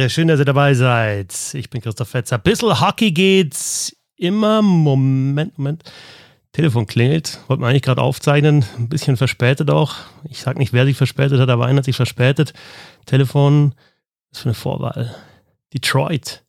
Vedere, 0.00 0.08
schön, 0.08 0.28
dass 0.28 0.38
ihr 0.38 0.46
dabei 0.46 0.72
seid. 0.72 1.34
Ich 1.52 1.68
bin 1.68 1.82
Christoph 1.82 2.08
Fetzer. 2.08 2.38
Bissl 2.38 2.80
Hockey 2.80 3.12
geht's 3.12 3.94
immer. 4.16 4.62
Moment, 4.62 5.58
Moment. 5.58 5.84
Telefon 6.52 6.86
klingelt. 6.86 7.38
Wollten 7.48 7.62
wir 7.62 7.68
eigentlich 7.68 7.82
gerade 7.82 8.00
aufzeichnen. 8.00 8.64
Ein 8.78 8.88
bisschen 8.88 9.18
verspätet 9.18 9.68
auch. 9.70 9.96
Ich 10.30 10.40
sag 10.40 10.56
nicht, 10.56 10.72
wer 10.72 10.86
sich 10.86 10.96
verspätet 10.96 11.38
hat, 11.38 11.50
aber 11.50 11.66
einer 11.66 11.80
hat 11.80 11.84
sich 11.84 11.96
verspätet. 11.96 12.54
Telefon. 13.04 13.74
Was 14.30 14.40
für 14.40 14.46
eine 14.46 14.54
Vorwahl? 14.54 15.14
Detroit. 15.74 16.44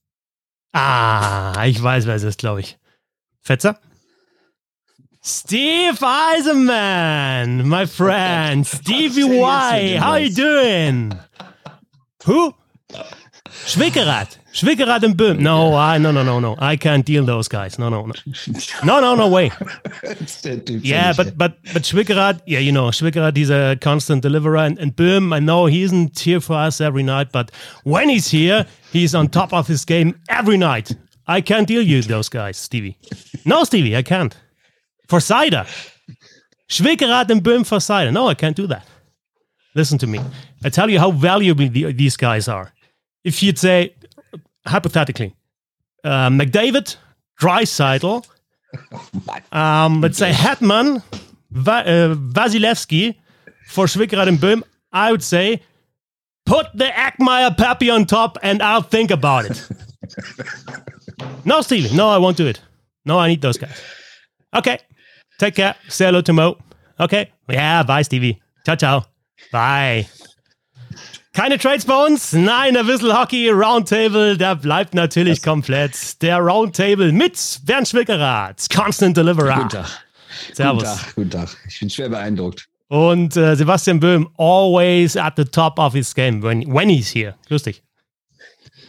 Ah, 0.72 1.66
ich 1.66 1.84
weiß, 1.84 2.06
wer 2.06 2.16
es 2.16 2.24
ist, 2.24 2.40
glaube 2.40 2.62
ich. 2.62 2.78
Fetzer? 3.42 3.82
Steve 5.22 5.98
Eisenman, 6.00 7.68
my 7.68 7.86
friend. 7.86 8.66
Stevie 8.82 9.26
Y, 9.26 10.00
how 10.00 10.16
you 10.16 10.34
doing? 10.34 11.20
Who? 12.24 12.54
Schwickerath. 13.66 14.38
Schwickerath 14.54 15.04
and 15.04 15.16
Böhm. 15.16 15.40
No, 15.40 15.76
I, 15.76 15.98
no, 15.98 16.12
no, 16.12 16.24
no, 16.24 16.40
no. 16.40 16.56
I 16.60 16.76
can't 16.76 17.06
deal 17.06 17.26
those 17.26 17.48
guys. 17.48 17.80
No, 17.80 17.90
no, 17.90 18.06
no. 18.06 18.14
No, 18.84 19.00
no, 19.00 19.16
no 19.16 19.30
way. 19.30 19.46
yeah, 20.68 21.14
but, 21.16 21.38
but, 21.38 21.58
but 21.74 21.84
Schwickerath, 21.84 22.42
yeah, 22.46 22.60
you 22.60 22.72
know, 22.72 22.88
Schwickerath, 22.88 23.38
he's 23.38 23.50
a 23.50 23.78
constant 23.80 24.22
deliverer. 24.22 24.58
And, 24.58 24.78
and 24.80 24.96
Böhm, 24.96 25.34
I 25.34 25.40
know 25.40 25.68
he 25.68 25.84
isn't 25.84 26.20
here 26.20 26.42
for 26.42 26.54
us 26.54 26.82
every 26.82 27.04
night, 27.04 27.32
but 27.32 27.52
when 27.84 28.10
he's 28.10 28.28
here, 28.28 28.66
he's 28.92 29.16
on 29.16 29.30
top 29.30 29.54
of 29.54 29.68
his 29.68 29.86
game 29.86 30.20
every 30.30 30.58
night. 30.58 30.92
I 31.28 31.42
can't 31.42 31.68
deal 31.68 31.82
you 31.82 32.02
those 32.02 32.28
guys, 32.28 32.58
Stevie. 32.58 32.98
No, 33.46 33.64
Stevie, 33.64 33.96
I 33.96 34.02
can't. 34.02 34.36
For 35.08 35.20
cider. 35.20 35.66
Schwickerath 36.70 37.30
and 37.30 37.44
Böhm 37.44 37.66
for 37.66 37.80
cider. 37.80 38.12
No, 38.12 38.28
I 38.28 38.34
can't 38.34 38.56
do 38.56 38.68
that. 38.68 38.86
Listen 39.76 39.98
to 40.00 40.08
me. 40.08 40.20
I 40.64 40.70
tell 40.70 40.90
you 40.90 41.00
how 41.00 41.12
valuable 41.12 41.70
the, 41.70 41.94
these 41.94 42.18
guys 42.18 42.48
are. 42.48 42.74
If 43.24 43.44
you'd 43.44 43.60
say, 43.60 43.94
hypothetically, 44.66 45.36
uh, 46.04 46.30
McDavid, 46.30 46.96
Drysidle, 47.40 48.26
um, 49.52 50.02
let's 50.02 50.18
say 50.18 50.32
Hetman, 50.32 51.02
Va- 51.52 51.86
uh, 51.86 52.16
Vasilevsky 52.16 53.16
for 53.68 53.86
Schwickerath 53.86 54.28
and 54.28 54.38
Böhm, 54.40 54.64
I 54.92 55.12
would 55.12 55.24
say, 55.24 55.62
put 56.46 56.68
the 56.74 56.86
Ackmeyer 56.86 57.56
Pappy 57.58 57.90
on 57.90 58.06
top 58.06 58.38
and 58.42 58.62
I'll 58.62 58.82
think 58.82 59.12
about 59.12 59.46
it. 59.46 59.68
no, 61.46 61.62
Stevie. 61.62 61.96
No, 61.96 62.10
I 62.10 62.18
won't 62.18 62.38
do 62.38 62.48
it. 62.48 62.60
No, 63.06 63.20
I 63.20 63.28
need 63.28 63.42
those 63.42 63.58
guys. 63.58 63.80
Okay. 64.56 64.80
Take 65.40 65.56
care. 65.56 65.76
Say 65.90 66.06
hello 66.06 66.22
to 66.22 66.34
Mo. 66.34 66.58
Okay. 67.00 67.32
Yeah, 67.50 67.84
bye, 67.84 68.02
Stevie. 68.04 68.42
Ciao, 68.66 68.76
ciao. 68.76 69.06
Bye. 69.52 70.08
Keine 71.34 71.58
Trades 71.58 71.86
bei 71.86 72.06
uns? 72.06 72.34
Nein, 72.34 72.74
der 72.74 72.86
Whistle 72.86 73.18
Hockey 73.18 73.50
Roundtable, 73.50 74.38
der 74.38 74.56
bleibt 74.56 74.94
natürlich 74.94 75.40
das 75.40 75.46
komplett. 75.46 76.22
Der 76.22 76.40
Roundtable 76.40 77.14
mit 77.14 77.62
Bernd 77.64 77.88
Schwickerath, 77.88 78.68
Constant 78.76 79.16
Deliverer. 79.16 79.56
Guten 79.56 79.70
Tag. 79.70 79.88
Servus. 80.54 80.84
Guten 80.84 80.96
Tag, 80.98 81.16
guten 81.16 81.30
Tag. 81.30 81.50
Ich 81.70 81.80
bin 81.80 81.90
schwer 81.90 82.10
beeindruckt. 82.10 82.68
Und 82.90 83.38
äh, 83.38 83.56
Sebastian 83.56 84.02
Böhm, 84.02 84.28
always 84.38 85.16
at 85.16 85.36
the 85.38 85.46
top 85.46 85.80
of 85.80 85.94
his 85.94 86.14
game 86.14 86.44
when, 86.44 86.64
when 86.74 86.90
he's 86.90 87.10
here. 87.10 87.36
Grüß 87.48 87.64
dich. 87.64 87.82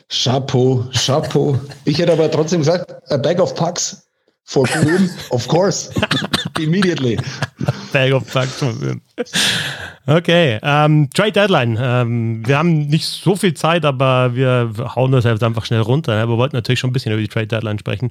Chapeau, 0.09 0.85
Chapeau. 0.93 1.57
Ich 1.85 1.99
hätte 1.99 2.13
aber 2.13 2.29
trotzdem 2.29 2.61
gesagt, 2.61 2.93
a 3.13 3.17
bag 3.17 3.39
of 3.39 3.55
pucks 3.55 4.05
for 4.43 4.67
Böhm, 4.83 5.09
of 5.31 5.47
course. 5.47 5.91
Immediately. 6.59 7.17
Bag 7.93 8.13
of 8.13 8.29
pucks 8.33 8.59
for 8.59 8.73
Böhm. 8.73 9.01
Okay, 10.07 10.59
ähm, 10.63 11.09
Trade 11.15 11.33
Deadline. 11.33 11.79
Ähm, 11.81 12.43
wir 12.47 12.59
haben 12.59 12.87
nicht 12.89 13.07
so 13.07 13.37
viel 13.37 13.55
Zeit, 13.55 13.85
aber 13.85 14.35
wir 14.35 14.73
hauen 14.97 15.13
das 15.13 15.25
jetzt 15.25 15.45
einfach 15.45 15.65
schnell 15.65 15.81
runter. 15.81 16.17
Ne? 16.17 16.29
Wir 16.29 16.37
wollten 16.37 16.57
natürlich 16.57 16.81
schon 16.81 16.91
ein 16.91 16.93
bisschen 16.93 17.13
über 17.13 17.21
die 17.21 17.29
Trade 17.29 17.47
Deadline 17.47 17.79
sprechen, 17.79 18.11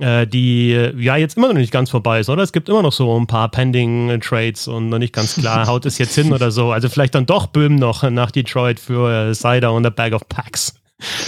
äh, 0.00 0.26
die 0.26 0.70
ja 0.98 1.16
jetzt 1.16 1.36
immer 1.36 1.48
noch 1.48 1.54
nicht 1.54 1.72
ganz 1.72 1.90
vorbei 1.90 2.18
ist, 2.18 2.28
oder? 2.28 2.42
Es 2.42 2.52
gibt 2.52 2.68
immer 2.68 2.82
noch 2.82 2.92
so 2.92 3.16
ein 3.18 3.28
paar 3.28 3.48
Pending 3.50 4.20
Trades 4.20 4.66
und 4.66 4.88
noch 4.88 4.98
nicht 4.98 5.14
ganz 5.14 5.36
klar, 5.36 5.66
haut 5.68 5.86
es 5.86 5.98
jetzt 5.98 6.14
hin 6.16 6.32
oder 6.32 6.50
so. 6.50 6.72
Also 6.72 6.88
vielleicht 6.88 7.14
dann 7.14 7.26
doch 7.26 7.46
Böhm 7.46 7.76
noch 7.76 8.02
nach 8.10 8.32
Detroit 8.32 8.80
für 8.80 9.30
äh, 9.30 9.34
Cider 9.34 9.72
und 9.72 9.86
a 9.86 9.90
Bag 9.90 10.14
of 10.14 10.28
Packs. 10.28 10.74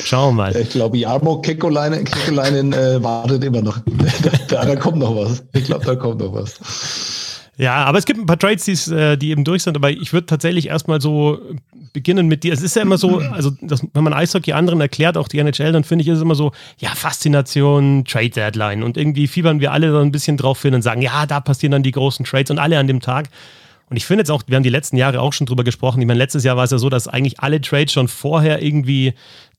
Schauen 0.05 0.37
wir 0.37 0.45
mal. 0.45 0.57
Ich 0.57 0.71
glaube, 0.71 0.97
Jarmo 0.99 1.41
Kekolainen, 1.41 2.73
äh, 2.73 3.03
wartet 3.03 3.45
immer 3.45 3.63
noch. 3.63 3.79
da, 4.49 4.65
da 4.65 4.77
kommt 4.77 4.99
noch 4.99 5.17
was. 5.17 5.45
Ich 5.53 5.65
glaube, 5.65 5.85
da 5.85 5.97
kommt 5.97 6.21
noch 6.21 6.33
was. 6.33 7.24
Ja, 7.57 7.85
aber 7.85 7.99
es 7.99 8.05
gibt 8.05 8.19
ein 8.19 8.27
paar 8.27 8.39
Trades, 8.39 8.89
äh, 8.89 9.17
die 9.17 9.31
eben 9.31 9.45
durch 9.45 9.63
sind, 9.63 9.77
aber 9.77 9.91
ich 9.91 10.13
würde 10.13 10.27
tatsächlich 10.27 10.69
erstmal 10.69 11.01
so 11.01 11.41
beginnen 11.93 12.27
mit 12.27 12.43
dir. 12.43 12.53
Es 12.53 12.63
ist 12.63 12.75
ja 12.75 12.83
immer 12.83 12.99
so, 12.99 13.19
also 13.19 13.51
das, 13.61 13.87
wenn 13.93 14.03
man 14.03 14.13
Eishockey 14.13 14.53
anderen 14.53 14.81
erklärt, 14.81 15.17
auch 15.17 15.29
die 15.29 15.39
NHL, 15.39 15.71
dann 15.71 15.85
finde 15.85 16.03
ich, 16.03 16.09
ist 16.09 16.17
es 16.17 16.23
immer 16.23 16.35
so, 16.35 16.53
ja, 16.79 16.91
Faszination, 16.91 18.05
Trade 18.05 18.31
Deadline. 18.31 18.83
Und 18.83 18.97
irgendwie 18.97 19.29
fiebern 19.29 19.61
wir 19.61 19.71
alle 19.71 19.93
so 19.93 19.99
ein 20.01 20.11
bisschen 20.11 20.37
drauf 20.37 20.61
hin 20.61 20.75
und 20.75 20.83
sagen, 20.83 21.01
ja, 21.01 21.27
da 21.27 21.41
passieren 21.41 21.71
dann 21.71 21.85
die 21.85 21.93
großen 21.93 22.25
Trades 22.25 22.51
und 22.51 22.59
alle 22.59 22.79
an 22.79 22.89
dem 22.89 23.01
Tag. 23.01 23.29
Und 23.89 23.97
ich 23.97 24.07
finde 24.07 24.23
jetzt 24.23 24.31
auch, 24.31 24.43
wir 24.47 24.57
haben 24.57 24.65
die 24.65 24.71
letzten 24.71 24.97
Jahre 24.97 25.21
auch 25.21 25.33
schon 25.33 25.47
drüber 25.47 25.63
gesprochen. 25.63 26.01
Ich 26.01 26.07
meine, 26.07 26.19
letztes 26.19 26.43
Jahr 26.43 26.57
war 26.57 26.65
es 26.65 26.73
ja 26.73 26.79
so, 26.79 26.89
dass 26.89 27.07
eigentlich 27.07 27.39
alle 27.41 27.61
Trades 27.61 27.93
schon 27.93 28.09
vorher 28.09 28.61
irgendwie 28.61 29.15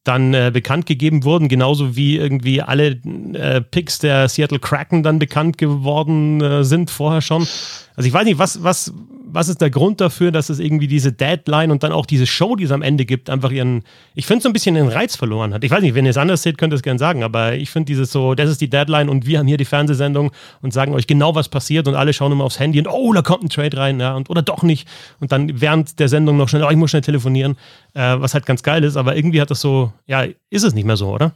dann 0.05 0.33
äh, 0.33 0.51
bekannt 0.53 0.85
gegeben 0.85 1.23
wurden, 1.23 1.49
genauso 1.49 1.95
wie 1.95 2.15
irgendwie 2.15 2.61
alle 2.61 2.99
äh, 3.33 3.59
Picks 3.59 3.99
der 3.99 4.29
Seattle 4.29 4.59
Kraken 4.59 5.03
dann 5.03 5.19
bekannt 5.19 5.57
geworden 5.57 6.39
äh, 6.41 6.63
sind 6.63 6.91
vorher 6.91 7.21
schon. 7.21 7.47
Also 7.95 8.07
ich 8.07 8.13
weiß 8.13 8.23
nicht, 8.25 8.37
was, 8.37 8.63
was, 8.63 8.93
was 9.35 9.49
ist 9.49 9.61
der 9.61 9.69
Grund 9.69 10.01
dafür, 10.01 10.31
dass 10.31 10.49
es 10.49 10.59
irgendwie 10.59 10.87
diese 10.87 11.11
Deadline 11.11 11.69
und 11.69 11.83
dann 11.83 11.91
auch 11.91 12.05
diese 12.05 12.25
Show, 12.25 12.55
die 12.55 12.63
es 12.63 12.71
am 12.71 12.81
Ende 12.81 13.05
gibt, 13.05 13.29
einfach 13.29 13.51
ihren, 13.51 13.83
ich 14.15 14.25
finde 14.25 14.43
so 14.43 14.49
ein 14.49 14.53
bisschen 14.53 14.75
den 14.75 14.87
Reiz 14.87 15.15
verloren 15.15 15.53
hat. 15.53 15.63
Ich 15.63 15.71
weiß 15.71 15.81
nicht, 15.81 15.93
wenn 15.93 16.05
ihr 16.05 16.11
es 16.11 16.17
anders 16.17 16.41
seht, 16.41 16.57
könnt 16.57 16.73
ihr 16.73 16.77
es 16.77 16.81
gerne 16.81 16.99
sagen, 16.99 17.21
aber 17.23 17.53
ich 17.53 17.69
finde 17.69 17.87
dieses 17.87 18.11
so, 18.11 18.33
das 18.33 18.49
ist 18.49 18.61
die 18.61 18.69
Deadline 18.69 19.09
und 19.09 19.27
wir 19.27 19.39
haben 19.39 19.47
hier 19.47 19.57
die 19.57 19.65
Fernsehsendung 19.65 20.31
und 20.61 20.73
sagen 20.73 20.93
euch 20.93 21.05
genau, 21.05 21.35
was 21.35 21.49
passiert 21.49 21.87
und 21.87 21.95
alle 21.95 22.13
schauen 22.13 22.31
immer 22.31 22.45
aufs 22.45 22.59
Handy 22.59 22.79
und 22.79 22.87
oh, 22.87 23.11
da 23.13 23.21
kommt 23.21 23.43
ein 23.43 23.49
Trade 23.49 23.75
rein, 23.77 23.99
ja, 23.99 24.15
und 24.15 24.29
oder 24.29 24.41
doch 24.41 24.63
nicht. 24.63 24.87
Und 25.19 25.31
dann 25.31 25.61
während 25.61 25.99
der 25.99 26.07
Sendung 26.07 26.37
noch 26.37 26.47
schnell, 26.47 26.63
oh, 26.63 26.69
ich 26.69 26.77
muss 26.77 26.91
schnell 26.91 27.01
telefonieren, 27.01 27.57
äh, 27.93 28.15
was 28.17 28.33
halt 28.33 28.45
ganz 28.45 28.63
geil 28.63 28.83
ist, 28.83 28.95
aber 28.95 29.15
irgendwie 29.15 29.41
hat 29.41 29.51
das 29.51 29.59
so, 29.59 29.91
ja, 30.07 30.23
ist 30.49 30.63
es 30.63 30.73
nicht 30.73 30.85
mehr 30.85 30.97
so, 30.97 31.09
oder? 31.09 31.33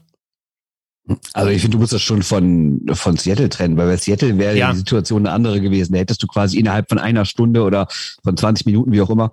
Also 1.33 1.49
ich 1.49 1.61
finde, 1.61 1.77
du 1.77 1.81
musst 1.81 1.93
das 1.93 2.01
schon 2.01 2.23
von, 2.23 2.81
von 2.93 3.17
Seattle 3.17 3.49
trennen, 3.49 3.77
weil 3.77 3.87
bei 3.87 3.97
Seattle 3.97 4.37
wäre 4.37 4.57
ja. 4.57 4.71
die 4.71 4.77
Situation 4.77 5.25
eine 5.25 5.33
andere 5.33 5.61
gewesen. 5.61 5.93
Da 5.93 5.99
hättest 5.99 6.21
du 6.21 6.27
quasi 6.27 6.57
innerhalb 6.57 6.89
von 6.89 6.99
einer 6.99 7.25
Stunde 7.25 7.63
oder 7.63 7.87
von 8.23 8.37
20 8.37 8.65
Minuten, 8.65 8.91
wie 8.91 9.01
auch 9.01 9.09
immer, 9.09 9.31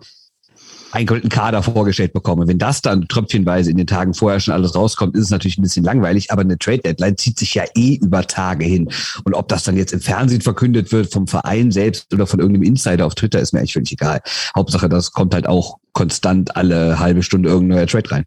einen 0.92 1.06
kompletten 1.06 1.31
Kader 1.31 1.62
vorgestellt 1.62 2.12
bekommen. 2.12 2.48
Wenn 2.48 2.59
das 2.59 2.81
dann 2.81 3.09
tröpfchenweise 3.09 3.70
in 3.70 3.76
den 3.76 3.86
Tagen 3.86 4.15
vorher 4.15 4.41
schon 4.41 4.54
alles 4.54 4.75
rauskommt, 4.75 5.15
ist 5.15 5.25
es 5.25 5.31
natürlich 5.31 5.59
ein 5.59 5.62
bisschen 5.62 5.84
langweilig, 5.84 6.31
aber 6.31 6.42
eine 6.42 6.59
Trade-Deadline 6.59 7.16
zieht 7.16 7.38
sich 7.38 7.54
ja 7.54 7.65
eh 7.75 7.97
über 7.97 8.26
Tage 8.26 8.65
hin. 8.65 8.88
Und 9.25 9.34
ob 9.34 9.48
das 9.48 9.65
dann 9.65 9.76
jetzt 9.76 9.92
im 9.92 10.00
Fernsehen 10.00 10.41
verkündet 10.41 10.92
wird, 10.92 11.12
vom 11.12 11.26
Verein 11.26 11.70
selbst 11.70 12.12
oder 12.15 12.26
von 12.26 12.41
irgendeinem 12.41 12.69
Insider 12.69 13.04
auf 13.04 13.15
Twitter, 13.15 13.41
ist 13.41 13.53
mir 13.53 13.59
eigentlich 13.59 13.75
völlig 13.75 13.92
egal. 13.92 14.20
Hauptsache, 14.54 14.88
das 14.88 15.12
kommt 15.12 15.34
halt 15.34 15.47
auch 15.47 15.78
konstant 15.92 16.56
alle 16.56 16.98
halbe 16.98 17.22
Stunde 17.22 17.48
irgendein 17.48 17.78
neuer 17.78 17.86
Trade 17.86 18.10
rein. 18.10 18.25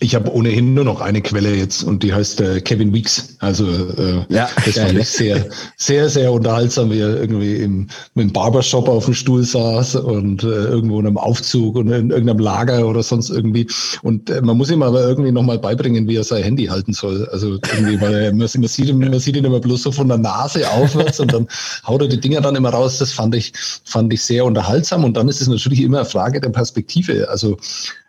Ich 0.00 0.14
habe 0.14 0.32
ohnehin 0.32 0.74
nur 0.74 0.84
noch 0.84 1.00
eine 1.00 1.20
Quelle 1.20 1.54
jetzt 1.54 1.82
und 1.82 2.02
die 2.02 2.12
heißt 2.12 2.40
äh, 2.40 2.60
Kevin 2.60 2.92
Weeks. 2.92 3.36
Also 3.40 3.66
äh, 3.66 4.24
ja, 4.28 4.48
das 4.64 4.78
fand 4.78 4.98
ich 4.98 5.08
sehr, 5.08 5.46
sehr, 5.76 6.08
sehr 6.08 6.32
unterhaltsam, 6.32 6.90
wie 6.90 7.00
er 7.00 7.20
irgendwie 7.20 7.56
im, 7.56 7.88
im 8.14 8.32
Barbershop 8.32 8.88
auf 8.88 9.06
dem 9.06 9.14
Stuhl 9.14 9.42
saß 9.42 9.96
und 9.96 10.44
äh, 10.44 10.46
irgendwo 10.46 11.00
in 11.00 11.06
einem 11.06 11.18
Aufzug 11.18 11.76
und 11.76 11.88
in 11.88 12.10
irgendeinem 12.10 12.38
Lager 12.38 12.86
oder 12.86 13.02
sonst 13.02 13.30
irgendwie. 13.30 13.66
Und 14.02 14.30
äh, 14.30 14.40
man 14.40 14.56
muss 14.56 14.70
ihm 14.70 14.82
aber 14.82 15.02
irgendwie 15.02 15.32
nochmal 15.32 15.58
beibringen, 15.58 16.06
wie 16.08 16.16
er 16.16 16.24
sein 16.24 16.42
Handy 16.42 16.66
halten 16.66 16.92
soll. 16.92 17.28
Also 17.32 17.58
irgendwie, 17.72 18.00
weil 18.00 18.14
er, 18.14 18.32
man, 18.32 18.48
man, 18.56 18.68
sieht 18.68 18.88
ihn, 18.88 18.98
man 18.98 19.18
sieht 19.18 19.36
ihn 19.36 19.44
immer 19.44 19.60
bloß 19.60 19.82
so 19.82 19.92
von 19.92 20.08
der 20.08 20.18
Nase 20.18 20.68
aufwärts 20.70 21.18
und 21.20 21.32
dann 21.32 21.48
haut 21.86 22.02
er 22.02 22.08
die 22.08 22.20
Dinger 22.20 22.40
dann 22.40 22.56
immer 22.56 22.70
raus. 22.70 22.98
Das 22.98 23.12
fand 23.12 23.34
ich, 23.34 23.52
fand 23.84 24.12
ich 24.12 24.22
sehr 24.22 24.44
unterhaltsam. 24.44 25.04
Und 25.04 25.16
dann 25.16 25.28
ist 25.28 25.40
es 25.40 25.48
natürlich 25.48 25.82
immer 25.82 25.98
eine 25.98 26.06
Frage 26.06 26.40
der 26.40 26.50
Perspektive. 26.50 27.28
Also 27.28 27.58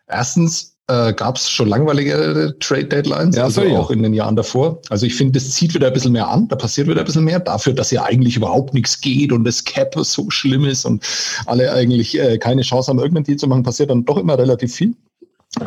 erstens, 0.08 0.76
äh, 0.90 1.14
gab 1.14 1.38
es 1.38 1.50
schon 1.50 1.70
langweilige 1.70 2.56
Trade 2.60 2.86
Deadlines, 2.86 3.36
ja, 3.36 3.44
also 3.44 3.62
auch 3.62 3.92
in 3.92 4.04
den 4.04 4.14
Jahren 4.14 4.36
davor. 4.36 4.82
Also 4.90 5.06
ich 5.06 5.16
finde, 5.16 5.34
das 5.34 5.50
zieht 5.52 5.74
wieder 5.74 5.88
ein 5.88 5.94
bisschen 5.94 6.12
mehr 6.14 6.28
an, 6.28 6.48
da 6.48 6.56
passiert 6.56 6.88
wieder 6.88 7.00
ein 7.00 7.06
bisschen 7.06 7.24
mehr, 7.24 7.40
dafür, 7.40 7.74
dass 7.74 7.92
ja 7.92 8.04
eigentlich 8.04 8.36
überhaupt 8.36 8.74
nichts 8.74 9.00
geht 9.00 9.32
und 9.32 9.44
das 9.44 9.64
Cap 9.64 9.96
so 9.98 10.30
schlimm 10.30 10.66
ist 10.66 10.86
und 10.86 11.06
alle 11.46 11.72
eigentlich 11.72 12.20
äh, 12.20 12.38
keine 12.38 12.64
Chance 12.64 12.90
haben, 12.90 13.00
irgendeinen 13.00 13.26
Deal 13.26 13.38
zu 13.38 13.48
machen, 13.48 13.64
passiert 13.64 13.92
dann 13.92 14.06
doch 14.06 14.18
immer 14.18 14.38
relativ 14.38 14.74
viel. 14.74 14.96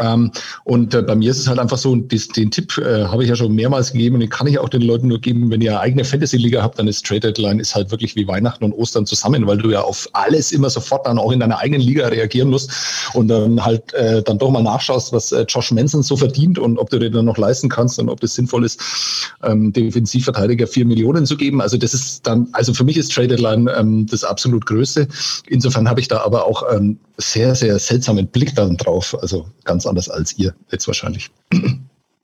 Ähm, 0.01 0.31
und 0.65 0.95
äh, 0.95 1.03
bei 1.03 1.15
mir 1.15 1.31
ist 1.31 1.39
es 1.39 1.49
halt 1.49 1.59
einfach 1.59 1.79
so, 1.79 1.95
dies, 1.97 2.29
den 2.29 2.51
Tipp 2.51 2.79
äh, 2.79 3.05
habe 3.05 3.23
ich 3.23 3.29
ja 3.29 3.37
schon 3.37 3.55
mehrmals 3.55 3.93
gegeben 3.93 4.15
und 4.15 4.21
den 4.21 4.31
kann 4.31 4.47
ich 4.47 4.59
auch 4.59 4.69
den 4.69 4.83
Leuten 4.83 5.09
nur 5.09 5.21
geben, 5.21 5.51
wenn 5.51 5.61
ihr 5.61 5.73
eine 5.73 5.81
eigene 5.81 6.05
Fantasy-Liga 6.05 6.63
habt, 6.63 6.79
dann 6.79 6.89
ist 6.89 7.05
Trade 7.05 7.21
Deadline 7.21 7.61
ist 7.61 7.75
halt 7.75 7.91
wirklich 7.91 8.17
wie 8.17 8.27
Weihnachten 8.27 8.65
und 8.65 8.73
Ostern 8.73 9.07
zusammen, 9.07 9.47
weil 9.47 9.59
du 9.59 9.71
ja 9.71 9.83
auf 9.83 10.09
alles 10.13 10.53
immer 10.53 10.71
sofort 10.71 11.07
dann 11.07 11.19
auch 11.19 11.33
in 11.33 11.41
deiner 11.41 11.59
eigenen 11.59 11.83
Liga 11.83 12.09
reagieren 12.09 12.51
musst 12.51 12.71
und 13.15 13.29
dann 13.29 13.65
halt 13.65 13.93
äh, 13.95 14.23
dann 14.23 14.39
doch 14.39 14.51
mal 14.51 14.63
nachschaust, 14.63 15.13
was 15.13 15.33
äh, 15.33 15.45
Josh 15.49 15.71
Manson 15.73 16.03
so 16.03 16.17
verdient 16.17 16.59
und 16.59 16.79
ob 16.79 16.91
du 16.91 16.99
dir 16.99 17.11
dann 17.11 17.25
noch 17.25 17.39
leisten 17.39 17.69
kannst 17.69 17.99
und 17.99 18.09
ob 18.09 18.21
das 18.21 18.35
sinnvoll 18.35 18.65
ist, 18.65 18.81
ähm, 19.43 19.73
Defensivverteidiger 19.73 20.67
vier 20.67 20.85
Millionen 20.85 21.27
zu 21.27 21.37
geben. 21.37 21.61
Also 21.61 21.77
das 21.77 21.95
ist 21.95 22.27
dann, 22.27 22.49
also 22.53 22.75
für 22.75 22.85
mich 22.85 22.97
ist 22.97 23.13
Trade 23.13 23.29
Deadline 23.29 23.69
ähm, 23.77 24.07
das 24.07 24.25
absolut 24.25 24.67
Größte. 24.67 25.09
Insofern 25.49 25.89
habe 25.89 26.01
ich 26.01 26.09
da 26.09 26.23
aber 26.23 26.47
auch 26.47 26.63
ähm, 26.73 26.99
sehr, 27.19 27.55
sehr 27.55 27.79
seltsamen 27.79 28.27
Blick 28.27 28.55
dann 28.55 28.77
drauf. 28.77 29.17
Also 29.21 29.47
ganz 29.65 29.82
anders 29.87 30.09
als 30.09 30.39
ihr 30.39 30.55
jetzt 30.71 30.87
wahrscheinlich. 30.87 31.31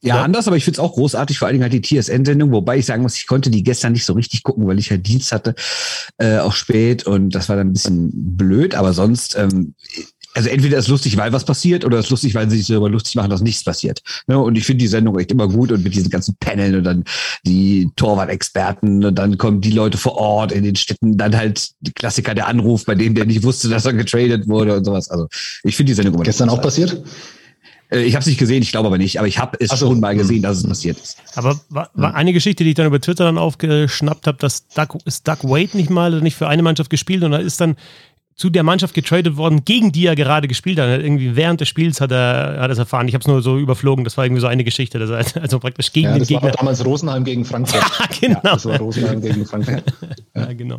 Ja, 0.00 0.16
ja, 0.16 0.22
anders, 0.22 0.46
aber 0.46 0.56
ich 0.56 0.64
finde 0.64 0.78
es 0.78 0.84
auch 0.84 0.92
großartig, 0.92 1.40
vor 1.40 1.48
allen 1.48 1.54
Dingen 1.54 1.68
halt 1.68 1.72
die 1.72 1.82
TSN-Sendung, 1.82 2.52
wobei 2.52 2.78
ich 2.78 2.86
sagen 2.86 3.02
muss, 3.02 3.16
ich 3.16 3.26
konnte 3.26 3.50
die 3.50 3.64
gestern 3.64 3.92
nicht 3.94 4.04
so 4.04 4.12
richtig 4.12 4.44
gucken, 4.44 4.64
weil 4.68 4.78
ich 4.78 4.92
halt 4.92 5.04
Dienst 5.04 5.32
hatte, 5.32 5.56
äh, 6.18 6.38
auch 6.38 6.52
spät 6.52 7.04
und 7.04 7.30
das 7.30 7.48
war 7.48 7.56
dann 7.56 7.70
ein 7.70 7.72
bisschen 7.72 8.12
blöd, 8.14 8.76
aber 8.76 8.92
sonst, 8.92 9.36
ähm, 9.36 9.74
also 10.34 10.50
entweder 10.50 10.78
ist 10.78 10.86
lustig, 10.86 11.16
weil 11.16 11.32
was 11.32 11.44
passiert, 11.44 11.84
oder 11.84 11.98
ist 11.98 12.10
lustig, 12.10 12.32
weil 12.36 12.48
sie 12.48 12.58
sich 12.58 12.68
darüber 12.68 12.88
lustig 12.88 13.16
machen, 13.16 13.30
dass 13.30 13.40
nichts 13.40 13.64
passiert. 13.64 14.02
Ne? 14.28 14.38
Und 14.38 14.56
ich 14.56 14.64
finde 14.64 14.82
die 14.82 14.86
Sendung 14.86 15.18
echt 15.18 15.32
immer 15.32 15.48
gut 15.48 15.72
und 15.72 15.82
mit 15.82 15.96
diesen 15.96 16.10
ganzen 16.10 16.36
Paneln 16.38 16.76
und 16.76 16.84
dann 16.84 17.02
die 17.44 17.90
Torwart-Experten 17.96 19.04
und 19.04 19.16
dann 19.16 19.36
kommen 19.36 19.60
die 19.60 19.72
Leute 19.72 19.98
vor 19.98 20.16
Ort 20.16 20.52
in 20.52 20.62
den 20.62 20.76
Städten, 20.76 21.16
dann 21.16 21.36
halt 21.36 21.70
die 21.80 21.92
Klassiker 21.92 22.36
der 22.36 22.46
Anruf, 22.46 22.84
bei 22.84 22.94
dem 22.94 23.16
der 23.16 23.26
nicht 23.26 23.42
wusste, 23.42 23.68
dass 23.68 23.84
er 23.84 23.94
getradet 23.94 24.46
wurde 24.46 24.76
und 24.76 24.84
sowas. 24.84 25.10
Also 25.10 25.26
ich 25.64 25.74
finde 25.74 25.90
die 25.90 25.94
Sendung 25.94 26.14
immer 26.14 26.22
Gestern 26.22 26.50
auch 26.50 26.62
passiert? 26.62 26.92
Äh, 26.92 27.02
ich 27.90 28.14
habe 28.14 28.20
es 28.20 28.26
nicht 28.26 28.38
gesehen, 28.38 28.62
ich 28.62 28.70
glaube 28.70 28.88
aber 28.88 28.98
nicht, 28.98 29.18
aber 29.18 29.26
ich 29.26 29.38
habe 29.38 29.56
es 29.60 29.70
so. 29.70 29.76
schon 29.76 30.00
mal 30.00 30.14
gesehen, 30.14 30.42
dass 30.42 30.58
es 30.58 30.68
passiert 30.68 30.98
ist. 30.98 31.16
Aber 31.36 31.58
war, 31.70 31.90
war 31.94 32.14
eine 32.14 32.34
Geschichte, 32.34 32.62
die 32.62 32.70
ich 32.70 32.76
dann 32.76 32.86
über 32.86 33.00
Twitter 33.00 33.24
dann 33.24 33.38
aufgeschnappt 33.38 34.26
habe, 34.26 34.36
dass 34.38 34.68
Doug, 34.68 34.98
ist 35.06 35.26
Doug 35.26 35.38
Wade 35.44 35.76
nicht 35.76 35.88
mal 35.88 36.12
oder 36.12 36.22
nicht 36.22 36.36
für 36.36 36.48
eine 36.48 36.62
Mannschaft 36.62 36.90
gespielt 36.90 37.22
und 37.22 37.30
da 37.30 37.38
ist 37.38 37.60
dann 37.60 37.76
zu 38.38 38.50
der 38.50 38.62
Mannschaft 38.62 38.94
getradet 38.94 39.36
worden, 39.36 39.64
gegen 39.64 39.90
die 39.90 40.06
er 40.06 40.14
gerade 40.14 40.46
gespielt 40.46 40.78
hat. 40.78 41.00
Irgendwie 41.00 41.34
während 41.34 41.60
des 41.60 41.66
Spiels 41.66 42.00
hat 42.00 42.12
er, 42.12 42.58
hat 42.60 42.68
er 42.68 42.70
es 42.70 42.78
erfahren. 42.78 43.08
Ich 43.08 43.14
habe 43.14 43.22
es 43.22 43.26
nur 43.26 43.42
so 43.42 43.58
überflogen. 43.58 44.04
Das 44.04 44.16
war 44.16 44.24
irgendwie 44.24 44.40
so 44.40 44.46
eine 44.46 44.62
Geschichte. 44.62 45.00
Das 45.00 45.10
heißt, 45.10 45.38
also 45.40 45.58
praktisch 45.58 45.92
gegen 45.92 46.06
ja, 46.06 46.14
den 46.14 46.22
Gegner. 46.22 46.42
War 46.44 46.50
damals 46.52 46.84
Rosenheim 46.84 47.24
gegen 47.24 47.44
Frankfurt. 47.44 47.82
ja, 47.98 48.06
genau. 48.20 48.40
Ja, 48.44 48.52
das 48.52 48.64
war 48.64 48.78
Rosenheim 48.78 49.20
gegen 49.20 49.44
Frankfurt. 49.44 49.82
ja, 50.36 50.52
genau. 50.52 50.78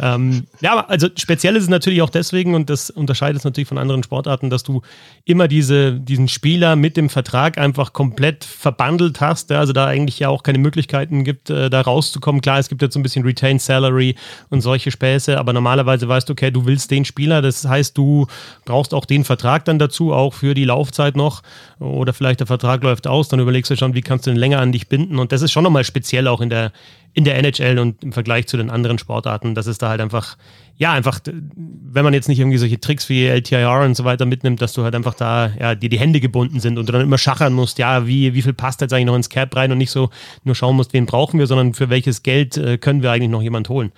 Ähm, 0.00 0.48
ja, 0.60 0.84
also 0.88 1.06
speziell 1.16 1.54
ist 1.54 1.62
es 1.62 1.68
natürlich 1.68 2.02
auch 2.02 2.10
deswegen 2.10 2.56
und 2.56 2.68
das 2.68 2.90
unterscheidet 2.90 3.38
es 3.38 3.44
natürlich 3.44 3.68
von 3.68 3.78
anderen 3.78 4.02
Sportarten, 4.02 4.50
dass 4.50 4.64
du 4.64 4.82
immer 5.24 5.46
diese, 5.46 5.92
diesen 5.92 6.26
Spieler 6.26 6.74
mit 6.74 6.96
dem 6.96 7.10
Vertrag 7.10 7.58
einfach 7.58 7.92
komplett 7.92 8.42
verbandelt 8.42 9.20
hast. 9.20 9.50
Ja, 9.50 9.60
also 9.60 9.72
da 9.72 9.86
eigentlich 9.86 10.18
ja 10.18 10.30
auch 10.30 10.42
keine 10.42 10.58
Möglichkeiten 10.58 11.22
gibt, 11.22 11.48
äh, 11.48 11.70
da 11.70 11.80
rauszukommen. 11.80 12.40
Klar, 12.40 12.58
es 12.58 12.68
gibt 12.68 12.82
jetzt 12.82 12.94
so 12.94 12.98
ein 12.98 13.04
bisschen 13.04 13.24
Retained 13.24 13.62
Salary 13.62 14.16
und 14.50 14.62
solche 14.62 14.90
Späße, 14.90 15.38
aber 15.38 15.52
normalerweise 15.52 16.08
weißt 16.08 16.28
du, 16.28 16.32
okay, 16.32 16.50
du 16.50 16.66
willst 16.66 16.87
den 16.90 17.04
Spieler. 17.04 17.42
Das 17.42 17.64
heißt, 17.66 17.96
du 17.96 18.26
brauchst 18.64 18.94
auch 18.94 19.04
den 19.04 19.24
Vertrag 19.24 19.64
dann 19.64 19.78
dazu, 19.78 20.12
auch 20.12 20.34
für 20.34 20.54
die 20.54 20.64
Laufzeit 20.64 21.16
noch. 21.16 21.42
Oder 21.78 22.12
vielleicht 22.12 22.40
der 22.40 22.46
Vertrag 22.46 22.82
läuft 22.82 23.06
aus, 23.06 23.28
dann 23.28 23.40
überlegst 23.40 23.70
du 23.70 23.76
schon, 23.76 23.94
wie 23.94 24.02
kannst 24.02 24.26
du 24.26 24.30
den 24.30 24.38
länger 24.38 24.60
an 24.60 24.72
dich 24.72 24.88
binden. 24.88 25.18
Und 25.18 25.32
das 25.32 25.42
ist 25.42 25.52
schon 25.52 25.64
nochmal 25.64 25.84
speziell 25.84 26.26
auch 26.26 26.40
in 26.40 26.50
der, 26.50 26.72
in 27.14 27.24
der 27.24 27.36
NHL 27.38 27.78
und 27.78 28.02
im 28.04 28.12
Vergleich 28.12 28.46
zu 28.46 28.56
den 28.56 28.70
anderen 28.70 28.98
Sportarten. 28.98 29.54
Das 29.54 29.66
ist 29.66 29.82
da 29.82 29.88
halt 29.88 30.00
einfach, 30.00 30.36
ja, 30.76 30.92
einfach, 30.92 31.20
wenn 31.24 32.04
man 32.04 32.14
jetzt 32.14 32.28
nicht 32.28 32.38
irgendwie 32.38 32.58
solche 32.58 32.78
Tricks 32.78 33.08
wie 33.08 33.26
LTIR 33.26 33.80
und 33.84 33.96
so 33.96 34.04
weiter 34.04 34.26
mitnimmt, 34.26 34.62
dass 34.62 34.72
du 34.72 34.84
halt 34.84 34.94
einfach 34.94 35.14
da, 35.14 35.50
ja, 35.58 35.74
dir 35.74 35.88
die 35.88 35.98
Hände 35.98 36.20
gebunden 36.20 36.60
sind 36.60 36.78
und 36.78 36.88
du 36.88 36.92
dann 36.92 37.02
immer 37.02 37.18
schachern 37.18 37.52
musst, 37.52 37.78
ja, 37.78 38.06
wie, 38.06 38.34
wie 38.34 38.42
viel 38.42 38.52
passt 38.52 38.80
jetzt 38.80 38.92
eigentlich 38.92 39.06
noch 39.06 39.16
ins 39.16 39.28
Cap 39.28 39.56
rein 39.56 39.72
und 39.72 39.78
nicht 39.78 39.90
so 39.90 40.10
nur 40.44 40.54
schauen 40.54 40.76
musst, 40.76 40.92
wen 40.92 41.06
brauchen 41.06 41.40
wir, 41.40 41.48
sondern 41.48 41.74
für 41.74 41.90
welches 41.90 42.22
Geld 42.22 42.56
äh, 42.56 42.78
können 42.78 43.02
wir 43.02 43.10
eigentlich 43.10 43.30
noch 43.30 43.42
jemand 43.42 43.68
holen. 43.68 43.90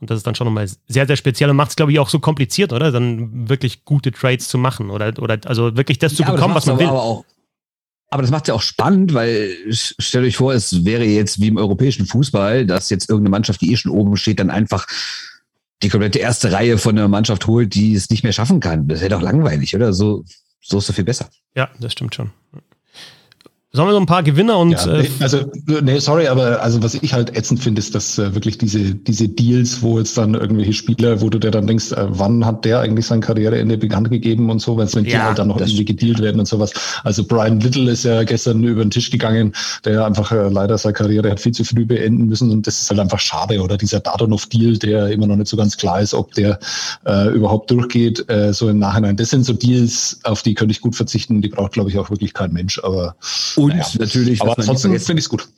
Und 0.00 0.10
das 0.10 0.18
ist 0.18 0.26
dann 0.26 0.34
schon 0.34 0.46
nochmal 0.46 0.68
sehr, 0.86 1.06
sehr 1.06 1.16
speziell 1.16 1.50
und 1.50 1.56
macht 1.56 1.70
es, 1.70 1.76
glaube 1.76 1.92
ich, 1.92 1.98
auch 1.98 2.08
so 2.08 2.20
kompliziert, 2.20 2.72
oder? 2.72 2.92
Dann 2.92 3.48
wirklich 3.48 3.84
gute 3.84 4.12
Trades 4.12 4.48
zu 4.48 4.58
machen 4.58 4.90
oder, 4.90 5.12
oder 5.20 5.38
also 5.44 5.76
wirklich 5.76 5.98
das 5.98 6.12
ja, 6.12 6.18
zu 6.18 6.32
bekommen, 6.32 6.54
das 6.54 6.62
was 6.62 6.66
man 6.66 6.78
will. 6.78 6.86
Aber, 6.86 7.02
auch, 7.02 7.24
aber 8.10 8.22
das 8.22 8.30
macht 8.30 8.48
ja 8.48 8.54
auch 8.54 8.62
spannend, 8.62 9.12
weil 9.12 9.54
stellt 9.70 10.26
euch 10.26 10.36
vor, 10.36 10.54
es 10.54 10.84
wäre 10.84 11.04
jetzt 11.04 11.40
wie 11.40 11.48
im 11.48 11.56
europäischen 11.56 12.06
Fußball, 12.06 12.64
dass 12.64 12.90
jetzt 12.90 13.10
irgendeine 13.10 13.30
Mannschaft, 13.30 13.60
die 13.60 13.72
eh 13.72 13.76
schon 13.76 13.92
oben 13.92 14.16
steht, 14.16 14.38
dann 14.38 14.50
einfach 14.50 14.86
die 15.82 15.88
komplette 15.88 16.18
erste 16.18 16.52
Reihe 16.52 16.78
von 16.78 16.96
einer 16.96 17.08
Mannschaft 17.08 17.46
holt, 17.46 17.74
die 17.74 17.94
es 17.94 18.10
nicht 18.10 18.22
mehr 18.22 18.32
schaffen 18.32 18.60
kann. 18.60 18.88
Das 18.88 19.00
wäre 19.00 19.10
doch 19.10 19.22
langweilig, 19.22 19.74
oder? 19.74 19.92
So, 19.92 20.24
so 20.60 20.78
ist 20.78 20.88
es 20.88 20.94
viel 20.94 21.04
besser. 21.04 21.28
Ja, 21.54 21.70
das 21.80 21.92
stimmt 21.92 22.14
schon. 22.14 22.30
Sollen 23.70 23.88
wir 23.88 23.92
so 23.92 24.00
ein 24.00 24.06
paar 24.06 24.22
Gewinner 24.22 24.58
und. 24.58 24.70
Ja, 24.70 24.86
nee, 24.86 25.00
äh, 25.00 25.10
also, 25.20 25.52
nee, 25.82 25.98
sorry, 25.98 26.26
aber 26.26 26.62
also 26.62 26.82
was 26.82 26.94
ich 26.94 27.12
halt 27.12 27.36
ätzend 27.36 27.62
finde, 27.62 27.80
ist, 27.80 27.94
dass 27.94 28.18
äh, 28.18 28.34
wirklich 28.34 28.56
diese, 28.56 28.94
diese 28.94 29.28
Deals, 29.28 29.82
wo 29.82 29.98
jetzt 29.98 30.16
dann 30.16 30.32
irgendwelche 30.32 30.72
Spieler, 30.72 31.20
wo 31.20 31.28
du 31.28 31.38
dir 31.38 31.50
dann 31.50 31.66
denkst, 31.66 31.92
äh, 31.92 32.06
wann 32.08 32.46
hat 32.46 32.64
der 32.64 32.80
eigentlich 32.80 33.04
sein 33.04 33.20
Karriereende 33.20 33.76
bekannt 33.76 34.08
gegeben 34.08 34.48
und 34.48 34.60
so, 34.60 34.78
wenn 34.78 34.88
ja, 34.88 35.00
die 35.02 35.18
halt 35.18 35.38
dann 35.38 35.48
noch 35.48 35.60
irgendwie 35.60 35.84
gedealt 35.84 36.22
werden 36.22 36.40
und 36.40 36.48
sowas. 36.48 36.72
Also 37.04 37.24
Brian 37.24 37.60
Little 37.60 37.90
ist 37.90 38.04
ja 38.04 38.22
gestern 38.22 38.64
über 38.64 38.82
den 38.82 38.90
Tisch 38.90 39.10
gegangen, 39.10 39.52
der 39.84 40.06
einfach 40.06 40.32
äh, 40.32 40.48
leider 40.48 40.78
seine 40.78 40.94
Karriere 40.94 41.30
hat 41.30 41.38
viel 41.38 41.52
zu 41.52 41.62
früh 41.62 41.84
beenden 41.84 42.26
müssen 42.26 42.50
und 42.50 42.66
das 42.66 42.80
ist 42.80 42.88
halt 42.88 43.00
einfach 43.00 43.20
schade. 43.20 43.60
Oder 43.60 43.76
dieser 43.76 44.00
Dadonov-Deal, 44.00 44.78
der 44.78 45.08
immer 45.08 45.26
noch 45.26 45.36
nicht 45.36 45.48
so 45.48 45.58
ganz 45.58 45.76
klar 45.76 46.00
ist, 46.00 46.14
ob 46.14 46.32
der 46.32 46.58
äh, 47.04 47.28
überhaupt 47.34 47.70
durchgeht, 47.70 48.30
äh, 48.30 48.54
so 48.54 48.70
im 48.70 48.78
Nachhinein. 48.78 49.18
Das 49.18 49.28
sind 49.28 49.44
so 49.44 49.52
Deals, 49.52 50.20
auf 50.22 50.42
die 50.42 50.54
könnte 50.54 50.72
ich 50.72 50.80
gut 50.80 50.96
verzichten, 50.96 51.42
die 51.42 51.48
braucht, 51.48 51.72
glaube 51.72 51.90
ich, 51.90 51.98
auch 51.98 52.08
wirklich 52.08 52.32
kein 52.32 52.54
Mensch, 52.54 52.80
aber 52.82 53.14
und 53.58 53.67
naja. 53.68 53.86
natürlich, 53.98 54.40
aber 54.42 54.58
ansonsten 54.58 54.98
finde 54.98 55.20
ich 55.20 55.26
es 55.26 55.28
gut. 55.28 55.48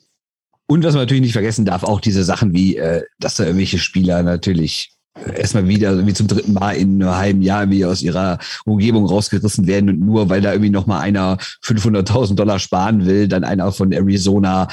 Und 0.67 0.83
was 0.83 0.93
man 0.93 1.03
natürlich 1.03 1.23
nicht 1.23 1.33
vergessen 1.33 1.65
darf, 1.65 1.83
auch 1.83 1.99
diese 1.99 2.23
Sachen 2.23 2.53
wie, 2.53 2.77
äh, 2.77 3.03
dass 3.19 3.35
da 3.35 3.43
irgendwelche 3.43 3.77
Spieler 3.79 4.23
natürlich 4.23 4.93
erstmal 5.35 5.67
wieder 5.67 6.05
wie 6.05 6.13
zum 6.13 6.27
dritten 6.27 6.53
Mal 6.53 6.73
in 6.73 7.01
einem 7.01 7.15
halben 7.15 7.41
Jahr 7.41 7.63
irgendwie 7.63 7.85
aus 7.85 8.01
ihrer 8.01 8.39
Umgebung 8.65 9.05
rausgerissen 9.05 9.67
werden 9.67 9.89
und 9.89 9.99
nur 9.99 10.29
weil 10.29 10.41
da 10.41 10.53
irgendwie 10.53 10.69
noch 10.69 10.87
mal 10.87 10.99
einer 10.99 11.37
500.000 11.63 12.35
Dollar 12.35 12.59
sparen 12.59 13.05
will, 13.05 13.27
dann 13.27 13.43
einer 13.43 13.71
von 13.71 13.91
Arizona 13.91 14.67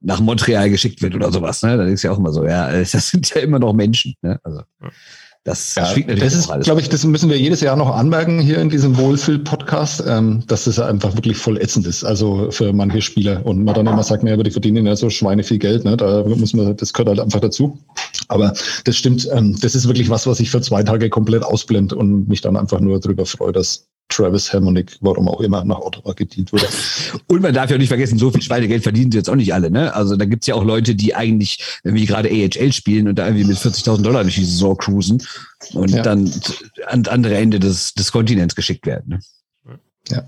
nach 0.00 0.20
Montreal 0.20 0.70
geschickt 0.70 1.02
wird 1.02 1.14
oder 1.14 1.30
sowas. 1.30 1.62
Ne? 1.62 1.76
Das 1.76 1.88
ist 1.88 2.02
ja 2.02 2.10
auch 2.10 2.18
immer 2.18 2.32
so. 2.32 2.44
Ja, 2.44 2.70
das 2.78 2.90
sind 2.90 3.30
ja 3.30 3.40
immer 3.40 3.58
noch 3.58 3.72
Menschen. 3.72 4.14
Ne? 4.22 4.38
Also. 4.42 4.62
Das, 5.48 5.74
ja, 5.76 5.94
das 6.14 6.34
ist, 6.34 6.50
glaube 6.60 6.82
ich, 6.82 6.90
das 6.90 7.04
müssen 7.04 7.30
wir 7.30 7.38
jedes 7.38 7.62
Jahr 7.62 7.74
noch 7.74 7.96
anmerken 7.96 8.38
hier 8.38 8.58
in 8.58 8.68
diesem 8.68 8.98
Wohlfühl-Podcast, 8.98 10.04
ähm, 10.06 10.42
dass 10.46 10.64
das 10.64 10.78
einfach 10.78 11.14
wirklich 11.14 11.38
voll 11.38 11.56
ätzend 11.56 11.86
ist, 11.86 12.04
also 12.04 12.50
für 12.50 12.74
manche 12.74 13.00
Spieler. 13.00 13.46
Und 13.46 13.64
man 13.64 13.74
dann 13.74 13.86
immer 13.86 14.02
sagt, 14.02 14.22
naja, 14.22 14.34
aber 14.34 14.44
die 14.44 14.50
verdienen 14.50 14.86
ja 14.86 14.94
so 14.94 15.08
Schweine 15.08 15.42
viel 15.42 15.58
Geld, 15.58 15.86
ne? 15.86 15.96
da 15.96 16.22
muss 16.24 16.52
man, 16.52 16.76
das 16.76 16.92
gehört 16.92 17.08
halt 17.08 17.20
einfach 17.20 17.40
dazu. 17.40 17.78
Aber 18.28 18.52
das 18.84 18.96
stimmt, 18.96 19.26
ähm, 19.32 19.58
das 19.58 19.74
ist 19.74 19.86
wirklich 19.88 20.10
was, 20.10 20.26
was 20.26 20.38
ich 20.38 20.50
für 20.50 20.60
zwei 20.60 20.82
Tage 20.82 21.08
komplett 21.08 21.42
ausblende 21.42 21.96
und 21.96 22.28
mich 22.28 22.42
dann 22.42 22.58
einfach 22.58 22.80
nur 22.80 23.00
darüber 23.00 23.24
freue, 23.24 23.52
dass 23.52 23.86
Travis 24.08 24.52
Harmonic, 24.52 24.96
warum 25.00 25.28
auch 25.28 25.40
immer, 25.40 25.64
nach 25.64 25.78
Ottawa 25.78 26.12
gedient 26.12 26.52
wurde. 26.52 26.66
Und 27.26 27.42
man 27.42 27.52
darf 27.52 27.70
ja 27.70 27.76
auch 27.76 27.80
nicht 27.80 27.88
vergessen, 27.88 28.18
so 28.18 28.30
viel 28.30 28.42
Schweinegeld 28.42 28.82
verdienen 28.82 29.12
sie 29.12 29.18
jetzt 29.18 29.28
auch 29.28 29.34
nicht 29.34 29.52
alle. 29.52 29.70
Ne? 29.70 29.94
Also 29.94 30.16
da 30.16 30.24
gibt's 30.24 30.46
ja 30.46 30.54
auch 30.54 30.64
Leute, 30.64 30.94
die 30.94 31.14
eigentlich, 31.14 31.62
wie 31.84 32.06
gerade 32.06 32.28
AHL 32.30 32.72
spielen 32.72 33.08
und 33.08 33.18
da 33.18 33.26
irgendwie 33.26 33.46
mit 33.46 33.58
40.000 33.58 34.02
Dollar 34.02 34.22
durch 34.22 34.36
die 34.36 34.44
Saison 34.44 34.76
cruisen 34.76 35.22
und 35.74 35.90
ja. 35.90 36.02
dann 36.02 36.32
an 36.86 37.06
andere 37.06 37.36
Ende 37.36 37.60
des, 37.60 37.94
des 37.94 38.12
Kontinents 38.12 38.54
geschickt 38.54 38.86
werden. 38.86 39.20
Ne? 39.66 39.78
Ja. 40.10 40.24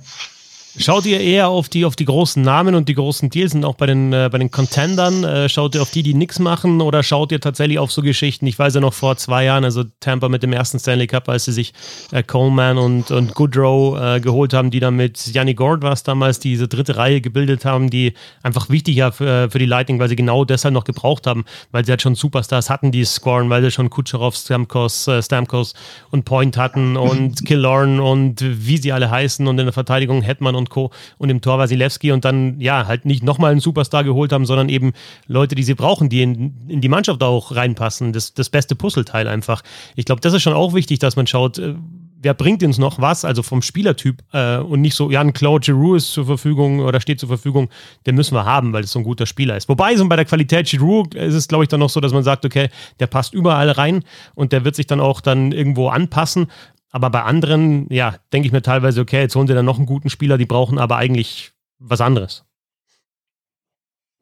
Schaut 0.79 1.05
ihr 1.05 1.21
eher 1.21 1.49
auf 1.49 1.69
die, 1.69 1.85
auf 1.85 1.97
die 1.97 2.05
großen 2.05 2.41
Namen 2.43 2.77
und 2.77 2.89
die 2.89 2.95
großen 2.95 3.29
Deals 3.29 3.55
und 3.55 3.65
auch 3.65 3.75
bei 3.75 3.87
den, 3.87 4.13
äh, 4.13 4.29
bei 4.31 4.39
den 4.39 4.53
Contendern? 4.53 5.25
Äh, 5.25 5.49
schaut 5.49 5.75
ihr 5.75 5.83
auf 5.83 5.91
die, 5.91 6.05
die 6.05 6.15
nichts 6.15 6.39
machen 6.39 6.81
oder 6.81 7.03
schaut 7.03 7.33
ihr 7.33 7.41
tatsächlich 7.41 7.81
auf 7.81 7.91
so 7.91 8.03
Geschichten? 8.03 8.47
Ich 8.47 8.57
weiß 8.57 8.75
ja 8.75 8.81
noch 8.81 8.95
vor 8.95 9.17
zwei 9.17 9.45
Jahren, 9.45 9.65
also 9.65 9.83
Tampa 9.99 10.29
mit 10.29 10.45
dem 10.45 10.53
ersten 10.53 10.79
Stanley 10.79 11.09
Cup, 11.09 11.29
als 11.29 11.47
sie 11.47 11.53
sich 11.53 11.75
äh, 12.13 12.23
Coleman 12.23 12.79
und, 12.79 13.11
und 13.11 13.35
Goodrow 13.35 14.01
äh, 14.01 14.21
geholt 14.21 14.55
haben, 14.55 14.71
die 14.71 14.79
dann 14.79 14.95
mit 14.95 15.35
Yanni 15.35 15.55
Gord 15.55 15.83
war 15.83 15.93
es 15.93 16.05
damals, 16.05 16.39
diese 16.39 16.69
dritte 16.69 16.97
Reihe 16.97 17.21
gebildet 17.21 17.65
haben, 17.65 17.91
die 17.91 18.15
einfach 18.45 18.71
wichtiger 18.71 19.11
für, 19.11 19.51
für 19.51 19.59
die 19.59 19.67
Lightning, 19.67 19.99
weil 19.99 20.09
sie 20.09 20.17
genau 20.17 20.45
deshalb 20.45 20.73
noch 20.73 20.85
gebraucht 20.85 21.27
haben, 21.27 21.45
weil 21.73 21.85
sie 21.85 21.91
halt 21.91 22.03
schon 22.03 22.15
Superstars 22.15 22.71
hatten, 22.71 22.93
die 22.93 23.05
scoren, 23.05 23.51
weil 23.51 23.63
sie 23.63 23.73
schon 23.73 23.91
Kucherov, 23.91 24.37
Stamkos, 24.37 25.09
äh, 25.09 25.21
Stamkos 25.21 25.75
und 26.13 26.25
Point 26.25 26.57
hatten 26.57 26.97
und 26.97 27.45
Killorn 27.45 27.99
und 27.99 28.41
wie 28.41 28.77
sie 28.77 28.93
alle 28.93 29.11
heißen 29.11 29.49
und 29.49 29.59
in 29.59 29.67
der 29.67 29.73
Verteidigung 29.73 30.23
Hetman 30.23 30.55
und 30.55 30.60
Co. 30.69 30.91
und 31.19 31.31
im 31.31 31.41
Tor 31.41 31.59
Wasilewski 31.59 32.13
und 32.13 32.25
dann 32.25 32.61
ja 32.61 32.87
halt 32.87 33.05
nicht 33.05 33.23
nochmal 33.23 33.53
einen 33.53 33.61
Superstar 33.61 34.05
geholt 34.05 34.33
haben, 34.33 34.47
sondern 34.47 34.69
eben 34.69 34.93
Leute, 35.27 35.55
die 35.55 35.63
sie 35.63 35.75
brauchen, 35.75 36.09
die 36.09 36.23
in, 36.23 36.69
in 36.69 36.81
die 36.81 36.89
Mannschaft 36.89 37.23
auch 37.23 37.55
reinpassen. 37.55 38.13
Das, 38.13 38.35
das 38.35 38.51
beste 38.51 38.75
Puzzleteil 38.75 39.29
einfach. 39.29 39.63
Ich 39.97 40.05
glaube, 40.05 40.21
das 40.21 40.35
ist 40.35 40.43
schon 40.43 40.53
auch 40.53 40.75
wichtig, 40.75 40.99
dass 40.99 41.17
man 41.17 41.27
schaut, 41.27 41.59
äh, 41.59 41.75
wer 42.23 42.35
bringt 42.35 42.63
uns 42.63 42.79
noch 42.79 43.01
was, 43.01 43.25
also 43.25 43.43
vom 43.43 43.63
Spielertyp 43.63 44.23
äh, 44.33 44.59
und 44.59 44.81
nicht 44.81 44.95
so, 44.95 45.11
ja, 45.11 45.21
ein 45.21 45.33
Claude 45.33 45.65
Giroux 45.65 45.95
ist 45.95 46.13
zur 46.13 46.27
Verfügung 46.27 46.81
oder 46.81 47.01
steht 47.01 47.19
zur 47.19 47.29
Verfügung, 47.29 47.71
den 48.07 48.15
müssen 48.15 48.35
wir 48.35 48.45
haben, 48.45 48.73
weil 48.73 48.85
es 48.85 48.93
so 48.93 48.99
ein 48.99 49.05
guter 49.05 49.27
Spieler 49.27 49.57
ist. 49.57 49.69
Wobei, 49.69 49.97
so 49.97 50.07
bei 50.09 50.17
der 50.17 50.27
Qualität 50.27 50.69
Giroux 50.69 51.05
ist 51.15 51.35
es, 51.35 51.49
glaube 51.49 51.65
ich, 51.65 51.69
dann 51.69 51.81
noch 51.81 51.91
so, 51.91 52.01
dass 52.01 52.13
man 52.13 52.23
sagt, 52.23 52.45
okay, 52.45 52.69
der 53.01 53.07
passt 53.07 53.33
überall 53.33 53.71
rein 53.71 54.05
und 54.35 54.53
der 54.53 54.65
wird 54.65 54.77
sich 54.77 54.87
dann 54.87 55.01
auch 55.01 55.21
dann 55.21 55.53
irgendwo 55.53 55.89
anpassen. 55.89 56.49
Aber 56.91 57.11
bei 57.11 57.23
anderen, 57.23 57.87
ja, 57.91 58.17
denke 58.33 58.47
ich 58.47 58.53
mir 58.53 58.63
teilweise, 58.63 59.01
okay, 59.01 59.21
jetzt 59.21 59.37
holen 59.37 59.47
sie 59.47 59.55
dann 59.55 59.65
noch 59.65 59.79
einen 59.79 59.87
guten 59.87 60.11
Spieler, 60.11 60.39
die 60.39 60.47
brauchen 60.47 60.79
aber 60.79 60.97
eigentlich 60.97 61.53
was 61.79 62.01
anderes. 62.01 62.45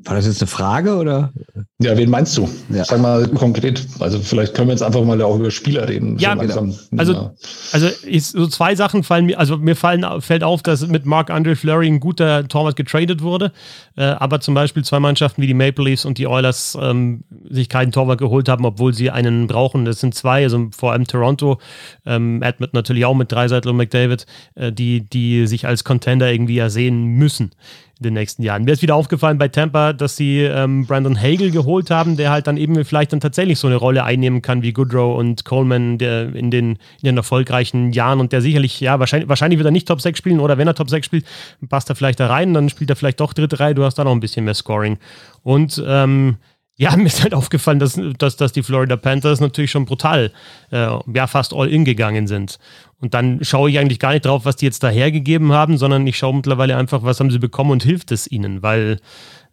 War 0.05 0.15
das 0.15 0.27
jetzt 0.27 0.41
eine 0.41 0.47
Frage 0.47 0.95
oder? 0.95 1.33
Ja, 1.81 1.97
wen 1.97 2.09
meinst 2.09 2.37
du? 2.37 2.49
Ja. 2.69 2.85
Sag 2.85 3.01
mal 3.01 3.27
konkret. 3.27 3.85
Also 3.99 4.21
vielleicht 4.21 4.55
können 4.55 4.69
wir 4.69 4.73
jetzt 4.73 4.83
einfach 4.83 5.03
mal 5.03 5.21
auch 5.23 5.37
über 5.37 5.51
Spieler 5.51 5.89
reden. 5.89 6.17
Ja, 6.19 6.37
genau. 6.37 6.69
also, 6.97 7.33
also 7.73 7.89
ist, 8.07 8.31
so 8.31 8.47
zwei 8.47 8.77
Sachen 8.77 9.03
fallen 9.03 9.27
mir, 9.27 9.41
also 9.41 9.57
mir 9.57 9.75
fallen, 9.75 10.07
fällt 10.21 10.45
auf, 10.45 10.63
dass 10.63 10.87
mit 10.87 11.05
Mark 11.05 11.31
Andre 11.31 11.57
Fleury 11.57 11.89
ein 11.89 11.99
guter 11.99 12.47
Torwart 12.47 12.77
getradet 12.77 13.23
wurde, 13.23 13.51
äh, 13.97 14.05
aber 14.05 14.39
zum 14.39 14.55
Beispiel 14.55 14.85
zwei 14.85 15.01
Mannschaften 15.01 15.43
wie 15.43 15.49
die 15.49 15.55
Maple 15.55 15.87
Leafs 15.87 16.05
und 16.05 16.19
die 16.19 16.29
Oilers 16.29 16.79
ähm, 16.81 17.25
sich 17.51 17.69
keinen 17.69 17.91
Torwart 17.91 18.19
geholt 18.19 18.49
haben, 18.49 18.65
obwohl 18.65 18.95
sie 18.95 19.11
einen 19.11 19.49
brauchen. 19.49 19.85
Das 19.85 19.99
sind 19.99 20.15
zwei, 20.15 20.45
also 20.45 20.69
vor 20.71 20.93
allem 20.93 21.09
Toronto, 21.09 21.59
ähm, 22.07 22.41
Edmund 22.43 22.73
natürlich 22.73 23.05
auch 23.05 23.15
mit 23.15 23.33
Dreiseitel 23.33 23.71
und 23.71 23.77
McDavid, 23.77 24.27
äh, 24.55 24.71
die, 24.71 25.01
die 25.01 25.49
sich 25.49 25.67
als 25.67 25.83
Contender 25.83 26.31
irgendwie 26.31 26.59
ersehen 26.59 27.05
müssen 27.05 27.51
in 27.99 28.05
den 28.05 28.15
nächsten 28.15 28.43
Jahren. 28.43 28.65
Mir 28.65 28.73
ist 28.73 28.83
wieder 28.83 28.95
aufgefallen 28.95 29.39
bei 29.39 29.49
Tampa, 29.49 29.93
dass 29.93 30.17
sie 30.17 30.43
ähm, 30.43 30.87
Brandon 30.87 31.21
Hagel 31.21 31.51
geholt 31.51 31.91
haben, 31.91 32.17
der 32.17 32.31
halt 32.31 32.47
dann 32.47 32.57
eben 32.57 32.85
vielleicht 32.85 33.13
dann 33.13 33.21
tatsächlich 33.21 33.59
so 33.59 33.67
eine 33.67 33.77
Rolle 33.77 34.05
einnehmen 34.05 34.41
kann 34.41 34.63
wie 34.63 34.73
Goodrow 34.73 35.19
und 35.19 35.45
Coleman 35.45 35.99
der 35.99 36.33
in, 36.35 36.53
den, 36.53 36.73
in 36.73 37.05
den 37.05 37.17
erfolgreichen 37.17 37.93
Jahren 37.93 38.21
und 38.21 38.33
der 38.33 38.41
sicherlich, 38.41 38.79
ja, 38.81 39.01
wahrscheinlich, 39.01 39.29
wahrscheinlich 39.29 39.59
wird 39.59 39.67
er 39.67 39.73
nicht 39.73 39.89
Top 39.89 40.01
6 40.01 40.17
spielen 40.17 40.39
oder 40.39 40.59
wenn 40.59 40.69
er 40.69 40.75
Top 40.75 40.91
6 40.91 41.07
spielt, 41.07 41.27
passt 41.69 41.91
er 41.91 41.97
vielleicht 41.97 42.21
da 42.21 42.29
rein, 42.29 42.55
dann 42.55 42.69
spielt 42.69 42.91
er 42.91 42.97
vielleicht 42.97 43.19
doch 43.19 43.33
dritte 43.33 43.59
Reihe, 43.59 43.75
du 43.75 43.85
hast 43.85 43.97
da 43.97 44.05
noch 44.05 44.13
ein 44.13 44.21
bisschen 44.21 44.45
mehr 44.45 44.55
Scoring. 44.55 44.99
Und 45.43 45.83
ähm, 45.85 46.37
ja, 46.79 46.97
mir 46.97 47.07
ist 47.07 47.23
halt 47.23 47.35
aufgefallen, 47.35 47.79
dass, 47.79 48.01
dass, 48.19 48.37
dass 48.37 48.53
die 48.53 48.63
Florida 48.63 48.97
Panthers 48.97 49.41
natürlich 49.41 49.71
schon 49.71 49.85
brutal, 49.85 50.33
äh, 50.71 50.89
ja, 51.15 51.27
fast 51.27 51.53
all 51.53 51.69
in 51.69 51.85
gegangen 51.85 52.27
sind. 52.27 52.59
Und 53.01 53.15
dann 53.15 53.45
schaue 53.45 53.71
ich 53.71 53.79
eigentlich 53.79 53.99
gar 53.99 54.13
nicht 54.13 54.25
drauf, 54.25 54.45
was 54.45 54.57
die 54.57 54.65
jetzt 54.65 54.83
da 54.83 54.89
hergegeben 54.89 55.53
haben, 55.53 55.77
sondern 55.77 56.07
ich 56.07 56.17
schaue 56.17 56.35
mittlerweile 56.35 56.77
einfach, 56.77 57.03
was 57.03 57.21
haben 57.21 57.31
sie 57.31 57.39
bekommen 57.39 57.71
und 57.71 57.85
hilft 57.85 58.11
es 58.11 58.31
ihnen, 58.31 58.63
weil 58.63 58.99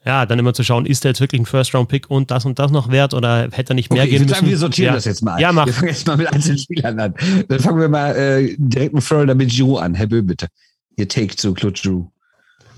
ja, 0.06 0.28
dann 0.28 0.38
immer 0.38 0.54
zu 0.54 0.64
schauen, 0.64 0.86
ist 0.86 1.04
der 1.04 1.12
jetzt 1.12 1.20
wirklich 1.20 1.42
ein 1.42 1.48
First-Round-Pick 1.48 2.12
und 2.12 2.30
das 2.30 2.46
und 2.46 2.60
das 2.60 2.70
noch 2.70 2.92
wert 2.92 3.16
oder 3.16 3.50
hätte 3.52 3.74
er 3.74 3.76
nicht 3.76 3.92
mehr 3.92 4.04
okay, 4.04 4.12
geben 4.12 4.26
müssen? 4.26 4.36
Sagen, 4.36 4.48
wir 4.48 4.58
sortieren 4.58 4.90
ja. 4.90 4.94
das 4.94 5.06
jetzt 5.06 5.24
mal. 5.24 5.42
Ja, 5.42 5.52
mach. 5.52 5.66
Wir 5.66 5.74
fangen 5.74 5.88
jetzt 5.88 6.06
mal 6.06 6.18
mit 6.18 6.32
einzelnen 6.32 6.60
Spielern 6.60 7.00
an. 7.00 7.16
Dann 7.48 7.60
fangen 7.60 7.80
wir 7.80 7.90
mal 7.90 8.16
äh, 8.16 8.56
direkt 8.60 8.94
mit 8.94 9.04
Florida 9.04 9.34
mit 9.34 9.50
Giroux 9.50 9.78
an. 9.78 9.96
Herr 9.96 10.06
Bö, 10.06 10.22
bitte. 10.22 10.48
Ihr 10.96 11.08
Take 11.08 11.36
zu 11.36 11.56
Claude 11.56 11.80
Giroux. 11.82 12.12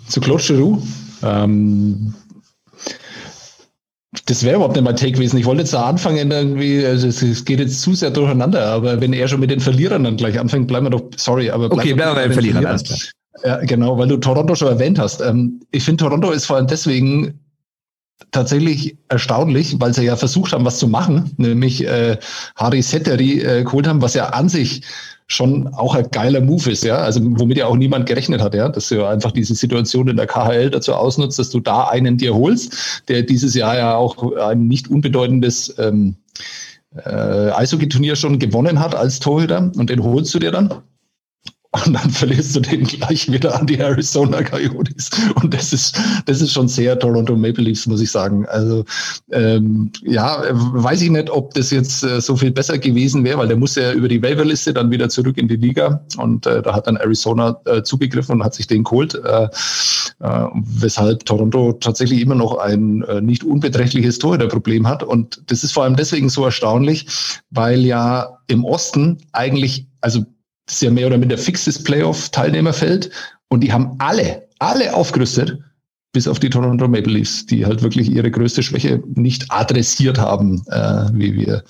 Zu 0.08 0.22
Claude 0.22 0.42
Giroux? 0.42 0.82
Ähm, 1.22 2.14
das 4.26 4.44
wäre 4.44 4.56
überhaupt 4.56 4.76
nicht 4.76 4.86
mein 4.86 4.96
Take 4.96 5.14
gewesen. 5.14 5.38
Ich 5.38 5.46
wollte 5.46 5.62
jetzt 5.62 5.74
da 5.74 5.84
anfangen, 5.84 6.32
irgendwie, 6.32 6.86
also 6.86 7.08
es, 7.08 7.46
geht 7.46 7.60
jetzt 7.60 7.82
zu 7.82 7.94
sehr 7.94 8.12
durcheinander, 8.12 8.66
aber 8.68 9.02
wenn 9.02 9.14
er 9.14 9.28
schon 9.28 9.40
mit 9.40 9.52
den 9.52 9.60
Verlierern 9.60 10.04
dann 10.04 10.18
gleich 10.18 10.40
anfängt, 10.40 10.68
bleiben 10.68 10.86
wir 10.86 10.92
doch, 10.92 11.10
sorry, 11.18 11.50
aber 11.50 11.70
bleiben 11.70 11.82
okay, 11.82 11.94
bleiben 11.94 12.12
wir 12.12 12.16
bei 12.16 12.24
den 12.24 12.34
Verlierern. 12.34 12.80
Verlierern. 12.80 13.00
Ja, 13.44 13.58
genau, 13.58 13.98
weil 13.98 14.08
du 14.08 14.18
Toronto 14.18 14.56
schon 14.56 14.70
erwähnt 14.70 14.98
hast. 14.98 15.22
Ähm, 15.22 15.62
ich 15.72 15.84
finde, 15.84 16.04
Toronto 16.04 16.32
ist 16.32 16.46
vor 16.46 16.56
allem 16.56 16.68
deswegen 16.68 17.40
tatsächlich 18.32 18.98
erstaunlich, 19.10 19.80
weil 19.80 19.94
sie 19.94 20.06
ja 20.06 20.16
versucht 20.16 20.54
haben, 20.54 20.66
was 20.66 20.80
zu 20.80 20.88
machen, 20.88 21.32
nämlich 21.38 21.86
äh, 21.86 22.18
Harry 22.56 22.82
Setteri 22.82 23.42
äh, 23.42 23.64
geholt 23.64 23.88
haben, 23.88 24.02
was 24.02 24.14
ja 24.14 24.30
an 24.30 24.50
sich 24.50 24.82
schon 25.28 25.68
auch 25.74 25.94
ein 25.94 26.10
geiler 26.12 26.40
Move 26.40 26.72
ist, 26.72 26.86
ja, 26.86 26.98
also 26.98 27.20
womit 27.22 27.58
ja 27.58 27.66
auch 27.66 27.76
niemand 27.76 28.06
gerechnet 28.06 28.42
hat, 28.42 28.54
ja, 28.54 28.70
dass 28.70 28.88
du 28.88 29.06
einfach 29.06 29.32
diese 29.32 29.56
Situation 29.56 30.08
in 30.08 30.16
der 30.16 30.26
KHL 30.26 30.70
dazu 30.70 30.94
ausnutzt, 30.94 31.38
dass 31.38 31.50
du 31.50 31.60
da 31.60 31.88
einen 31.90 32.18
dir 32.18 32.34
holst, 32.34 33.04
der 33.10 33.24
dieses 33.24 33.54
Jahr 33.54 33.78
ja 33.78 33.96
auch 33.96 34.36
ein 34.38 34.68
nicht 34.68 34.90
unbedeutendes 34.90 35.76
ähm, 35.80 36.16
äh, 36.96 37.52
Eishockey-Turnier 37.52 38.16
schon 38.16 38.40
gewonnen 38.40 38.80
hat 38.80 38.96
als 38.96 39.20
Torhüter. 39.20 39.72
Und 39.76 39.90
den 39.90 40.02
holst 40.02 40.34
du 40.34 40.40
dir 40.40 40.52
dann 40.52 40.74
und 41.72 41.94
dann 41.94 42.10
verlierst 42.10 42.56
du 42.56 42.60
den 42.62 42.84
gleich 42.84 43.32
wieder 43.32 43.60
an 43.60 43.68
die 43.68 43.78
Arizona 43.78 44.42
Coyotes. 44.44 45.10
Und 45.36 45.54
das 45.54 45.74
ist, 45.74 46.00
das 46.26 46.42
ist 46.42 46.54
schon 46.54 46.68
sehr 46.68 46.98
Toronto 46.98 47.36
Maple 47.36 47.64
Leafs, 47.64 47.86
muss 47.88 48.02
ich 48.02 48.12
sagen. 48.12 48.46
Also 48.48 48.86
ähm, 49.32 49.92
ja, 50.04 50.44
weiß 50.52 51.02
ich 51.02 51.10
nicht, 51.10 51.30
ob 51.30 51.54
das 51.54 51.72
jetzt 51.72 52.04
äh, 52.04 52.22
so 52.22 52.36
viel 52.36 52.52
besser 52.52 52.78
gewesen 52.78 53.24
wäre, 53.24 53.40
weil 53.40 53.48
der 53.48 53.58
muss 53.58 53.76
ja 53.76 53.92
über 53.92 54.08
die 54.08 54.22
Waiverliste 54.22 54.74
dann 54.74 54.92
wieder 54.92 55.10
zurück 55.10 55.38
in 55.38 55.48
die 55.48 55.58
Liga. 55.58 56.02
Und 56.18 56.46
äh, 56.46 56.62
da 56.62 56.74
hat 56.74 56.88
dann 56.88 56.98
Arizona 56.98 57.60
äh, 57.66 57.84
zugegriffen 57.84 58.36
und 58.36 58.44
hat 58.44 58.56
sich 58.56 58.68
den 58.68 58.84
geholt. 58.84 59.16
Äh, 59.16 59.50
äh, 60.20 60.46
weshalb 60.54 61.26
Toronto 61.26 61.74
tatsächlich 61.74 62.22
immer 62.22 62.36
noch 62.36 62.58
ein 62.58 63.04
äh, 63.04 63.22
nicht 63.22 63.44
unbeträchtliches 63.44 64.20
Torhüterproblem 64.20 64.88
hat. 64.88 65.04
Und 65.04 65.44
das 65.48 65.64
ist 65.64 65.74
vor 65.74 65.84
allem 65.84 65.96
deswegen 65.96 66.30
so 66.30 66.46
erstaunlich, 66.46 67.08
weil 67.52 67.86
ja 67.86 68.38
im 68.48 68.66
Osten 68.66 69.20
eigentlich, 69.32 69.88
also 70.02 70.26
das 70.68 70.76
ist 70.76 70.82
ja 70.82 70.92
mehr 70.92 71.08
oder 71.08 71.18
minder 71.18 71.38
fixes 71.38 71.84
Playoff-Teilnehmerfeld. 71.84 73.10
Und 73.48 73.62
die 73.62 73.72
haben 73.72 73.96
alle, 74.00 74.48
alle 74.60 74.94
aufgerüstet, 74.94 75.58
bis 76.12 76.28
auf 76.28 76.40
die 76.40 76.50
Toronto 76.50 76.88
Maple 76.88 77.14
Leafs, 77.14 77.46
die 77.46 77.66
halt 77.66 77.82
wirklich 77.82 78.12
ihre 78.12 78.30
größte 78.30 78.62
Schwäche 78.62 79.02
nicht 79.16 79.46
adressiert 79.50 80.20
haben, 80.20 80.64
äh, 80.68 81.06
wie 81.14 81.36
wir 81.36 81.64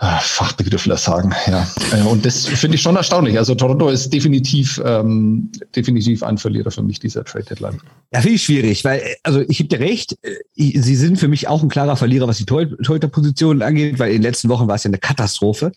äh, 0.00 0.18
Fachbegriffler 0.20 0.96
sagen. 0.96 1.34
Ja. 1.48 1.66
Äh, 1.92 2.02
und 2.02 2.24
das 2.24 2.46
finde 2.46 2.76
ich 2.76 2.82
schon 2.82 2.94
erstaunlich. 2.94 3.36
Also 3.36 3.56
Toronto 3.56 3.88
ist 3.88 4.12
definitiv, 4.12 4.80
ähm, 4.84 5.50
definitiv 5.74 6.22
ein 6.22 6.38
Verlierer 6.38 6.70
für 6.70 6.82
mich 6.82 7.00
dieser 7.00 7.24
Trade 7.24 7.46
Deadline. 7.46 7.80
Ja, 8.12 8.20
finde 8.20 8.36
ich 8.36 8.44
schwierig, 8.44 8.84
weil, 8.84 9.02
also 9.24 9.40
ich 9.40 9.58
gebe 9.58 9.68
dir 9.68 9.80
recht, 9.80 10.16
äh, 10.22 10.36
sie 10.54 10.94
sind 10.94 11.18
für 11.18 11.26
mich 11.26 11.48
auch 11.48 11.64
ein 11.64 11.68
klarer 11.68 11.96
Verlierer, 11.96 12.28
was 12.28 12.38
die 12.38 12.46
Torhüterpositionen 12.46 13.62
angeht, 13.62 13.98
weil 13.98 14.10
in 14.10 14.18
den 14.18 14.22
letzten 14.22 14.48
Wochen 14.48 14.68
war 14.68 14.76
es 14.76 14.84
ja 14.84 14.88
eine 14.88 14.98
Katastrophe. 14.98 15.72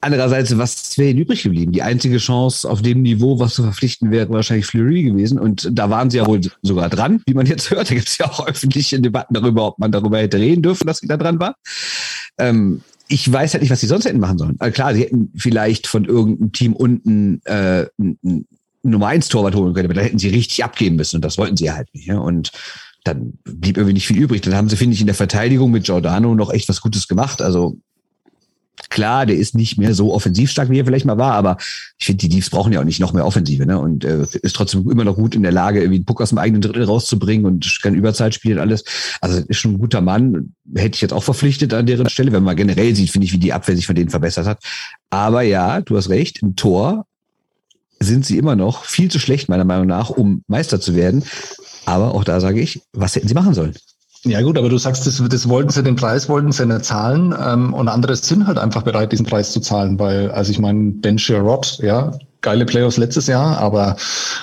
Andererseits, 0.00 0.56
was 0.56 0.96
wäre 0.96 1.10
ihnen 1.10 1.18
übrig 1.18 1.42
geblieben? 1.42 1.72
Die 1.72 1.82
einzige 1.82 2.18
Chance 2.18 2.70
auf 2.70 2.82
dem 2.82 3.02
Niveau, 3.02 3.40
was 3.40 3.54
zu 3.54 3.64
verpflichten 3.64 4.12
wäre, 4.12 4.28
wahrscheinlich 4.30 4.66
Fleury 4.66 5.02
gewesen. 5.02 5.40
Und 5.40 5.68
da 5.72 5.90
waren 5.90 6.08
sie 6.08 6.18
ja 6.18 6.26
wohl 6.26 6.40
sogar 6.62 6.88
dran, 6.88 7.20
wie 7.26 7.34
man 7.34 7.46
jetzt 7.46 7.70
hört. 7.70 7.90
Da 7.90 7.94
gibt 7.94 8.08
es 8.08 8.18
ja 8.18 8.26
auch 8.26 8.46
öffentliche 8.46 9.00
Debatten 9.00 9.34
darüber, 9.34 9.66
ob 9.66 9.78
man 9.78 9.90
darüber 9.90 10.18
hätte 10.18 10.38
reden 10.38 10.62
dürfen, 10.62 10.86
dass 10.86 10.98
sie 10.98 11.08
da 11.08 11.16
dran 11.16 11.40
war. 11.40 11.56
Ähm, 12.38 12.82
ich 13.08 13.30
weiß 13.32 13.54
halt 13.54 13.62
nicht, 13.62 13.70
was 13.70 13.80
sie 13.80 13.86
sonst 13.86 14.04
hätten 14.04 14.20
machen 14.20 14.38
sollen. 14.38 14.56
Also 14.60 14.72
klar, 14.72 14.94
sie 14.94 15.02
hätten 15.02 15.32
vielleicht 15.34 15.88
von 15.88 16.04
irgendeinem 16.04 16.52
Team 16.52 16.74
unten 16.74 17.40
äh, 17.44 17.86
ein 17.98 18.46
Nummer 18.82 19.08
1 19.08 19.28
Torwart 19.28 19.56
holen 19.56 19.74
können, 19.74 19.86
aber 19.86 19.94
da 19.94 20.02
hätten 20.02 20.18
sie 20.18 20.28
richtig 20.28 20.62
abgeben 20.62 20.96
müssen 20.96 21.16
und 21.16 21.24
das 21.24 21.38
wollten 21.38 21.56
sie 21.56 21.72
halt 21.72 21.92
nicht. 21.92 22.06
Ja? 22.06 22.18
Und 22.18 22.52
dann 23.02 23.38
blieb 23.44 23.76
irgendwie 23.76 23.94
nicht 23.94 24.06
viel 24.06 24.18
übrig. 24.18 24.42
Dann 24.42 24.54
haben 24.54 24.68
sie, 24.68 24.76
finde 24.76 24.94
ich, 24.94 25.00
in 25.00 25.06
der 25.06 25.16
Verteidigung 25.16 25.70
mit 25.70 25.84
Giordano 25.84 26.34
noch 26.34 26.52
echt 26.52 26.68
was 26.68 26.80
Gutes 26.80 27.08
gemacht. 27.08 27.42
Also 27.42 27.78
Klar, 28.90 29.26
der 29.26 29.36
ist 29.36 29.54
nicht 29.54 29.78
mehr 29.78 29.94
so 29.94 30.14
offensiv 30.14 30.50
stark, 30.50 30.70
wie 30.70 30.78
er 30.78 30.84
vielleicht 30.84 31.04
mal 31.04 31.18
war, 31.18 31.34
aber 31.34 31.56
ich 31.98 32.06
finde, 32.06 32.26
die 32.26 32.34
Leafs 32.34 32.50
brauchen 32.50 32.72
ja 32.72 32.80
auch 32.80 32.84
nicht 32.84 33.00
noch 33.00 33.12
mehr 33.12 33.26
Offensive, 33.26 33.66
ne? 33.66 33.78
Und 33.78 34.04
äh, 34.04 34.26
ist 34.42 34.56
trotzdem 34.56 34.88
immer 34.90 35.04
noch 35.04 35.16
gut 35.16 35.34
in 35.34 35.42
der 35.42 35.52
Lage, 35.52 35.80
irgendwie 35.80 35.96
einen 35.96 36.04
Puck 36.04 36.20
aus 36.20 36.30
dem 36.30 36.38
eigenen 36.38 36.62
Drittel 36.62 36.84
rauszubringen 36.84 37.46
und 37.46 37.78
kann 37.82 37.94
Überzeit 37.94 38.34
spielen 38.34 38.58
und 38.58 38.62
alles. 38.62 38.84
Also 39.20 39.38
ist 39.38 39.58
schon 39.58 39.74
ein 39.74 39.78
guter 39.78 40.00
Mann. 40.00 40.54
Hätte 40.74 40.96
ich 40.96 41.00
jetzt 41.00 41.12
auch 41.12 41.22
verpflichtet 41.22 41.74
an 41.74 41.86
deren 41.86 42.08
Stelle, 42.08 42.32
wenn 42.32 42.44
man 42.44 42.56
generell 42.56 42.94
sieht, 42.94 43.10
finde 43.10 43.26
ich, 43.26 43.32
wie 43.32 43.38
die 43.38 43.52
Abwehr 43.52 43.76
sich 43.76 43.86
von 43.86 43.96
denen 43.96 44.10
verbessert 44.10 44.46
hat. 44.46 44.62
Aber 45.10 45.42
ja, 45.42 45.80
du 45.80 45.96
hast 45.96 46.08
recht, 46.08 46.42
im 46.42 46.56
Tor 46.56 47.06
sind 48.00 48.24
sie 48.24 48.38
immer 48.38 48.56
noch 48.56 48.84
viel 48.84 49.10
zu 49.10 49.18
schlecht, 49.18 49.48
meiner 49.48 49.64
Meinung 49.64 49.86
nach, 49.86 50.10
um 50.10 50.42
Meister 50.46 50.80
zu 50.80 50.94
werden. 50.94 51.24
Aber 51.84 52.14
auch 52.14 52.24
da 52.24 52.40
sage 52.40 52.60
ich, 52.60 52.82
was 52.92 53.16
hätten 53.16 53.28
sie 53.28 53.34
machen 53.34 53.54
sollen? 53.54 53.74
Ja 54.28 54.42
gut, 54.42 54.58
aber 54.58 54.68
du 54.68 54.76
sagst, 54.76 55.06
das, 55.06 55.22
das 55.26 55.48
wollten 55.48 55.70
sie, 55.70 55.82
den 55.82 55.96
Preis 55.96 56.28
wollten 56.28 56.52
sie 56.52 56.66
nicht 56.66 56.84
zahlen 56.84 57.34
ähm, 57.42 57.72
und 57.72 57.88
andere 57.88 58.14
sind 58.14 58.46
halt 58.46 58.58
einfach 58.58 58.82
bereit, 58.82 59.12
diesen 59.12 59.24
Preis 59.24 59.52
zu 59.52 59.60
zahlen, 59.60 59.98
weil, 59.98 60.30
also 60.30 60.50
ich 60.50 60.58
meine, 60.58 60.90
Ben 60.92 61.18
Sherrod, 61.18 61.78
ja, 61.82 62.12
geile 62.42 62.66
Playoffs 62.66 62.98
letztes 62.98 63.26
Jahr, 63.26 63.58
aber 63.58 63.96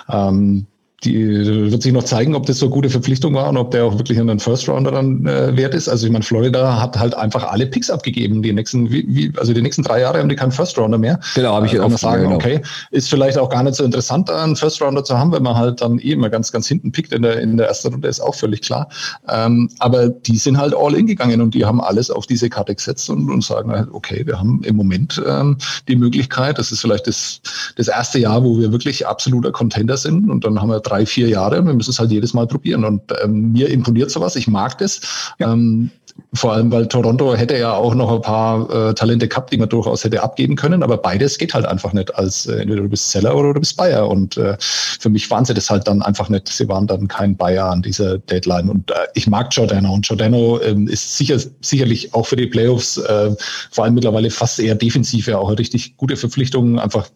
ähm, 0.10 0.66
die 1.06 1.72
wird 1.72 1.84
sich 1.84 1.94
noch 1.94 2.04
zeigen, 2.04 2.36
ob 2.36 2.46
das 2.46 2.58
so 2.58 2.66
eine 2.66 2.74
gute 2.74 2.90
Verpflichtung 2.90 3.34
war 3.34 3.48
und 3.50 3.58
ob 3.58 3.72
der 3.72 3.86
auch 3.86 3.98
wirklich 3.98 4.20
einen 4.20 4.40
First 4.40 4.68
Rounder 4.68 4.92
dann 4.92 5.26
äh, 5.26 5.56
wert 5.56 5.74
ist. 5.74 5.88
Also 5.88 6.08
ich 6.08 6.12
meine, 6.12 6.24
Florida 6.24 6.82
hat 6.82 6.98
halt 6.98 7.16
einfach 7.16 7.44
alle 7.44 7.68
Picks 7.68 7.90
abgegeben. 7.90 8.42
Die 8.42 8.52
nächsten, 8.52 8.92
wie, 8.92 9.06
wie, 9.08 9.32
also 9.38 9.54
die 9.54 9.62
nächsten 9.62 9.84
drei 9.84 10.02
Jahre 10.02 10.20
haben 10.20 10.30
die 10.30 10.36
keinen 10.36 10.52
First 10.52 10.78
Rounder 10.78 10.98
mehr. 10.98 11.20
Genau, 11.36 11.54
habe 11.54 11.68
ich 11.68 11.74
äh, 11.74 11.80
auch 11.80 11.90
mal 11.90 11.98
sagen. 11.98 12.24
Genau. 12.24 12.36
Okay, 12.36 12.62
ist 12.92 13.10
vielleicht 13.10 13.38
auch 13.38 13.50
gar 13.50 13.64
nicht 13.64 13.76
so 13.76 13.84
interessant, 13.84 14.30
einen 14.30 14.56
First 14.56 14.82
Rounder 14.82 15.04
zu 15.04 15.18
haben, 15.18 15.32
wenn 15.32 15.44
man 15.44 15.56
halt 15.56 15.82
dann 15.82 16.00
eh 16.00 16.12
immer 16.12 16.30
ganz, 16.30 16.52
ganz 16.52 16.68
hinten 16.68 16.92
pickt 16.92 17.14
in 17.14 17.22
der 17.22 17.40
in 17.40 17.58
der 17.58 17.68
ersten 17.68 17.90
Runde, 17.90 18.08
ist 18.08 18.20
auch 18.20 18.36
völlig 18.36 18.62
klar. 18.62 18.90
Ähm, 19.30 19.70
aber 19.80 20.10
die 20.10 20.38
sind 20.38 20.58
halt 20.58 20.74
all 20.76 20.96
in 20.96 21.08
gegangen 21.08 21.42
und 21.42 21.54
die 21.54 21.66
haben 21.66 21.82
alles 21.82 22.10
auf 22.10 22.26
diese 22.26 22.50
Karte 22.50 22.74
gesetzt 22.76 23.10
und, 23.10 23.30
und 23.30 23.44
sagen 23.44 23.72
halt, 23.72 23.90
okay, 23.92 24.26
wir 24.26 24.40
haben 24.40 24.62
im 24.64 24.76
Moment 24.76 25.22
ähm, 25.28 25.58
die 25.88 25.96
Möglichkeit. 25.96 26.58
Das 26.58 26.72
ist 26.72 26.82
vielleicht 26.82 27.08
das 27.08 27.42
das 27.76 27.88
erste 27.88 28.20
Jahr, 28.20 28.44
wo 28.44 28.58
wir 28.58 28.72
wirklich 28.72 29.06
absoluter 29.08 29.52
Contender 29.52 29.98
sind 29.98 30.30
und 30.30 30.44
dann 30.44 30.62
haben 30.62 30.70
wir 30.70 30.80
drei 30.80 30.95
drei, 30.96 31.06
vier 31.06 31.28
Jahre 31.28 31.60
und 31.60 31.68
wir 31.68 31.74
müssen 31.74 31.92
es 31.92 32.00
halt 32.00 32.12
jedes 32.12 32.34
Mal 32.34 32.48
probieren. 32.48 32.86
Und 32.86 33.02
ähm, 33.24 33.52
mir 33.52 33.70
imponiert 33.70 34.12
sowas, 34.12 34.36
ich 34.36 34.48
mag 34.48 34.78
das. 34.78 35.02
Ja. 35.40 35.52
Ähm, 35.52 35.92
vor 36.34 36.54
allem, 36.54 36.72
weil 36.72 36.88
Toronto 36.88 37.36
hätte 37.36 37.58
ja 37.58 37.74
auch 37.74 37.94
noch 37.94 38.10
ein 38.10 38.22
paar 38.22 38.70
äh, 38.70 38.94
Talente 38.94 39.28
gehabt, 39.28 39.52
die 39.52 39.58
man 39.58 39.68
durchaus 39.68 40.06
hätte 40.06 40.24
abgeben 40.24 40.56
können, 40.56 40.82
aber 40.82 40.96
beides 40.96 41.38
geht 41.38 41.54
halt 41.54 41.66
einfach 41.66 41.92
nicht 41.92 42.16
als 42.16 42.46
äh, 42.46 42.62
entweder 42.62 42.84
du 42.84 42.90
bist 42.90 43.12
Seller 43.12 43.36
oder 43.36 43.54
du 43.54 43.60
bist 43.60 43.76
Buyer. 43.76 44.08
Und 44.08 44.38
äh, 44.38 44.56
für 44.60 45.10
mich 45.10 45.30
waren 45.30 45.44
sie 45.44 45.54
das 45.54 45.70
halt 45.70 45.88
dann 45.88 46.02
einfach 46.02 46.30
nicht. 46.30 46.48
Sie 46.48 46.70
waren 46.70 46.88
dann 46.88 47.10
kein 47.10 47.36
Buyer 47.36 47.70
an 47.70 47.82
dieser 47.82 48.18
Deadline. 48.18 48.70
Und 48.70 48.92
äh, 48.92 49.08
ich 49.14 49.28
mag 49.28 49.50
Giordano 49.50 49.94
und 49.94 50.08
Giordano 50.08 50.62
ähm, 50.62 50.88
ist 50.88 51.18
sicher, 51.18 51.38
sicherlich 51.60 52.14
auch 52.14 52.26
für 52.26 52.38
die 52.38 52.48
Playoffs, 52.48 52.98
äh, 52.98 53.36
vor 53.72 53.84
allem 53.84 53.96
mittlerweile 53.96 54.30
fast 54.30 54.60
eher 54.60 54.76
defensiv, 54.76 55.28
ja 55.28 55.38
auch 55.38 55.50
eine 55.50 55.60
richtig 55.60 55.98
gute 55.98 56.16
Verpflichtung, 56.16 56.80
einfach 56.80 57.10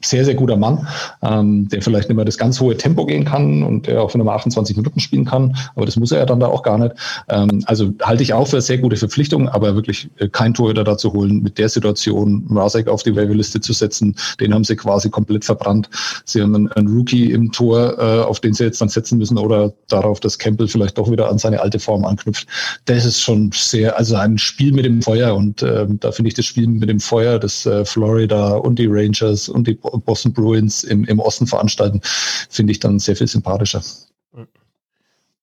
sehr, 0.00 0.24
sehr 0.24 0.34
guter 0.34 0.56
Mann, 0.56 0.86
ähm, 1.22 1.68
der 1.68 1.82
vielleicht 1.82 2.08
nicht 2.08 2.16
mehr 2.16 2.24
das 2.24 2.38
ganz 2.38 2.60
hohe 2.60 2.76
Tempo 2.76 3.06
gehen 3.06 3.24
kann 3.24 3.62
und 3.62 3.86
der 3.86 4.02
auch 4.02 4.10
für 4.10 4.18
Nummer 4.18 4.32
28 4.32 4.76
Minuten 4.76 5.00
spielen 5.00 5.24
kann, 5.24 5.56
aber 5.74 5.86
das 5.86 5.96
muss 5.96 6.12
er 6.12 6.18
ja 6.18 6.26
dann 6.26 6.40
da 6.40 6.46
auch 6.46 6.62
gar 6.62 6.78
nicht. 6.78 6.94
Ähm, 7.28 7.62
also 7.66 7.92
halte 8.02 8.22
ich 8.22 8.32
auch 8.32 8.46
für 8.46 8.60
sehr 8.60 8.78
gute 8.78 8.96
Verpflichtung, 8.96 9.48
aber 9.48 9.74
wirklich 9.74 10.08
äh, 10.18 10.28
kein 10.28 10.54
Torhüter 10.54 10.84
dazu 10.84 11.12
holen, 11.12 11.42
mit 11.42 11.58
der 11.58 11.68
Situation 11.68 12.46
Rasek 12.50 12.88
auf 12.88 13.02
die 13.02 13.14
Waiver-Liste 13.14 13.60
zu 13.60 13.72
setzen, 13.72 14.14
den 14.40 14.54
haben 14.54 14.64
sie 14.64 14.76
quasi 14.76 15.10
komplett 15.10 15.44
verbrannt. 15.44 15.88
Sie 16.24 16.40
haben 16.40 16.54
einen, 16.54 16.72
einen 16.72 16.88
Rookie 16.88 17.32
im 17.32 17.52
Tor, 17.52 17.98
äh, 17.98 18.22
auf 18.22 18.40
den 18.40 18.54
sie 18.54 18.64
jetzt 18.64 18.80
dann 18.80 18.88
setzen 18.88 19.18
müssen 19.18 19.38
oder 19.38 19.72
darauf, 19.88 20.20
dass 20.20 20.38
Campbell 20.38 20.68
vielleicht 20.68 20.98
doch 20.98 21.10
wieder 21.10 21.28
an 21.28 21.38
seine 21.38 21.60
alte 21.60 21.78
Form 21.78 22.04
anknüpft. 22.04 22.46
Das 22.84 23.04
ist 23.04 23.20
schon 23.20 23.50
sehr, 23.52 23.98
also 23.98 24.16
ein 24.16 24.38
Spiel 24.38 24.72
mit 24.72 24.84
dem 24.84 25.02
Feuer 25.02 25.34
und 25.34 25.62
äh, 25.62 25.86
da 25.88 26.12
finde 26.12 26.28
ich 26.28 26.34
das 26.34 26.46
Spiel 26.46 26.66
mit 26.68 26.88
dem 26.88 27.00
Feuer, 27.00 27.38
das 27.38 27.66
äh, 27.66 27.84
Florida 27.84 28.54
und 28.54 28.78
die 28.78 28.86
Rangers 28.86 29.48
und 29.48 29.66
die 29.66 29.74
Boston 29.90 30.32
Bruins 30.32 30.84
im, 30.84 31.04
im 31.04 31.18
Osten 31.18 31.46
veranstalten, 31.46 32.00
finde 32.02 32.72
ich 32.72 32.80
dann 32.80 32.98
sehr 32.98 33.16
viel 33.16 33.26
sympathischer. 33.26 33.82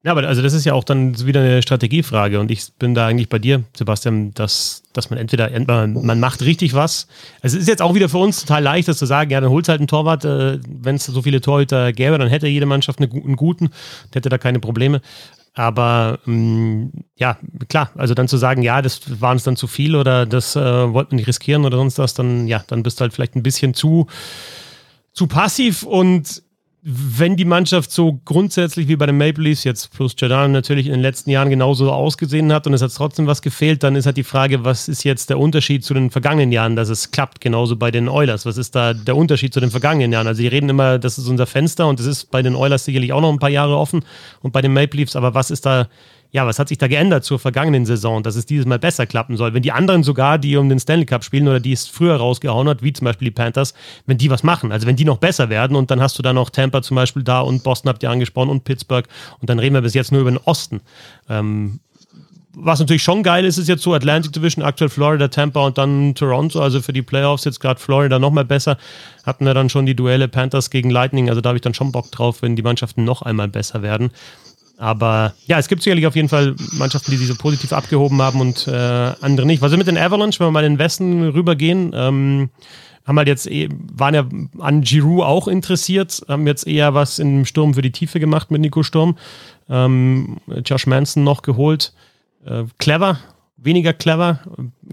Ja, 0.05 0.11
aber 0.11 0.27
also 0.27 0.43
das 0.43 0.53
ist 0.53 0.65
ja 0.65 0.73
auch 0.73 0.83
dann 0.83 1.25
wieder 1.25 1.39
eine 1.39 1.63
Strategiefrage 1.63 2.39
und 2.39 2.51
ich 2.51 2.73
bin 2.77 2.93
da 2.93 3.07
eigentlich 3.07 3.27
bei 3.27 3.39
dir, 3.39 3.63
Sebastian, 3.75 4.35
dass, 4.35 4.83
dass 4.93 5.09
man 5.09 5.17
entweder, 5.17 5.49
man, 5.65 6.05
man 6.05 6.19
macht 6.19 6.43
richtig 6.43 6.75
was. 6.75 7.07
Es 7.41 7.55
ist 7.55 7.67
jetzt 7.67 7.81
auch 7.81 7.95
wieder 7.95 8.07
für 8.07 8.19
uns 8.19 8.41
total 8.41 8.61
leicht, 8.61 8.87
das 8.87 8.99
zu 8.99 9.07
sagen, 9.07 9.31
ja, 9.31 9.41
dann 9.41 9.49
holt 9.49 9.67
halt 9.67 9.79
einen 9.79 9.87
Torwart, 9.87 10.23
äh, 10.23 10.59
wenn 10.67 10.97
es 10.97 11.05
so 11.05 11.23
viele 11.23 11.41
Torhüter 11.41 11.91
gäbe, 11.91 12.19
dann 12.19 12.27
hätte 12.27 12.45
jede 12.45 12.67
Mannschaft 12.67 12.99
eine, 12.99 13.11
einen 13.11 13.35
guten, 13.35 13.71
hätte 14.13 14.29
da 14.29 14.37
keine 14.37 14.59
Probleme. 14.59 15.01
Aber 15.55 16.19
ähm, 16.27 16.91
ja, 17.15 17.37
klar, 17.69 17.89
also 17.95 18.13
dann 18.13 18.27
zu 18.27 18.35
sagen, 18.35 18.61
ja, 18.61 18.81
das 18.81 19.21
waren 19.21 19.37
es 19.37 19.43
dann 19.43 19.55
zu 19.55 19.67
viel 19.67 19.95
oder 19.95 20.25
das 20.25 20.57
äh, 20.57 20.93
wollten 20.93 21.11
wir 21.11 21.15
nicht 21.17 21.27
riskieren 21.27 21.63
oder 21.63 21.77
sonst 21.77 21.97
was, 21.97 22.13
dann 22.13 22.45
ja, 22.47 22.63
dann 22.67 22.83
bist 22.83 22.99
du 22.99 23.03
halt 23.03 23.13
vielleicht 23.13 23.35
ein 23.35 23.43
bisschen 23.43 23.73
zu, 23.73 24.07
zu 25.13 25.27
passiv 25.27 25.83
und 25.83 26.43
wenn 26.87 27.35
die 27.35 27.45
Mannschaft 27.45 27.89
so 27.89 28.19
grundsätzlich 28.25 28.87
wie 28.87 28.95
bei 28.95 29.07
den 29.07 29.17
Maple 29.17 29.43
Leafs 29.43 29.63
jetzt 29.63 29.91
plus 29.91 30.13
Jordan 30.15 30.51
natürlich 30.51 30.85
in 30.85 30.91
den 30.91 31.01
letzten 31.01 31.31
Jahren 31.31 31.49
genauso 31.49 31.91
ausgesehen 31.91 32.53
hat 32.53 32.67
und 32.67 32.75
es 32.75 32.83
hat 32.83 32.93
trotzdem 32.93 33.25
was 33.25 33.41
gefehlt, 33.41 33.81
dann 33.81 33.95
ist 33.95 34.05
halt 34.05 34.17
die 34.17 34.23
Frage, 34.23 34.63
was 34.63 34.87
ist 34.87 35.03
jetzt 35.03 35.31
der 35.31 35.39
Unterschied 35.39 35.83
zu 35.83 35.95
den 35.95 36.11
vergangenen 36.11 36.51
Jahren, 36.51 36.75
dass 36.75 36.89
es 36.89 37.09
klappt, 37.09 37.41
genauso 37.41 37.75
bei 37.75 37.89
den 37.89 38.07
Oilers. 38.07 38.45
Was 38.45 38.59
ist 38.59 38.75
da 38.75 38.93
der 38.93 39.17
Unterschied 39.17 39.51
zu 39.51 39.59
den 39.59 39.71
vergangenen 39.71 40.11
Jahren? 40.11 40.27
Also, 40.27 40.37
sie 40.37 40.47
reden 40.47 40.69
immer, 40.69 40.99
das 40.99 41.17
ist 41.17 41.27
unser 41.27 41.47
Fenster 41.47 41.87
und 41.87 41.99
es 41.99 42.05
ist 42.05 42.29
bei 42.29 42.43
den 42.43 42.55
Oilers 42.55 42.85
sicherlich 42.85 43.13
auch 43.13 43.21
noch 43.21 43.33
ein 43.33 43.39
paar 43.39 43.49
Jahre 43.49 43.77
offen 43.77 44.05
und 44.43 44.53
bei 44.53 44.61
den 44.61 44.71
Maple 44.71 44.99
Leafs, 44.99 45.15
aber 45.15 45.33
was 45.33 45.49
ist 45.49 45.65
da 45.65 45.87
ja, 46.35 46.45
was 46.45 46.59
hat 46.59 46.67
sich 46.67 46.77
da 46.77 46.89
geändert 46.89 47.23
zur 47.23 47.39
vergangenen 47.39 47.85
Saison, 47.85 48.21
dass 48.21 48.35
es 48.35 48.45
dieses 48.45 48.65
Mal 48.65 48.77
besser 48.77 49.05
klappen 49.05 49.37
soll? 49.37 49.53
Wenn 49.53 49.61
die 49.61 49.71
anderen 49.71 50.03
sogar, 50.03 50.37
die 50.37 50.57
um 50.57 50.67
den 50.67 50.79
Stanley 50.79 51.05
Cup 51.05 51.23
spielen 51.23 51.47
oder 51.47 51.61
die 51.61 51.71
es 51.71 51.87
früher 51.87 52.17
rausgehauen 52.17 52.67
hat, 52.67 52.83
wie 52.83 52.91
zum 52.91 53.05
Beispiel 53.05 53.27
die 53.27 53.31
Panthers, 53.31 53.73
wenn 54.05 54.17
die 54.17 54.29
was 54.29 54.43
machen, 54.43 54.73
also 54.73 54.85
wenn 54.85 54.97
die 54.97 55.05
noch 55.05 55.17
besser 55.17 55.47
werden 55.47 55.77
und 55.77 55.91
dann 55.91 56.01
hast 56.01 56.19
du 56.19 56.21
da 56.21 56.33
noch 56.33 56.49
Tampa 56.49 56.81
zum 56.81 56.95
Beispiel 56.95 57.23
da 57.23 57.39
und 57.39 57.63
Boston 57.63 57.87
habt 57.87 58.03
ihr 58.03 58.09
angesprochen 58.09 58.49
und 58.49 58.65
Pittsburgh 58.65 59.07
und 59.39 59.49
dann 59.49 59.59
reden 59.59 59.75
wir 59.75 59.81
bis 59.81 59.93
jetzt 59.93 60.11
nur 60.11 60.19
über 60.19 60.29
den 60.29 60.39
Osten. 60.43 60.81
Ähm, 61.29 61.79
was 62.53 62.79
natürlich 62.79 63.03
schon 63.03 63.23
geil 63.23 63.45
ist, 63.45 63.57
ist 63.57 63.69
jetzt 63.69 63.83
so 63.83 63.93
Atlantic 63.93 64.33
Division, 64.33 64.65
aktuell 64.65 64.89
Florida, 64.89 65.29
Tampa 65.29 65.65
und 65.65 65.77
dann 65.77 66.15
Toronto. 66.15 66.59
Also 66.59 66.81
für 66.81 66.91
die 66.91 67.01
Playoffs 67.01 67.45
jetzt 67.45 67.61
gerade 67.61 67.79
Florida 67.79 68.19
noch 68.19 68.31
mal 68.31 68.45
besser. 68.45 68.77
Hatten 69.25 69.45
wir 69.45 69.53
dann 69.53 69.69
schon 69.69 69.85
die 69.85 69.95
Duelle 69.95 70.27
Panthers 70.27 70.69
gegen 70.69 70.89
Lightning. 70.89 71.29
Also 71.29 71.39
da 71.39 71.49
habe 71.49 71.57
ich 71.57 71.61
dann 71.61 71.73
schon 71.73 71.91
Bock 71.91 72.11
drauf, 72.11 72.41
wenn 72.41 72.55
die 72.55 72.61
Mannschaften 72.61 73.03
noch 73.03 73.21
einmal 73.21 73.47
besser 73.47 73.81
werden. 73.81 74.11
Aber 74.77 75.33
ja, 75.45 75.57
es 75.57 75.67
gibt 75.67 75.83
sicherlich 75.83 76.05
auf 76.05 76.15
jeden 76.15 76.29
Fall 76.29 76.55
Mannschaften, 76.73 77.11
die 77.11 77.17
sich 77.17 77.27
so 77.27 77.35
positiv 77.35 77.71
abgehoben 77.71 78.21
haben 78.21 78.41
und 78.41 78.67
äh, 78.67 78.71
andere 78.71 79.45
nicht. 79.45 79.61
Was 79.61 79.71
ist 79.71 79.77
mit 79.77 79.87
den 79.87 79.97
Avalanche, 79.97 80.39
wenn 80.39 80.47
wir 80.47 80.51
mal 80.51 80.65
in 80.65 80.73
den 80.73 80.79
Westen 80.79 81.23
rübergehen? 81.29 81.91
Ähm, 81.93 82.49
haben 83.05 83.17
halt 83.17 83.27
jetzt 83.27 83.47
eh, 83.47 83.69
waren 83.93 84.15
ja 84.15 84.25
an 84.59 84.81
Giroud 84.81 85.23
auch 85.23 85.47
interessiert, 85.47 86.23
haben 86.27 86.47
jetzt 86.47 86.67
eher 86.67 86.93
was 86.93 87.19
im 87.19 87.45
Sturm 87.45 87.75
für 87.75 87.81
die 87.81 87.91
Tiefe 87.91 88.19
gemacht 88.19 88.51
mit 88.51 88.61
Nico 88.61 88.83
Sturm. 88.83 89.15
Ähm, 89.69 90.37
Josh 90.65 90.87
Manson 90.87 91.23
noch 91.23 91.41
geholt. 91.41 91.93
Äh, 92.45 92.63
clever, 92.77 93.19
weniger 93.57 93.93
clever, 93.93 94.39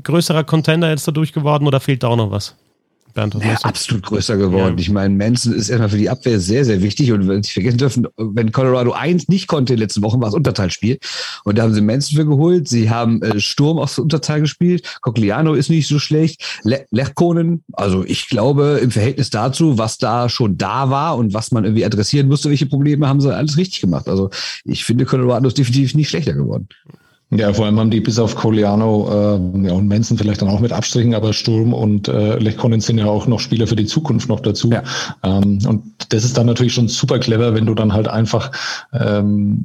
größerer 0.02 0.44
Contender 0.44 0.90
jetzt 0.90 1.08
dadurch 1.08 1.32
geworden 1.32 1.66
oder 1.66 1.80
fehlt 1.80 2.02
da 2.02 2.08
auch 2.08 2.16
noch 2.16 2.30
was? 2.30 2.54
Bernd, 3.12 3.34
ja, 3.34 3.54
absolut 3.62 4.02
größer 4.04 4.36
geworden. 4.36 4.76
Ja. 4.76 4.80
Ich 4.80 4.90
meine, 4.90 5.14
Manson 5.14 5.52
ist 5.52 5.68
erstmal 5.68 5.88
für 5.88 5.98
die 5.98 6.10
Abwehr 6.10 6.40
sehr, 6.40 6.64
sehr 6.64 6.82
wichtig. 6.82 7.12
Und 7.12 7.28
wenn 7.28 7.42
Sie 7.42 7.52
vergessen 7.52 7.78
dürfen, 7.78 8.08
wenn 8.16 8.52
Colorado 8.52 8.92
1 8.92 9.28
nicht 9.28 9.46
konnte 9.46 9.72
in 9.72 9.76
den 9.76 9.82
letzten 9.82 10.02
Wochen, 10.02 10.20
war 10.20 10.28
es 10.28 10.34
Unterteilspiel. 10.34 10.98
Und 11.44 11.58
da 11.58 11.62
haben 11.62 11.74
sie 11.74 11.80
Manson 11.80 12.16
für 12.16 12.26
geholt. 12.26 12.68
Sie 12.68 12.90
haben 12.90 13.22
äh, 13.22 13.40
Sturm 13.40 13.78
aus 13.78 13.98
Unterteil 13.98 14.40
gespielt. 14.40 14.98
Cogliano 15.00 15.54
ist 15.54 15.70
nicht 15.70 15.88
so 15.88 15.98
schlecht. 15.98 16.60
Le 16.64 16.86
Lechkonen, 16.90 17.64
also 17.72 18.04
ich 18.04 18.28
glaube, 18.28 18.80
im 18.82 18.90
Verhältnis 18.90 19.30
dazu, 19.30 19.78
was 19.78 19.98
da 19.98 20.28
schon 20.28 20.58
da 20.58 20.90
war 20.90 21.16
und 21.16 21.34
was 21.34 21.52
man 21.52 21.64
irgendwie 21.64 21.84
adressieren 21.84 22.28
musste, 22.28 22.50
welche 22.50 22.66
Probleme 22.66 23.08
haben 23.08 23.20
sie 23.20 23.34
alles 23.34 23.56
richtig 23.56 23.80
gemacht. 23.80 24.08
Also 24.08 24.30
ich 24.64 24.84
finde, 24.84 25.04
Colorado 25.04 25.48
ist 25.48 25.58
definitiv 25.58 25.94
nicht 25.94 26.08
schlechter 26.08 26.34
geworden. 26.34 26.68
Ja, 27.34 27.50
vor 27.50 27.64
allem 27.64 27.80
haben 27.80 27.90
die 27.90 28.00
bis 28.00 28.18
auf 28.18 28.34
Coliano 28.34 29.08
äh, 29.08 29.66
ja, 29.66 29.72
und 29.72 29.88
Manson 29.88 30.18
vielleicht 30.18 30.42
dann 30.42 30.50
auch 30.50 30.60
mit 30.60 30.70
Abstrichen, 30.70 31.14
aber 31.14 31.32
Sturm 31.32 31.72
und 31.72 32.06
äh, 32.06 32.36
Lechkonen 32.36 32.82
sind 32.82 32.98
ja 32.98 33.06
auch 33.06 33.26
noch 33.26 33.40
Spieler 33.40 33.66
für 33.66 33.74
die 33.74 33.86
Zukunft 33.86 34.28
noch 34.28 34.40
dazu. 34.40 34.68
Ja. 34.70 34.82
Ähm, 35.22 35.58
und 35.66 35.82
das 36.10 36.24
ist 36.24 36.36
dann 36.36 36.44
natürlich 36.44 36.74
schon 36.74 36.88
super 36.88 37.18
clever, 37.18 37.54
wenn 37.54 37.64
du 37.64 37.74
dann 37.74 37.94
halt 37.94 38.06
einfach 38.06 38.52
ähm, 38.92 39.64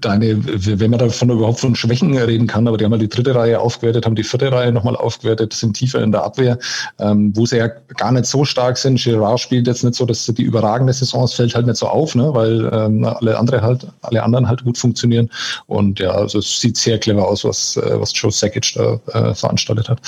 deine, 0.00 0.38
wenn 0.42 0.90
man 0.90 1.00
davon 1.00 1.28
überhaupt 1.28 1.60
von 1.60 1.74
Schwächen 1.74 2.16
reden 2.16 2.46
kann, 2.46 2.66
aber 2.66 2.78
die 2.78 2.86
haben 2.86 2.92
halt 2.92 3.02
die 3.02 3.10
dritte 3.10 3.34
Reihe 3.34 3.60
aufgewertet, 3.60 4.06
haben 4.06 4.14
die 4.14 4.24
vierte 4.24 4.50
Reihe 4.50 4.72
nochmal 4.72 4.96
aufgewertet, 4.96 5.52
sind 5.52 5.76
tiefer 5.76 6.02
in 6.02 6.12
der 6.12 6.24
Abwehr, 6.24 6.58
ähm, 6.98 7.36
wo 7.36 7.44
sie 7.44 7.58
ja 7.58 7.68
gar 7.68 8.12
nicht 8.12 8.24
so 8.24 8.46
stark 8.46 8.78
sind. 8.78 8.98
Girard 8.98 9.38
spielt 9.38 9.66
jetzt 9.66 9.84
nicht 9.84 9.96
so, 9.96 10.06
dass 10.06 10.24
die 10.24 10.42
überragende 10.42 10.94
Saison, 10.94 11.28
fällt 11.28 11.54
halt 11.54 11.66
nicht 11.66 11.76
so 11.76 11.88
auf, 11.88 12.14
ne, 12.14 12.32
weil 12.32 12.70
ähm, 12.72 13.04
alle 13.04 13.38
andere 13.38 13.60
halt, 13.60 13.86
alle 14.00 14.22
anderen 14.22 14.48
halt 14.48 14.64
gut 14.64 14.78
funktionieren. 14.78 15.28
Und 15.66 16.00
ja, 16.00 16.12
also 16.12 16.38
es 16.38 16.58
sieht 16.58 16.78
sehr 16.78 17.01
clever 17.02 17.28
aus, 17.28 17.44
was, 17.44 17.76
äh, 17.76 18.00
was 18.00 18.12
Joe 18.14 18.32
Sakic 18.32 18.72
da 18.74 19.00
äh, 19.08 19.34
veranstaltet 19.34 19.88
hat. 19.88 20.00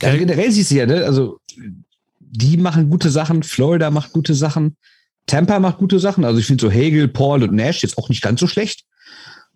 Ja, 0.00 0.14
generell 0.16 0.52
siehst 0.52 0.70
du 0.70 0.76
ja, 0.76 0.86
ne? 0.86 1.04
also 1.04 1.38
die 2.18 2.56
machen 2.56 2.90
gute 2.90 3.10
Sachen, 3.10 3.42
Florida 3.42 3.90
macht 3.90 4.12
gute 4.12 4.34
Sachen, 4.34 4.76
Tampa 5.26 5.58
macht 5.58 5.78
gute 5.78 5.98
Sachen. 5.98 6.24
Also 6.24 6.38
ich 6.38 6.46
finde 6.46 6.62
so 6.62 6.70
Hegel, 6.70 7.08
Paul 7.08 7.42
und 7.42 7.54
Nash 7.54 7.82
jetzt 7.82 7.96
auch 7.96 8.08
nicht 8.08 8.22
ganz 8.22 8.40
so 8.40 8.46
schlecht. 8.46 8.84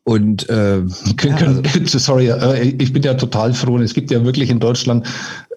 Und 0.04 0.48
äh, 0.48 0.78
ja, 0.78 1.36
also, 1.36 1.62
sorry, 1.98 2.28
äh, 2.28 2.74
ich 2.78 2.92
bin 2.92 3.02
ja 3.02 3.14
total 3.14 3.52
froh. 3.52 3.78
Es 3.78 3.92
gibt 3.92 4.10
ja 4.10 4.24
wirklich 4.24 4.48
in 4.48 4.58
Deutschland 4.58 5.06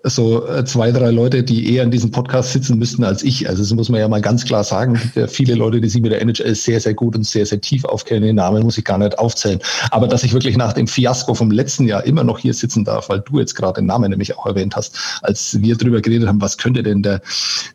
so 0.03 0.47
äh, 0.47 0.65
zwei, 0.65 0.91
drei 0.91 1.11
Leute, 1.11 1.43
die 1.43 1.73
eher 1.73 1.83
in 1.83 1.91
diesem 1.91 2.11
Podcast 2.11 2.53
sitzen 2.53 2.79
müssten 2.79 3.03
als 3.03 3.23
ich. 3.23 3.47
Also 3.47 3.61
das 3.61 3.71
muss 3.73 3.89
man 3.89 3.99
ja 3.99 4.07
mal 4.07 4.21
ganz 4.21 4.45
klar 4.45 4.63
sagen. 4.63 4.95
Es 4.95 5.01
gibt 5.01 5.15
ja 5.15 5.27
viele 5.27 5.53
Leute, 5.53 5.79
die 5.79 5.89
sich 5.89 6.01
mit 6.01 6.11
der 6.11 6.21
NHL 6.21 6.55
sehr, 6.55 6.79
sehr 6.79 6.93
gut 6.93 7.15
und 7.15 7.23
sehr, 7.23 7.45
sehr 7.45 7.61
tief 7.61 7.85
aufkennen. 7.85 8.23
Den 8.23 8.35
Namen 8.37 8.63
muss 8.63 8.77
ich 8.77 8.83
gar 8.83 8.97
nicht 8.97 9.19
aufzählen. 9.19 9.59
Aber 9.91 10.07
dass 10.07 10.23
ich 10.23 10.33
wirklich 10.33 10.57
nach 10.57 10.73
dem 10.73 10.87
Fiasko 10.87 11.35
vom 11.35 11.51
letzten 11.51 11.87
Jahr 11.87 12.03
immer 12.03 12.23
noch 12.23 12.39
hier 12.39 12.53
sitzen 12.53 12.83
darf, 12.83 13.09
weil 13.09 13.19
du 13.21 13.39
jetzt 13.39 13.53
gerade 13.53 13.81
den 13.81 13.85
Namen 13.85 14.09
nämlich 14.09 14.37
auch 14.37 14.45
erwähnt 14.47 14.75
hast, 14.75 14.97
als 15.21 15.61
wir 15.61 15.75
drüber 15.75 16.01
geredet 16.01 16.27
haben, 16.27 16.41
was 16.41 16.57
könnte 16.57 16.81
denn 16.81 17.03
der, 17.03 17.21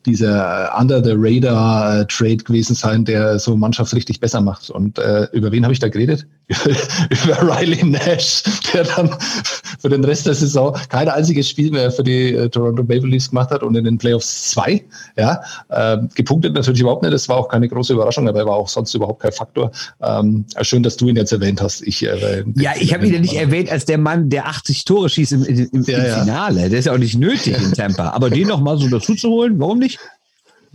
dieser 0.04 0.76
Under 0.78 1.04
the 1.04 1.12
Radar 1.14 2.00
äh, 2.00 2.36
gewesen 2.36 2.74
sein, 2.74 3.04
der 3.04 3.38
so 3.38 3.56
Mannschaft 3.56 3.94
richtig 3.94 4.18
besser 4.18 4.40
macht. 4.40 4.70
Und 4.70 4.98
äh, 4.98 5.28
über 5.32 5.52
wen 5.52 5.62
habe 5.62 5.72
ich 5.72 5.78
da 5.78 5.88
geredet? 5.88 6.26
über 7.10 7.42
Riley 7.42 7.84
Nash, 7.84 8.42
der 8.72 8.84
dann 8.84 9.10
für 9.80 9.88
den 9.88 10.04
Rest 10.04 10.26
der 10.26 10.34
Saison 10.34 10.76
kein 10.88 11.08
einziges 11.08 11.48
Spiel 11.48 11.70
mehr 11.70 11.90
für 11.90 12.04
die 12.04 12.15
äh, 12.16 12.48
Toronto 12.48 12.82
Maple 12.82 13.08
Leafs 13.08 13.30
gemacht 13.30 13.50
hat 13.50 13.62
und 13.62 13.74
in 13.76 13.84
den 13.84 13.98
Playoffs 13.98 14.50
zwei. 14.50 14.84
Ja, 15.16 15.40
äh, 15.68 15.98
gepunktet 16.14 16.54
natürlich 16.54 16.80
überhaupt 16.80 17.02
nicht. 17.02 17.14
Das 17.14 17.28
war 17.28 17.36
auch 17.36 17.48
keine 17.48 17.68
große 17.68 17.92
Überraschung, 17.92 18.28
aber 18.28 18.40
er 18.40 18.46
war 18.46 18.54
auch 18.54 18.68
sonst 18.68 18.94
überhaupt 18.94 19.22
kein 19.22 19.32
Faktor. 19.32 19.70
Ähm, 20.02 20.44
schön, 20.62 20.82
dass 20.82 20.96
du 20.96 21.08
ihn 21.08 21.16
jetzt 21.16 21.32
erwähnt 21.32 21.60
hast. 21.60 21.82
Ich, 21.82 22.04
äh, 22.04 22.44
ja, 22.56 22.72
ich 22.78 22.92
habe 22.92 23.06
ihn 23.06 23.14
ja 23.14 23.20
nicht 23.20 23.34
erwähnt 23.34 23.70
als 23.70 23.84
der 23.84 23.98
Mann, 23.98 24.28
der 24.30 24.46
80 24.46 24.84
Tore 24.84 25.08
schießt 25.08 25.32
im, 25.32 25.44
im, 25.44 25.68
im, 25.72 25.82
ja, 25.84 25.98
im 25.98 26.20
Finale. 26.20 26.68
Der 26.68 26.78
ist 26.78 26.84
ja 26.86 26.92
auch 26.92 26.98
nicht 26.98 27.18
nötig 27.18 27.56
in 27.62 27.72
Tampa. 27.72 28.10
Aber 28.10 28.30
den 28.30 28.48
noch 28.48 28.60
mal 28.60 28.78
so 28.78 28.88
dazu 28.88 29.14
zu 29.14 29.28
holen, 29.28 29.58
warum 29.58 29.78
nicht? 29.78 29.98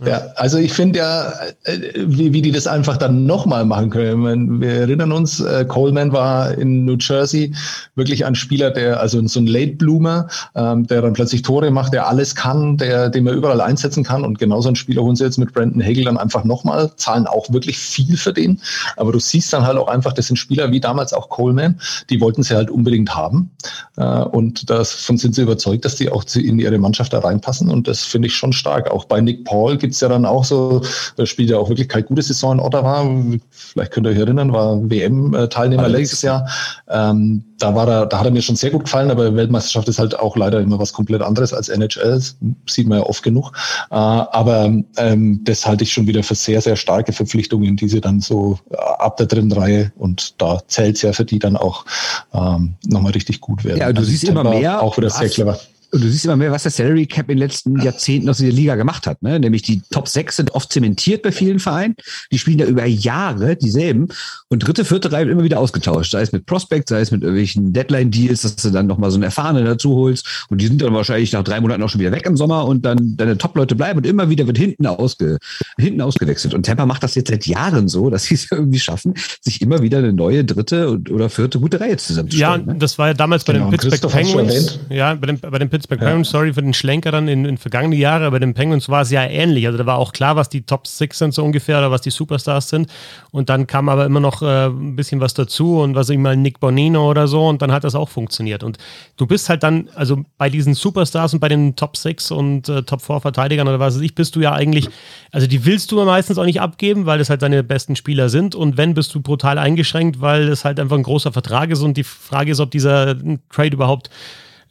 Ja, 0.04 0.20
also 0.36 0.58
ich 0.58 0.72
finde 0.72 0.98
ja, 0.98 1.32
äh, 1.64 1.78
wie, 2.06 2.32
wie 2.32 2.42
die 2.42 2.50
das 2.50 2.66
einfach 2.66 2.96
dann 2.96 3.24
nochmal 3.24 3.64
machen 3.64 3.90
können. 3.90 4.60
Wir 4.60 4.70
erinnern 4.70 5.12
uns, 5.12 5.40
äh, 5.40 5.64
Coleman 5.64 6.12
war 6.12 6.52
in 6.58 6.84
New 6.84 6.96
Jersey 6.98 7.54
wirklich 7.94 8.24
ein 8.24 8.34
Spieler, 8.34 8.70
der, 8.70 9.00
also 9.00 9.24
so 9.26 9.38
ein 9.38 9.46
Late 9.46 9.76
Bloomer, 9.76 10.28
ähm, 10.54 10.86
der 10.86 11.02
dann 11.02 11.12
plötzlich 11.12 11.42
Tore 11.42 11.70
macht, 11.70 11.92
der 11.92 12.08
alles 12.08 12.34
kann, 12.34 12.76
der, 12.76 13.10
den 13.10 13.24
man 13.24 13.34
überall 13.34 13.60
einsetzen 13.60 14.02
kann. 14.02 14.24
Und 14.24 14.38
genauso 14.38 14.68
ein 14.68 14.76
Spieler 14.76 15.02
holen 15.02 15.16
sie 15.16 15.24
jetzt 15.24 15.38
mit 15.38 15.52
Brandon 15.52 15.82
Hagel 15.82 16.04
dann 16.04 16.18
einfach 16.18 16.44
nochmal, 16.44 16.90
zahlen 16.96 17.26
auch 17.26 17.52
wirklich 17.52 17.78
viel 17.78 18.16
für 18.16 18.32
den. 18.32 18.60
Aber 18.96 19.12
du 19.12 19.20
siehst 19.20 19.52
dann 19.52 19.64
halt 19.64 19.78
auch 19.78 19.88
einfach, 19.88 20.12
das 20.12 20.26
sind 20.26 20.36
Spieler 20.36 20.72
wie 20.72 20.80
damals 20.80 21.12
auch 21.12 21.28
Coleman, 21.28 21.80
die 22.10 22.20
wollten 22.20 22.42
sie 22.42 22.54
halt 22.54 22.70
unbedingt 22.70 23.14
haben. 23.14 23.50
Äh, 23.96 24.04
und 24.04 24.68
davon 24.68 25.18
sind 25.18 25.34
sie 25.34 25.42
überzeugt, 25.42 25.84
dass 25.84 25.96
die 25.96 26.10
auch 26.10 26.24
in 26.34 26.58
ihre 26.58 26.78
Mannschaft 26.78 27.12
da 27.12 27.20
reinpassen. 27.20 27.70
Und 27.70 27.86
das 27.86 28.02
finde 28.02 28.26
ich 28.26 28.34
schon 28.34 28.52
stark. 28.52 28.90
Auch 28.90 29.04
bei 29.04 29.20
Nick 29.20 29.44
Paul 29.44 29.78
gibt 29.82 29.92
es 29.92 30.00
ja 30.00 30.08
dann 30.08 30.24
auch 30.24 30.44
so, 30.44 30.80
da 31.16 31.26
spielt 31.26 31.50
ja 31.50 31.58
auch 31.58 31.68
wirklich 31.68 31.88
keine 31.88 32.04
gute 32.04 32.22
Saison 32.22 32.52
in 32.52 32.60
Ottawa. 32.60 33.06
Vielleicht 33.50 33.92
könnt 33.92 34.06
ihr 34.06 34.12
euch 34.12 34.18
erinnern, 34.18 34.52
war 34.52 34.78
WM-Teilnehmer 34.88 35.88
letztes 35.88 36.22
Jahr. 36.22 36.48
Ähm, 36.88 37.44
da 37.58 37.74
war 37.74 37.86
er, 37.88 38.06
da 38.06 38.18
hat 38.18 38.26
er 38.26 38.30
mir 38.30 38.42
schon 38.42 38.56
sehr 38.56 38.70
gut 38.70 38.84
gefallen, 38.84 39.10
aber 39.10 39.34
Weltmeisterschaft 39.34 39.88
ist 39.88 39.98
halt 39.98 40.18
auch 40.18 40.36
leider 40.36 40.60
immer 40.60 40.78
was 40.78 40.92
komplett 40.92 41.20
anderes 41.20 41.52
als 41.52 41.68
NHL. 41.68 42.14
Das 42.14 42.36
sieht 42.66 42.88
man 42.88 42.98
ja 43.00 43.04
oft 43.04 43.22
genug. 43.22 43.52
Äh, 43.90 43.94
aber 43.94 44.72
ähm, 44.96 45.40
das 45.44 45.66
halte 45.66 45.84
ich 45.84 45.92
schon 45.92 46.06
wieder 46.06 46.22
für 46.22 46.34
sehr, 46.34 46.60
sehr 46.60 46.76
starke 46.76 47.12
Verpflichtungen, 47.12 47.76
die 47.76 47.88
sie 47.88 48.00
dann 48.00 48.20
so 48.20 48.58
äh, 48.70 48.76
ab 48.76 49.16
der 49.16 49.26
dritten 49.26 49.52
Reihe 49.52 49.92
und 49.98 50.40
da 50.40 50.60
zählt 50.68 50.96
es 50.96 51.02
ja 51.02 51.12
für 51.12 51.24
die 51.24 51.38
dann 51.38 51.56
auch 51.56 51.84
ähm, 52.32 52.74
nochmal 52.86 53.12
richtig 53.12 53.40
gut 53.40 53.64
werden. 53.64 53.78
Ja, 53.78 53.92
du 53.92 53.98
also 54.00 54.10
siehst 54.10 54.24
immer 54.24 54.44
mehr. 54.44 54.82
Auch 54.82 54.96
wieder 54.96 55.10
sehr 55.10 55.28
clever. 55.28 55.58
Und 55.94 56.02
du 56.02 56.08
siehst 56.08 56.24
immer 56.24 56.36
mehr, 56.36 56.50
was 56.50 56.62
der 56.62 56.72
Salary 56.72 57.04
Cap 57.04 57.28
in 57.28 57.36
den 57.36 57.46
letzten 57.46 57.78
Jahrzehnten 57.78 58.30
aus 58.30 58.38
dieser 58.38 58.52
Liga 58.52 58.76
gemacht 58.76 59.06
hat. 59.06 59.22
Ne? 59.22 59.38
Nämlich 59.38 59.60
die 59.60 59.82
Top 59.90 60.08
6 60.08 60.36
sind 60.36 60.54
oft 60.54 60.72
zementiert 60.72 61.22
bei 61.22 61.32
vielen 61.32 61.58
Vereinen. 61.58 61.96
Die 62.30 62.38
spielen 62.38 62.58
ja 62.58 62.64
über 62.64 62.86
Jahre 62.86 63.56
dieselben. 63.56 64.08
Und 64.48 64.66
dritte, 64.66 64.86
vierte 64.86 65.12
Reihe 65.12 65.26
wird 65.26 65.32
immer 65.34 65.44
wieder 65.44 65.60
ausgetauscht. 65.60 66.12
Sei 66.12 66.22
es 66.22 66.32
mit 66.32 66.46
Prospect, 66.46 66.88
sei 66.88 67.00
es 67.00 67.10
mit 67.10 67.20
irgendwelchen 67.20 67.74
Deadline-Deals, 67.74 68.40
dass 68.40 68.56
du 68.56 68.70
dann 68.70 68.86
nochmal 68.86 69.10
so 69.10 69.16
einen 69.16 69.24
Erfahrenen 69.24 69.66
dazu 69.66 69.94
holst. 69.94 70.46
Und 70.48 70.62
die 70.62 70.66
sind 70.66 70.80
dann 70.80 70.94
wahrscheinlich 70.94 71.30
nach 71.32 71.44
drei 71.44 71.60
Monaten 71.60 71.82
auch 71.82 71.90
schon 71.90 72.00
wieder 72.00 72.12
weg 72.12 72.24
im 72.24 72.38
Sommer 72.38 72.64
und 72.64 72.86
dann 72.86 73.18
deine 73.18 73.36
Top-Leute 73.36 73.74
bleiben 73.74 73.98
und 73.98 74.06
immer 74.06 74.30
wieder 74.30 74.46
wird 74.46 74.56
hinten, 74.56 74.86
ausge, 74.86 75.36
hinten 75.76 76.00
ausgewechselt. 76.00 76.54
Und 76.54 76.64
Tampa 76.64 76.86
macht 76.86 77.02
das 77.02 77.16
jetzt 77.16 77.28
seit 77.28 77.46
Jahren 77.46 77.88
so, 77.88 78.08
dass 78.08 78.24
sie 78.24 78.34
es 78.36 78.50
irgendwie 78.50 78.80
schaffen, 78.80 79.12
sich 79.42 79.60
immer 79.60 79.82
wieder 79.82 79.98
eine 79.98 80.14
neue 80.14 80.42
dritte 80.42 80.88
oder 80.88 81.28
vierte 81.28 81.60
gute 81.60 81.80
Reihe 81.80 81.98
zusammenzustellen. 81.98 82.66
Ja, 82.66 82.72
ne? 82.72 82.78
das 82.78 82.96
war 82.96 83.08
ja 83.08 83.14
damals 83.14 83.44
bei 83.44 83.52
genau, 83.52 83.70
den 83.70 83.78
Pittsburgh 83.78 84.10
Penguins. 84.10 84.78
Ja, 84.88 85.14
bei 85.14 85.26
den, 85.26 85.38
bei 85.38 85.58
den 85.58 85.68
Pittsburgh 85.68 85.81
ja. 85.90 85.96
Penguins, 85.96 86.30
sorry 86.30 86.52
für 86.52 86.62
den 86.62 86.74
Schlenker 86.74 87.12
dann 87.12 87.28
in, 87.28 87.44
in 87.44 87.58
vergangene 87.58 87.96
Jahre, 87.96 88.30
bei 88.30 88.38
den 88.38 88.54
Penguins 88.54 88.88
war 88.88 89.02
es 89.02 89.10
ja 89.10 89.22
ähnlich. 89.22 89.66
Also 89.66 89.78
da 89.78 89.86
war 89.86 89.98
auch 89.98 90.12
klar, 90.12 90.36
was 90.36 90.48
die 90.48 90.62
Top 90.62 90.86
Six 90.86 91.18
sind 91.18 91.34
so 91.34 91.44
ungefähr 91.44 91.78
oder 91.78 91.90
was 91.90 92.00
die 92.00 92.10
Superstars 92.10 92.68
sind. 92.68 92.90
Und 93.30 93.48
dann 93.48 93.66
kam 93.66 93.88
aber 93.88 94.06
immer 94.06 94.20
noch 94.20 94.42
äh, 94.42 94.66
ein 94.66 94.96
bisschen 94.96 95.20
was 95.20 95.34
dazu 95.34 95.80
und 95.80 95.94
was 95.94 96.08
ich 96.08 96.18
mal 96.18 96.36
Nick 96.36 96.60
Bonino 96.60 97.08
oder 97.08 97.28
so 97.28 97.48
und 97.48 97.62
dann 97.62 97.72
hat 97.72 97.84
das 97.84 97.94
auch 97.94 98.08
funktioniert. 98.08 98.62
Und 98.62 98.78
du 99.16 99.26
bist 99.26 99.48
halt 99.48 99.62
dann, 99.62 99.88
also 99.94 100.24
bei 100.38 100.50
diesen 100.50 100.74
Superstars 100.74 101.34
und 101.34 101.40
bei 101.40 101.48
den 101.48 101.76
Top 101.76 101.96
Six 101.96 102.30
und 102.30 102.68
äh, 102.68 102.82
Top 102.82 103.02
Four 103.02 103.20
Verteidigern 103.20 103.68
oder 103.68 103.80
was 103.80 103.96
weiß 103.96 104.02
ich, 104.02 104.14
bist 104.14 104.36
du 104.36 104.40
ja 104.40 104.52
eigentlich, 104.52 104.88
also 105.30 105.46
die 105.46 105.64
willst 105.64 105.92
du 105.92 106.02
meistens 106.04 106.38
auch 106.38 106.44
nicht 106.44 106.60
abgeben, 106.60 107.06
weil 107.06 107.18
das 107.18 107.30
halt 107.30 107.42
deine 107.42 107.62
besten 107.62 107.96
Spieler 107.96 108.28
sind. 108.28 108.54
Und 108.54 108.76
wenn, 108.76 108.94
bist 108.94 109.14
du 109.14 109.20
brutal 109.20 109.58
eingeschränkt, 109.58 110.20
weil 110.20 110.48
es 110.48 110.64
halt 110.64 110.78
einfach 110.80 110.96
ein 110.96 111.02
großer 111.02 111.32
Vertrag 111.32 111.70
ist 111.70 111.82
und 111.82 111.96
die 111.96 112.04
Frage 112.04 112.52
ist, 112.52 112.60
ob 112.60 112.70
dieser 112.70 113.16
Trade 113.50 113.74
überhaupt 113.74 114.10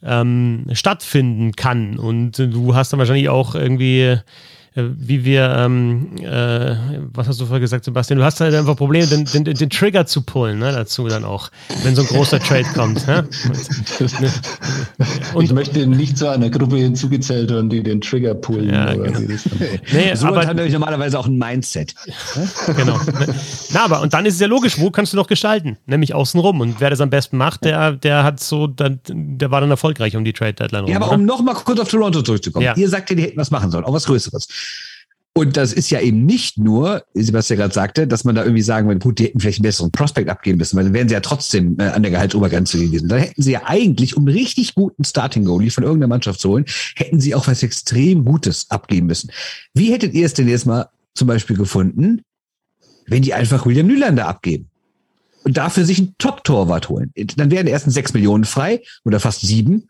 ähm, 0.04 0.66
stattfinden 0.72 1.52
kann. 1.52 1.98
Und 1.98 2.38
du 2.38 2.74
hast 2.74 2.92
dann 2.92 2.98
wahrscheinlich 2.98 3.28
auch 3.28 3.54
irgendwie 3.54 4.18
wie 4.74 5.24
wir, 5.24 5.54
ähm, 5.58 6.16
äh, 6.18 6.76
was 7.12 7.28
hast 7.28 7.40
du 7.40 7.44
vorher 7.44 7.60
gesagt, 7.60 7.84
Sebastian? 7.84 8.18
Du 8.18 8.24
hast 8.24 8.40
halt 8.40 8.54
einfach 8.54 8.76
Probleme, 8.76 9.06
den, 9.06 9.24
den, 9.26 9.44
den 9.44 9.70
Trigger 9.70 10.06
zu 10.06 10.22
pullen, 10.22 10.58
ne, 10.58 10.72
dazu 10.72 11.06
dann 11.08 11.24
auch, 11.24 11.50
wenn 11.82 11.94
so 11.94 12.02
ein 12.02 12.08
großer 12.08 12.40
Trade 12.40 12.66
kommt. 12.74 13.06
Ne? 13.06 13.28
Und, 15.34 15.44
ich 15.44 15.52
möchte 15.52 15.86
nicht 15.86 16.16
zu 16.16 16.28
einer 16.28 16.48
Gruppe 16.48 16.76
hinzugezählt 16.76 17.50
werden, 17.50 17.68
die 17.68 17.82
den 17.82 18.00
Trigger 18.00 18.34
pullen. 18.34 18.72
Ja, 18.72 18.94
genau. 18.94 19.20
nee, 19.20 20.14
so 20.14 20.26
aber 20.26 20.46
hat 20.46 20.56
nämlich 20.56 20.72
normalerweise 20.72 21.18
auch 21.18 21.26
ein 21.26 21.36
Mindset. 21.36 21.94
genau. 22.74 22.98
Na, 23.72 23.84
aber 23.84 24.00
und 24.00 24.14
dann 24.14 24.24
ist 24.24 24.34
es 24.34 24.40
ja 24.40 24.46
logisch, 24.46 24.78
wo 24.78 24.90
kannst 24.90 25.12
du 25.12 25.18
noch 25.18 25.26
gestalten? 25.26 25.76
Nämlich 25.86 26.14
außenrum. 26.14 26.60
Und 26.60 26.80
wer 26.80 26.88
das 26.88 27.00
am 27.00 27.10
besten 27.10 27.36
macht, 27.36 27.64
der, 27.64 27.92
der 27.92 28.24
hat 28.24 28.40
so, 28.40 28.66
der, 28.66 28.98
der 29.06 29.50
war 29.50 29.60
dann 29.60 29.70
erfolgreich 29.70 30.16
um 30.16 30.24
die 30.24 30.32
Trade 30.32 30.54
Deadline. 30.54 30.86
Ja, 30.86 30.94
rum, 30.94 31.02
aber 31.02 31.12
oder? 31.12 31.20
um 31.20 31.26
nochmal 31.26 31.54
kurz 31.56 31.78
auf 31.78 31.88
Toronto 31.88 32.22
zurückzukommen. 32.22 32.64
Ja. 32.64 32.74
Ihr 32.76 32.88
sagt 32.88 33.10
ja, 33.10 33.16
die 33.16 33.22
hätten 33.22 33.36
was 33.36 33.50
machen 33.50 33.70
sollen, 33.70 33.84
auch 33.84 33.92
was 33.92 34.06
Größeres. 34.06 34.48
Und 35.34 35.56
das 35.56 35.72
ist 35.72 35.90
ja 35.90 35.98
eben 36.00 36.26
nicht 36.26 36.58
nur, 36.58 37.04
Sebastian 37.14 37.58
gerade 37.58 37.72
sagte, 37.72 38.06
dass 38.06 38.24
man 38.24 38.34
da 38.34 38.42
irgendwie 38.42 38.62
sagen 38.62 38.86
will, 38.88 38.98
gut, 38.98 39.18
die 39.18 39.24
hätten 39.24 39.40
vielleicht 39.40 39.60
einen 39.60 39.64
besseren 39.64 39.90
Prospekt 39.90 40.28
abgeben 40.28 40.58
müssen, 40.58 40.76
weil 40.76 40.84
dann 40.84 40.92
wären 40.92 41.08
sie 41.08 41.14
ja 41.14 41.20
trotzdem 41.20 41.78
äh, 41.78 41.84
an 41.84 42.02
der 42.02 42.10
Gehaltsobergrenze 42.10 42.78
gewesen. 42.78 43.08
Da 43.08 43.16
hätten 43.16 43.40
sie 43.40 43.52
ja 43.52 43.62
eigentlich, 43.64 44.14
um 44.14 44.28
richtig 44.28 44.74
guten 44.74 45.04
Starting 45.04 45.46
Goalie 45.46 45.70
von 45.70 45.84
irgendeiner 45.84 46.08
Mannschaft 46.08 46.38
zu 46.38 46.50
holen, 46.50 46.66
hätten 46.96 47.18
sie 47.18 47.34
auch 47.34 47.46
was 47.46 47.62
extrem 47.62 48.26
Gutes 48.26 48.70
abgeben 48.70 49.06
müssen. 49.06 49.30
Wie 49.72 49.90
hättet 49.90 50.12
ihr 50.12 50.26
es 50.26 50.34
denn 50.34 50.48
jetzt 50.48 50.66
mal 50.66 50.90
zum 51.14 51.28
Beispiel 51.28 51.56
gefunden, 51.56 52.20
wenn 53.06 53.22
die 53.22 53.32
einfach 53.32 53.64
William 53.64 53.86
Nylander 53.86 54.28
abgeben? 54.28 54.68
Und 55.44 55.56
dafür 55.56 55.84
sich 55.84 55.98
einen 55.98 56.14
Top-Torwart 56.18 56.88
holen. 56.88 57.10
Dann 57.36 57.50
wären 57.50 57.66
die 57.66 57.72
ersten 57.72 57.90
sechs 57.90 58.12
Millionen 58.12 58.44
frei 58.44 58.82
oder 59.04 59.18
fast 59.18 59.40
sieben. 59.40 59.88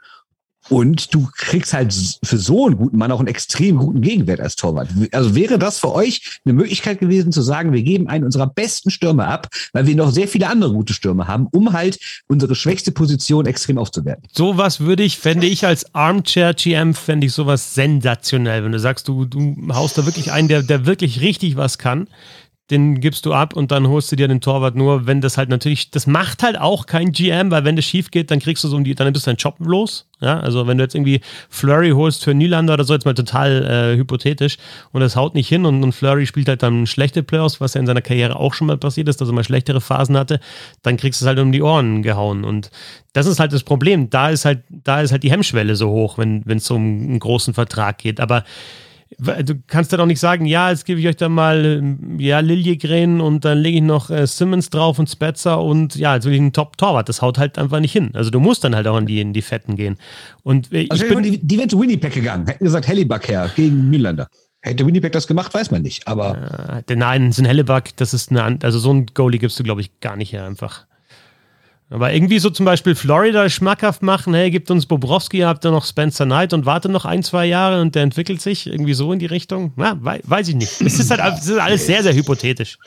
Und 0.69 1.13
du 1.13 1.29
kriegst 1.37 1.73
halt 1.73 1.93
für 2.23 2.39
so 2.39 2.67
einen 2.67 2.77
guten 2.77 2.97
Mann 2.97 3.11
auch 3.11 3.19
einen 3.19 3.29
extrem 3.29 3.79
guten 3.79 4.01
Gegenwert 4.01 4.41
als 4.41 4.57
Torwart. 4.57 4.89
Also 5.13 5.35
wäre 5.35 5.59
das 5.59 5.79
für 5.79 5.93
euch 5.93 6.41
eine 6.45 6.55
Möglichkeit 6.55 7.01
gewesen 7.01 7.33
zu 7.33 7.43
sagen, 7.43 7.73
wir 7.73 7.83
geben 7.83 8.09
einen 8.09 8.25
unserer 8.25 8.47
besten 8.47 8.91
Stürmer 8.91 9.29
ab, 9.29 9.49
weil 9.73 9.87
wir 9.87 9.97
noch 9.97 10.13
sehr 10.13 10.29
viele 10.29 10.49
andere 10.49 10.73
gute 10.73 10.95
Stürmer 10.95 11.27
haben, 11.27 11.49
um 11.51 11.73
halt 11.73 11.99
unsere 12.29 12.55
schwächste 12.55 12.93
Position 12.93 13.47
extrem 13.47 13.77
aufzuwerten. 13.77 14.25
Sowas 14.33 14.81
würde 14.81 15.03
ich, 15.03 15.19
fände 15.19 15.47
ich 15.47 15.67
als 15.67 15.95
Armchair 15.95 16.55
GM, 16.55 16.95
fände 16.95 17.27
ich 17.27 17.33
sowas 17.33 17.75
sensationell, 17.75 18.65
wenn 18.65 18.73
du 18.73 18.79
sagst, 18.79 19.09
du, 19.09 19.25
du 19.25 19.57
haust 19.73 19.99
da 19.99 20.07
wirklich 20.07 20.33
einen, 20.33 20.49
der, 20.49 20.63
der 20.63 20.87
wirklich 20.87 21.21
richtig 21.21 21.57
was 21.57 21.79
kann 21.79 22.07
den 22.73 23.01
gibst 23.01 23.27
du 23.27 23.33
ab 23.33 23.55
und 23.55 23.71
dann 23.71 23.87
holst 23.87 24.11
du 24.11 24.17
dir 24.17 24.27
den 24.27 24.41
Torwart 24.41 24.75
nur, 24.75 25.07
wenn 25.07 25.21
das 25.21 25.39
halt 25.39 25.49
natürlich, 25.49 25.91
das 25.91 26.07
macht 26.07 26.43
halt 26.43 26.59
auch 26.59 26.87
kein 26.87 27.13
GM, 27.13 27.51
weil 27.51 27.65
wenn 27.65 27.77
das 27.77 27.85
schief 27.85 28.11
geht, 28.11 28.31
dann 28.31 28.41
kriegst 28.41 28.65
du 28.65 28.69
so 28.69 28.77
um 28.77 28.83
die, 28.83 28.95
dann 28.95 29.13
bist 29.13 29.27
du 29.27 29.31
deinen 29.31 29.37
Job 29.37 29.57
los. 29.61 30.07
Ja, 30.21 30.39
also 30.39 30.69
wenn 30.69 30.79
du 30.79 30.85
jetzt 30.85 30.95
irgendwie 30.95 31.21
Flurry 31.51 31.91
holst 31.91 32.23
für 32.23 32.33
Nylander 32.33 32.75
oder 32.75 32.85
so, 32.85 32.95
jetzt 32.95 33.05
mal 33.05 33.15
total 33.15 33.65
äh, 33.65 33.97
hypothetisch 33.97 34.57
und 34.93 35.01
das 35.01 35.17
haut 35.17 35.35
nicht 35.35 35.49
hin 35.49 35.67
und, 35.67 35.83
und 35.83 35.93
Flurry 35.93 36.27
spielt 36.27 36.49
halt 36.49 36.63
dann 36.63 36.87
schlechte 36.87 37.25
Playoffs, 37.25 37.61
was 37.61 37.75
ja 37.75 37.81
in 37.81 37.87
seiner 37.87 38.03
Karriere 38.03 38.37
auch 38.37 38.55
schon 38.55 38.69
mal 38.69 38.79
passiert 38.79 39.09
ist, 39.09 39.21
dass 39.21 39.29
er 39.29 39.35
mal 39.35 39.43
schlechtere 39.43 39.81
Phasen 39.81 40.17
hatte, 40.17 40.39
dann 40.83 40.97
kriegst 40.97 41.21
du 41.21 41.25
es 41.25 41.27
halt 41.27 41.41
um 41.41 41.51
die 41.51 41.61
Ohren 41.61 42.03
gehauen 42.03 42.45
und 42.45 42.71
das 43.13 43.27
ist 43.27 43.41
halt 43.41 43.53
das 43.53 43.65
Problem. 43.65 44.11
Da 44.11 44.31
ist 44.31 44.45
halt, 44.45 44.63
da 44.71 45.01
ist 45.01 45.13
halt 45.13 45.23
die 45.23 45.31
Hemmschwelle 45.31 45.77
so 45.77 45.91
hoch, 45.91 46.19
wenn 46.19 46.45
es 46.49 46.71
um 46.71 46.83
einen 46.83 47.19
großen 47.19 47.53
Vertrag 47.53 47.99
geht. 47.99 48.21
Aber 48.21 48.45
Du 49.23 49.55
kannst 49.67 49.93
ja 49.93 49.99
doch 49.99 50.07
nicht 50.07 50.21
sagen, 50.21 50.47
ja, 50.47 50.71
jetzt 50.71 50.85
gebe 50.85 50.99
ich 50.99 51.07
euch 51.07 51.17
dann 51.17 51.33
mal 51.33 51.65
ähm, 51.65 52.19
ja, 52.19 52.41
Liljegren 52.41 53.21
und 53.21 53.45
dann 53.45 53.59
lege 53.59 53.77
ich 53.77 53.83
noch 53.83 54.11
äh, 54.11 54.27
Simmons 54.27 54.71
drauf 54.71 54.99
und 54.99 55.09
Spetzer 55.09 55.63
und 55.63 55.95
ja, 55.95 56.15
jetzt 56.15 56.25
will 56.25 56.33
ich 56.33 56.41
einen 56.41 56.53
Top-Torwart. 56.53 57.09
Das 57.09 57.23
haut 57.23 57.39
halt 57.39 57.59
einfach 57.59 57.81
nicht 57.81 57.93
hin. 57.93 58.11
Also 58.15 58.31
du 58.31 58.41
musst 58.41 58.65
dann 58.65 58.75
halt 58.75 58.87
auch 58.87 58.99
in 58.99 59.07
die, 59.07 59.21
in 59.21 59.33
die 59.33 59.43
Fetten 59.43 59.77
gehen. 59.77 59.97
Und 60.43 60.73
äh, 60.73 60.87
also 60.89 61.05
ich 61.05 61.15
bin, 61.15 61.23
die, 61.23 61.39
die 61.39 61.59
wären 61.59 61.69
zu 61.69 61.81
Winnipeg 61.81 62.13
gegangen, 62.15 62.47
hätten 62.47 62.65
gesagt 62.65 62.89
Hellebuck 62.89 63.29
her 63.29 63.51
gegen 63.55 63.91
Mühlander. 63.91 64.29
Hätte 64.61 64.87
Winnipeg 64.87 65.13
das 65.13 65.27
gemacht, 65.27 65.53
weiß 65.53 65.71
man 65.71 65.83
nicht. 65.83 66.07
Aber 66.07 66.83
äh, 66.87 66.95
nein, 66.97 67.33
so 67.33 67.43
ein 67.43 67.47
Hellebuck, 67.47 67.97
das 67.97 68.15
ist 68.15 68.31
eine, 68.31 68.59
also 68.63 68.79
so 68.79 68.93
ein 68.93 69.07
Goalie 69.13 69.39
gibst 69.39 69.59
du, 69.59 69.65
glaube 69.65 69.81
ich, 69.81 70.01
gar 70.01 70.17
nicht 70.17 70.33
her 70.33 70.45
einfach. 70.45 70.87
Aber 71.93 72.13
irgendwie 72.13 72.39
so 72.39 72.49
zum 72.49 72.65
Beispiel 72.65 72.95
Florida 72.95 73.51
schmackhaft 73.51 74.03
machen, 74.03 74.33
hey, 74.33 74.51
gibt 74.51 74.71
uns 74.71 74.87
Bobrowski, 74.87 75.41
habt 75.41 75.65
ihr 75.67 75.71
noch 75.71 75.85
Spencer 75.85 76.25
Knight 76.25 76.55
und 76.55 76.65
warte 76.65 76.89
noch 76.89 77.05
ein, 77.05 77.23
zwei 77.23 77.45
Jahre 77.45 77.83
und 77.83 77.95
der 77.95 78.03
entwickelt 78.03 78.41
sich 78.41 78.67
irgendwie 78.67 78.95
so 78.95 79.13
in 79.13 79.19
die 79.19 79.27
Richtung. 79.27 79.75
Na, 79.77 79.99
weiß 80.01 80.49
ich 80.49 80.55
nicht. 80.55 80.81
Es 80.81 80.99
ist 80.99 81.11
halt 81.11 81.21
es 81.39 81.47
ist 81.47 81.59
alles 81.59 81.85
sehr, 81.85 82.03
sehr 82.03 82.15
hypothetisch. 82.15 82.79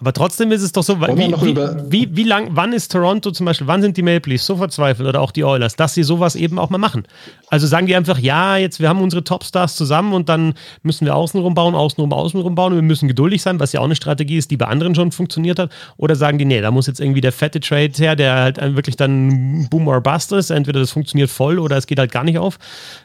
Aber 0.00 0.12
trotzdem 0.12 0.52
ist 0.52 0.62
es 0.62 0.70
doch 0.70 0.84
so, 0.84 1.00
wie, 1.00 1.06
wie, 1.06 1.56
wie, 1.90 2.16
wie, 2.16 2.22
lang, 2.22 2.50
wann 2.52 2.72
ist 2.72 2.92
Toronto 2.92 3.32
zum 3.32 3.46
Beispiel, 3.46 3.66
wann 3.66 3.82
sind 3.82 3.96
die 3.96 4.02
Maple 4.02 4.30
Leafs 4.30 4.46
so 4.46 4.56
verzweifelt 4.56 5.08
oder 5.08 5.20
auch 5.20 5.32
die 5.32 5.42
Oilers, 5.42 5.74
dass 5.74 5.94
sie 5.94 6.04
sowas 6.04 6.36
eben 6.36 6.60
auch 6.60 6.70
mal 6.70 6.78
machen? 6.78 7.02
Also 7.48 7.66
sagen 7.66 7.88
die 7.88 7.96
einfach, 7.96 8.20
ja, 8.20 8.56
jetzt 8.58 8.78
wir 8.78 8.88
haben 8.88 9.00
unsere 9.00 9.24
Topstars 9.24 9.74
zusammen 9.74 10.12
und 10.12 10.28
dann 10.28 10.54
müssen 10.84 11.04
wir 11.04 11.16
außenrum 11.16 11.52
bauen, 11.54 11.74
außenrum, 11.74 12.12
außenrum 12.12 12.54
bauen 12.54 12.74
und 12.74 12.78
wir 12.78 12.82
müssen 12.82 13.08
geduldig 13.08 13.42
sein, 13.42 13.58
was 13.58 13.72
ja 13.72 13.80
auch 13.80 13.86
eine 13.86 13.96
Strategie 13.96 14.36
ist, 14.36 14.52
die 14.52 14.56
bei 14.56 14.66
anderen 14.66 14.94
schon 14.94 15.10
funktioniert 15.10 15.58
hat. 15.58 15.72
Oder 15.96 16.14
sagen 16.14 16.38
die, 16.38 16.44
nee, 16.44 16.60
da 16.60 16.70
muss 16.70 16.86
jetzt 16.86 17.00
irgendwie 17.00 17.20
der 17.20 17.32
fette 17.32 17.58
Trade 17.58 17.92
her, 17.96 18.14
der 18.14 18.34
halt 18.36 18.76
wirklich 18.76 18.94
dann 18.94 19.66
Boom 19.68 19.88
or 19.88 20.00
Bust 20.00 20.30
ist. 20.30 20.50
Entweder 20.50 20.78
das 20.78 20.92
funktioniert 20.92 21.28
voll 21.28 21.58
oder 21.58 21.76
es 21.76 21.88
geht 21.88 21.98
halt 21.98 22.12
gar 22.12 22.22
nicht 22.22 22.38
auf. 22.38 22.60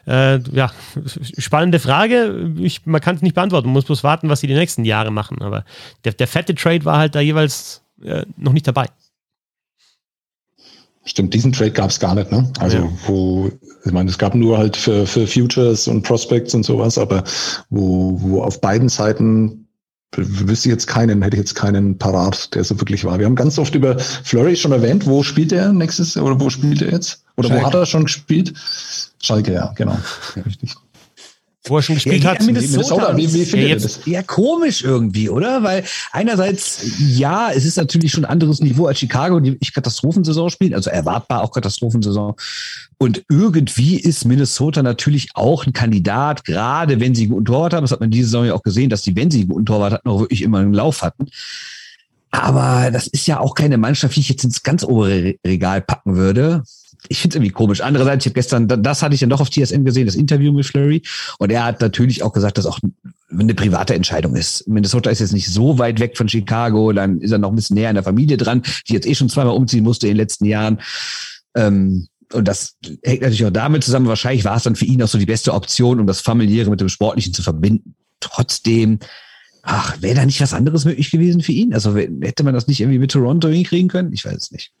Äh, 0.06 0.38
ja, 0.52 0.70
spannende 1.38 1.80
Frage. 1.80 2.52
Ich, 2.58 2.86
man 2.86 3.00
kann 3.00 3.16
es 3.16 3.22
nicht 3.22 3.34
beantworten. 3.34 3.66
Man 3.66 3.72
muss 3.72 3.84
bloß 3.84 4.04
warten, 4.04 4.28
was 4.28 4.38
sie 4.38 4.46
die 4.46 4.54
nächsten 4.54 4.84
Jahre 4.84 5.10
machen. 5.10 5.42
Aber 5.42 5.64
der, 6.04 6.12
der 6.12 6.28
fette 6.28 6.54
Trade 6.54 6.83
war 6.84 6.98
halt 6.98 7.14
da 7.14 7.20
jeweils 7.20 7.82
äh, 8.02 8.24
noch 8.36 8.52
nicht 8.52 8.66
dabei. 8.66 8.88
Stimmt, 11.06 11.34
diesen 11.34 11.52
Trade 11.52 11.72
gab 11.72 11.90
es 11.90 12.00
gar 12.00 12.14
nicht, 12.14 12.32
ne? 12.32 12.50
Also 12.60 12.78
ja. 12.78 12.92
wo, 13.06 13.50
ich 13.84 13.92
meine, 13.92 14.08
es 14.08 14.16
gab 14.16 14.34
nur 14.34 14.56
halt 14.56 14.76
für, 14.76 15.06
für 15.06 15.26
Futures 15.26 15.86
und 15.86 16.02
Prospects 16.02 16.54
und 16.54 16.64
sowas, 16.64 16.96
aber 16.96 17.24
wo, 17.68 18.18
wo 18.22 18.42
auf 18.42 18.60
beiden 18.60 18.88
Seiten 18.88 19.68
wüsste 20.16 20.68
ich 20.68 20.72
jetzt 20.72 20.86
keinen, 20.86 21.22
hätte 21.22 21.36
ich 21.36 21.40
jetzt 21.40 21.54
keinen 21.54 21.98
parat, 21.98 22.54
der 22.54 22.64
so 22.64 22.80
wirklich 22.80 23.04
war. 23.04 23.18
Wir 23.18 23.26
haben 23.26 23.34
ganz 23.34 23.58
oft 23.58 23.74
über 23.74 23.98
Flurry 23.98 24.56
schon 24.56 24.72
erwähnt. 24.72 25.06
Wo 25.06 25.22
spielt 25.22 25.52
er 25.52 25.72
nächstes 25.72 26.16
oder 26.16 26.40
wo 26.40 26.48
spielt 26.48 26.80
er 26.80 26.92
jetzt? 26.92 27.24
Oder 27.36 27.48
Schalke. 27.48 27.62
wo 27.62 27.66
hat 27.66 27.74
er 27.74 27.86
schon 27.86 28.04
gespielt? 28.04 28.54
Schalke, 29.20 29.52
ja, 29.52 29.72
genau. 29.76 29.98
Richtig 30.46 30.74
wo 31.66 31.78
er 31.78 31.82
schon 31.82 31.94
gespielt 31.94 32.24
ja, 32.24 32.30
hat. 32.30 32.42
Minnesota, 32.42 33.12
Minnesota. 33.12 33.16
Wie, 33.16 33.32
wie 33.32 33.44
findet 33.44 33.68
ja, 33.68 33.74
jetzt, 33.74 33.84
das? 33.84 34.00
Ja, 34.06 34.22
komisch 34.22 34.84
irgendwie, 34.84 35.30
oder? 35.30 35.62
Weil 35.62 35.84
einerseits, 36.12 36.80
ja, 36.98 37.50
es 37.52 37.64
ist 37.64 37.76
natürlich 37.76 38.12
schon 38.12 38.24
ein 38.24 38.30
anderes 38.30 38.60
Niveau 38.60 38.86
als 38.86 38.98
Chicago, 38.98 39.40
die 39.40 39.56
ich 39.60 39.72
Katastrophensaison 39.72 40.50
spielt, 40.50 40.74
also 40.74 40.90
erwartbar 40.90 41.42
auch 41.42 41.52
Katastrophensaison. 41.52 42.34
Und 42.98 43.24
irgendwie 43.30 43.96
ist 43.96 44.24
Minnesota 44.24 44.82
natürlich 44.82 45.30
auch 45.34 45.66
ein 45.66 45.72
Kandidat, 45.72 46.44
gerade 46.44 47.00
wenn 47.00 47.14
sie 47.14 47.22
einen 47.22 47.32
guten 47.32 47.46
Torwart 47.46 47.72
haben. 47.72 47.84
Das 47.84 47.92
hat 47.92 48.00
man 48.00 48.10
diese 48.10 48.26
Saison 48.26 48.44
ja 48.44 48.54
auch 48.54 48.62
gesehen, 48.62 48.90
dass 48.90 49.02
die, 49.02 49.16
wenn 49.16 49.30
sie 49.30 49.40
einen 49.40 49.48
guten 49.48 49.66
Torwart 49.66 49.94
hatten, 49.94 50.08
auch 50.08 50.20
wirklich 50.20 50.42
immer 50.42 50.58
einen 50.58 50.74
Lauf 50.74 51.02
hatten. 51.02 51.28
Aber 52.30 52.90
das 52.90 53.06
ist 53.06 53.26
ja 53.26 53.40
auch 53.40 53.54
keine 53.54 53.78
Mannschaft, 53.78 54.16
die 54.16 54.20
ich 54.20 54.28
jetzt 54.28 54.44
ins 54.44 54.62
ganz 54.62 54.84
obere 54.84 55.36
Regal 55.46 55.80
packen 55.80 56.16
würde 56.16 56.62
ich 57.08 57.18
finde 57.20 57.34
es 57.34 57.36
irgendwie 57.36 57.52
komisch. 57.52 57.80
Andererseits, 57.80 58.24
ich 58.24 58.30
habe 58.30 58.34
gestern, 58.34 58.68
das 58.68 59.02
hatte 59.02 59.14
ich 59.14 59.20
ja 59.20 59.26
noch 59.26 59.40
auf 59.40 59.50
TSN 59.50 59.84
gesehen, 59.84 60.06
das 60.06 60.14
Interview 60.14 60.52
mit 60.52 60.66
Flurry. 60.66 61.02
Und 61.38 61.50
er 61.50 61.64
hat 61.64 61.80
natürlich 61.80 62.22
auch 62.22 62.32
gesagt, 62.32 62.58
dass 62.58 62.66
auch 62.66 62.78
eine 63.30 63.54
private 63.54 63.94
Entscheidung 63.94 64.36
ist. 64.36 64.66
Minnesota 64.68 65.10
ist 65.10 65.20
jetzt 65.20 65.32
nicht 65.32 65.48
so 65.48 65.78
weit 65.78 66.00
weg 66.00 66.16
von 66.16 66.28
Chicago, 66.28 66.92
dann 66.92 67.20
ist 67.20 67.32
er 67.32 67.38
noch 67.38 67.50
ein 67.50 67.56
bisschen 67.56 67.74
näher 67.74 67.90
an 67.90 67.96
der 67.96 68.04
Familie 68.04 68.36
dran, 68.36 68.62
die 68.88 68.94
jetzt 68.94 69.06
eh 69.06 69.14
schon 69.14 69.28
zweimal 69.28 69.54
umziehen 69.54 69.84
musste 69.84 70.06
in 70.06 70.12
den 70.12 70.18
letzten 70.18 70.46
Jahren. 70.46 70.80
Ähm, 71.54 72.08
und 72.32 72.48
das 72.48 72.76
hängt 73.02 73.22
natürlich 73.22 73.44
auch 73.44 73.50
damit 73.50 73.84
zusammen. 73.84 74.06
Wahrscheinlich 74.06 74.44
war 74.44 74.56
es 74.56 74.62
dann 74.62 74.76
für 74.76 74.86
ihn 74.86 75.02
auch 75.02 75.08
so 75.08 75.18
die 75.18 75.26
beste 75.26 75.52
Option, 75.52 76.00
um 76.00 76.06
das 76.06 76.20
Familiäre 76.20 76.70
mit 76.70 76.80
dem 76.80 76.88
Sportlichen 76.88 77.34
zu 77.34 77.42
verbinden. 77.42 77.94
Trotzdem, 78.20 78.98
ach, 79.62 80.00
wäre 80.00 80.16
da 80.16 80.26
nicht 80.26 80.40
was 80.40 80.54
anderes 80.54 80.84
möglich 80.84 81.10
gewesen 81.10 81.42
für 81.42 81.52
ihn? 81.52 81.74
Also 81.74 81.94
hätte 81.96 82.44
man 82.44 82.54
das 82.54 82.66
nicht 82.66 82.80
irgendwie 82.80 82.98
mit 82.98 83.10
Toronto 83.10 83.48
hinkriegen 83.48 83.88
können? 83.88 84.12
Ich 84.12 84.24
weiß 84.24 84.36
es 84.36 84.50
nicht. 84.50 84.72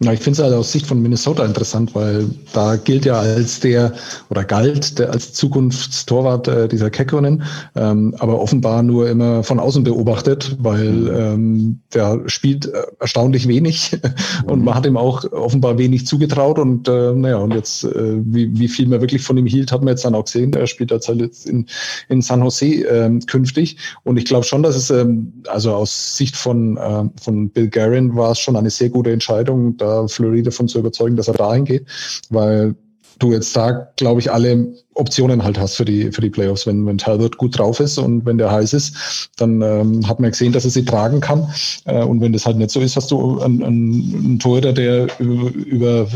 Ja, 0.00 0.12
ich 0.12 0.20
finde 0.20 0.38
es 0.38 0.44
halt 0.44 0.54
aus 0.54 0.72
Sicht 0.72 0.84
von 0.84 1.00
Minnesota 1.00 1.42
interessant, 1.42 1.94
weil 1.94 2.28
da 2.52 2.76
gilt 2.76 3.06
ja 3.06 3.14
als 3.14 3.60
der 3.60 3.94
oder 4.28 4.44
galt 4.44 4.98
der 4.98 5.10
als 5.10 5.32
Zukunftstorwart 5.32 6.48
äh, 6.48 6.68
dieser 6.68 6.90
Kekkonen, 6.90 7.44
ähm, 7.74 8.14
aber 8.18 8.38
offenbar 8.38 8.82
nur 8.82 9.08
immer 9.08 9.42
von 9.42 9.58
außen 9.58 9.84
beobachtet, 9.84 10.54
weil 10.60 10.90
mhm. 10.90 11.16
ähm, 11.16 11.80
der 11.94 12.20
spielt 12.26 12.66
äh, 12.66 12.82
erstaunlich 13.00 13.48
wenig 13.48 13.98
und 14.46 14.62
man 14.62 14.74
hat 14.74 14.84
ihm 14.84 14.98
auch 14.98 15.32
offenbar 15.32 15.78
wenig 15.78 16.06
zugetraut 16.06 16.58
und 16.58 16.86
äh, 16.88 17.12
naja, 17.12 17.38
und 17.38 17.54
jetzt 17.54 17.84
äh, 17.84 18.18
wie, 18.22 18.58
wie 18.58 18.68
viel 18.68 18.88
man 18.88 19.00
wirklich 19.00 19.22
von 19.22 19.38
ihm 19.38 19.46
hielt, 19.46 19.72
hat 19.72 19.80
man 19.80 19.92
jetzt 19.94 20.04
dann 20.04 20.14
auch 20.14 20.24
gesehen. 20.24 20.52
Er 20.52 20.66
spielt 20.66 20.90
jetzt 20.90 21.08
halt 21.08 21.20
jetzt 21.20 21.48
in, 21.48 21.64
in 22.10 22.20
San 22.20 22.42
Jose 22.42 22.66
äh, 22.66 23.18
künftig 23.26 23.78
und 24.04 24.18
ich 24.18 24.26
glaube 24.26 24.44
schon, 24.44 24.62
dass 24.62 24.76
es 24.76 24.90
ähm, 24.90 25.32
also 25.48 25.72
aus 25.72 26.18
Sicht 26.18 26.36
von, 26.36 26.76
äh, 26.76 27.04
von 27.18 27.48
Bill 27.48 27.70
Guerin 27.70 28.14
war 28.14 28.32
es 28.32 28.38
schon 28.40 28.56
eine 28.56 28.68
sehr 28.68 28.90
gute 28.90 29.10
Entscheidung, 29.10 29.78
da 29.86 30.08
Fleury 30.08 30.42
davon 30.42 30.68
zu 30.68 30.78
überzeugen, 30.78 31.16
dass 31.16 31.28
er 31.28 31.34
dahin 31.34 31.64
geht, 31.64 31.86
weil 32.30 32.74
du 33.18 33.32
jetzt 33.32 33.56
da, 33.56 33.88
glaube 33.96 34.20
ich, 34.20 34.30
alle 34.30 34.74
Optionen 34.94 35.42
halt 35.42 35.58
hast 35.58 35.76
für 35.76 35.84
die, 35.84 36.12
für 36.12 36.20
die 36.20 36.30
Playoffs. 36.30 36.66
Wenn, 36.66 36.86
wenn 36.86 36.98
Talbot 36.98 37.36
gut 37.38 37.58
drauf 37.58 37.80
ist 37.80 37.98
und 37.98 38.26
wenn 38.26 38.38
der 38.38 38.50
heiß 38.50 38.72
ist, 38.74 39.30
dann 39.36 39.62
ähm, 39.62 40.06
hat 40.06 40.20
man 40.20 40.30
gesehen, 40.30 40.52
dass 40.52 40.64
er 40.64 40.70
sie 40.70 40.84
tragen 40.84 41.20
kann. 41.20 41.48
Äh, 41.84 42.02
und 42.02 42.20
wenn 42.20 42.32
das 42.32 42.46
halt 42.46 42.56
nicht 42.58 42.70
so 42.70 42.80
ist, 42.80 42.96
hast 42.96 43.10
du 43.10 43.40
einen, 43.40 43.62
einen, 43.62 44.14
einen 44.24 44.38
Torhüter, 44.38 44.72
der 44.72 45.08
über, 45.18 45.50
über 45.50 46.08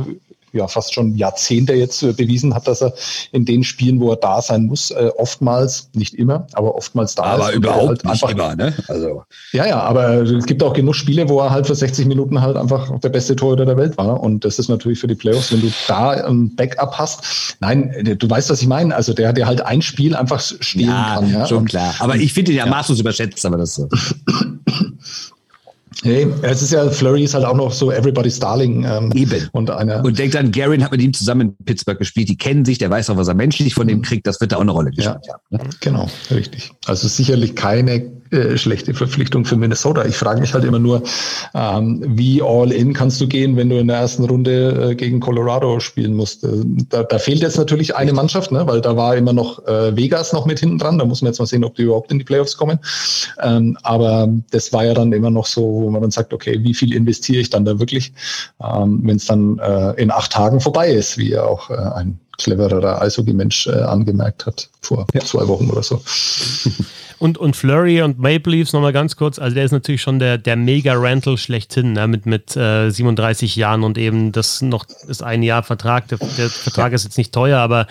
ja 0.52 0.68
fast 0.68 0.94
schon 0.94 1.14
Jahrzehnte 1.14 1.74
jetzt 1.74 2.02
äh, 2.02 2.12
bewiesen 2.12 2.54
hat, 2.54 2.66
dass 2.66 2.82
er 2.82 2.92
in 3.32 3.44
den 3.44 3.64
Spielen, 3.64 4.00
wo 4.00 4.10
er 4.10 4.16
da 4.16 4.42
sein 4.42 4.64
muss, 4.64 4.90
äh, 4.90 5.10
oftmals, 5.16 5.90
nicht 5.94 6.14
immer, 6.14 6.46
aber 6.52 6.74
oftmals 6.74 7.14
da 7.14 7.22
aber 7.22 7.34
ist. 7.34 7.42
Aber 7.48 7.52
überhaupt 7.54 7.88
halt 7.88 8.04
nicht 8.04 8.12
einfach, 8.12 8.30
immer, 8.30 8.56
ne? 8.56 8.74
Also. 8.88 9.24
Ja, 9.52 9.66
ja, 9.66 9.80
aber 9.80 10.22
es 10.22 10.46
gibt 10.46 10.62
auch 10.62 10.72
genug 10.72 10.94
Spiele, 10.94 11.28
wo 11.28 11.40
er 11.40 11.50
halt 11.50 11.66
für 11.66 11.74
60 11.74 12.06
Minuten 12.06 12.40
halt 12.40 12.56
einfach 12.56 12.98
der 13.00 13.08
beste 13.08 13.36
Torhüter 13.36 13.66
der 13.66 13.76
Welt 13.76 13.96
war. 13.98 14.20
Und 14.20 14.44
das 14.44 14.58
ist 14.58 14.68
natürlich 14.68 14.98
für 14.98 15.08
die 15.08 15.14
Playoffs, 15.14 15.52
wenn 15.52 15.60
du 15.60 15.72
da 15.86 16.10
ein 16.10 16.54
Backup 16.56 16.98
hast. 16.98 17.56
Nein, 17.60 18.16
du 18.18 18.30
weißt, 18.30 18.50
was 18.50 18.62
ich 18.62 18.68
meine. 18.68 18.94
Also 18.94 19.12
der, 19.12 19.32
der 19.32 19.46
halt 19.46 19.62
ein 19.62 19.82
Spiel 19.82 20.14
einfach 20.14 20.40
stehen 20.40 20.88
ja, 20.88 21.14
kann. 21.14 21.32
Ja, 21.32 21.46
schon 21.46 21.58
und, 21.58 21.68
klar. 21.68 21.94
Aber 21.98 22.16
ich 22.16 22.32
finde 22.32 22.52
ihn 22.52 22.58
ja, 22.58 22.64
ja 22.64 22.70
maßlos 22.70 23.00
überschätzt, 23.00 23.44
aber 23.46 23.58
das 23.58 23.74
so. 23.74 23.88
Hey, 26.02 26.26
es 26.42 26.62
ist 26.62 26.72
ja, 26.72 26.88
Flurry 26.88 27.24
ist 27.24 27.34
halt 27.34 27.44
auch 27.44 27.56
noch 27.56 27.72
so 27.72 27.92
Everybody's 27.92 28.38
Darling. 28.38 28.84
Ähm, 28.84 29.12
Eben. 29.14 29.48
Und, 29.52 29.70
einer 29.70 30.02
und 30.02 30.18
denkt 30.18 30.34
dann, 30.34 30.50
Garin 30.50 30.82
hat 30.82 30.92
mit 30.92 31.02
ihm 31.02 31.12
zusammen 31.12 31.54
in 31.58 31.64
Pittsburgh 31.64 31.98
gespielt. 31.98 32.28
Die 32.28 32.38
kennen 32.38 32.64
sich, 32.64 32.78
der 32.78 32.88
weiß 32.90 33.10
auch, 33.10 33.16
was 33.16 33.28
er 33.28 33.34
menschlich 33.34 33.74
von 33.74 33.86
dem 33.86 33.98
mhm. 33.98 34.02
kriegt. 34.02 34.26
Das 34.26 34.40
wird 34.40 34.52
da 34.52 34.56
auch 34.56 34.62
eine 34.62 34.70
Rolle 34.70 34.90
gespielt 34.90 35.26
ja, 35.26 35.34
haben. 35.34 35.42
Ne? 35.50 35.70
Genau, 35.80 36.08
richtig. 36.30 36.72
Also 36.86 37.06
sicherlich 37.08 37.54
keine 37.54 38.19
äh, 38.30 38.56
schlechte 38.56 38.94
Verpflichtung 38.94 39.44
für 39.44 39.56
Minnesota. 39.56 40.04
Ich 40.04 40.16
frage 40.16 40.40
mich 40.40 40.54
halt 40.54 40.64
immer 40.64 40.78
nur, 40.78 41.02
ähm, 41.54 42.02
wie 42.06 42.42
all 42.42 42.70
in 42.72 42.92
kannst 42.92 43.20
du 43.20 43.26
gehen, 43.26 43.56
wenn 43.56 43.68
du 43.68 43.78
in 43.78 43.88
der 43.88 43.96
ersten 43.96 44.24
Runde 44.24 44.90
äh, 44.90 44.94
gegen 44.94 45.20
Colorado 45.20 45.80
spielen 45.80 46.14
musst. 46.14 46.44
Äh, 46.44 46.48
da, 46.88 47.02
da, 47.02 47.18
fehlt 47.18 47.40
jetzt 47.40 47.58
natürlich 47.58 47.96
eine 47.96 48.12
Mannschaft, 48.12 48.52
ne? 48.52 48.66
weil 48.66 48.80
da 48.80 48.96
war 48.96 49.16
immer 49.16 49.32
noch 49.32 49.66
äh, 49.66 49.96
Vegas 49.96 50.32
noch 50.32 50.46
mit 50.46 50.60
hinten 50.60 50.78
dran. 50.78 50.98
Da 50.98 51.04
muss 51.04 51.22
man 51.22 51.32
jetzt 51.32 51.38
mal 51.38 51.46
sehen, 51.46 51.64
ob 51.64 51.74
die 51.74 51.82
überhaupt 51.82 52.12
in 52.12 52.18
die 52.18 52.24
Playoffs 52.24 52.56
kommen. 52.56 52.78
Ähm, 53.42 53.76
aber 53.82 54.28
das 54.50 54.72
war 54.72 54.84
ja 54.84 54.94
dann 54.94 55.12
immer 55.12 55.30
noch 55.30 55.46
so, 55.46 55.62
wo 55.62 55.90
man 55.90 56.02
dann 56.02 56.10
sagt, 56.10 56.32
okay, 56.32 56.58
wie 56.62 56.74
viel 56.74 56.94
investiere 56.94 57.40
ich 57.40 57.50
dann 57.50 57.64
da 57.64 57.78
wirklich, 57.78 58.12
ähm, 58.62 59.00
wenn 59.02 59.16
es 59.16 59.26
dann 59.26 59.58
äh, 59.58 60.00
in 60.00 60.10
acht 60.10 60.32
Tagen 60.32 60.60
vorbei 60.60 60.90
ist, 60.90 61.18
wie 61.18 61.30
ja 61.30 61.44
auch 61.44 61.70
äh, 61.70 61.74
ein 61.74 62.18
clevererer 62.40 63.00
Eishockey-Mensch 63.02 63.66
äh, 63.66 63.82
angemerkt 63.82 64.46
hat 64.46 64.68
vor 64.80 65.06
ja. 65.14 65.20
zwei 65.20 65.46
Wochen 65.46 65.70
oder 65.70 65.82
so. 65.82 66.02
Und, 67.18 67.36
und 67.36 67.54
Flurry 67.54 68.00
und 68.00 68.18
Maple 68.18 68.50
Leafs 68.50 68.72
nochmal 68.72 68.94
ganz 68.94 69.14
kurz, 69.14 69.38
also 69.38 69.54
der 69.54 69.66
ist 69.66 69.72
natürlich 69.72 70.00
schon 70.00 70.18
der, 70.18 70.38
der 70.38 70.56
Mega-Rental 70.56 71.36
schlechthin, 71.36 71.92
ne? 71.92 72.08
mit, 72.08 72.24
mit 72.24 72.56
äh, 72.56 72.88
37 72.88 73.56
Jahren 73.56 73.82
und 73.82 73.98
eben 73.98 74.32
das 74.32 74.62
noch 74.62 74.86
ist 75.06 75.22
ein 75.22 75.42
Jahr 75.42 75.62
Vertrag. 75.62 76.08
Der, 76.08 76.16
der 76.16 76.48
Vertrag 76.48 76.94
ist 76.94 77.04
jetzt 77.04 77.18
nicht 77.18 77.34
teuer, 77.34 77.58
aber 77.58 77.88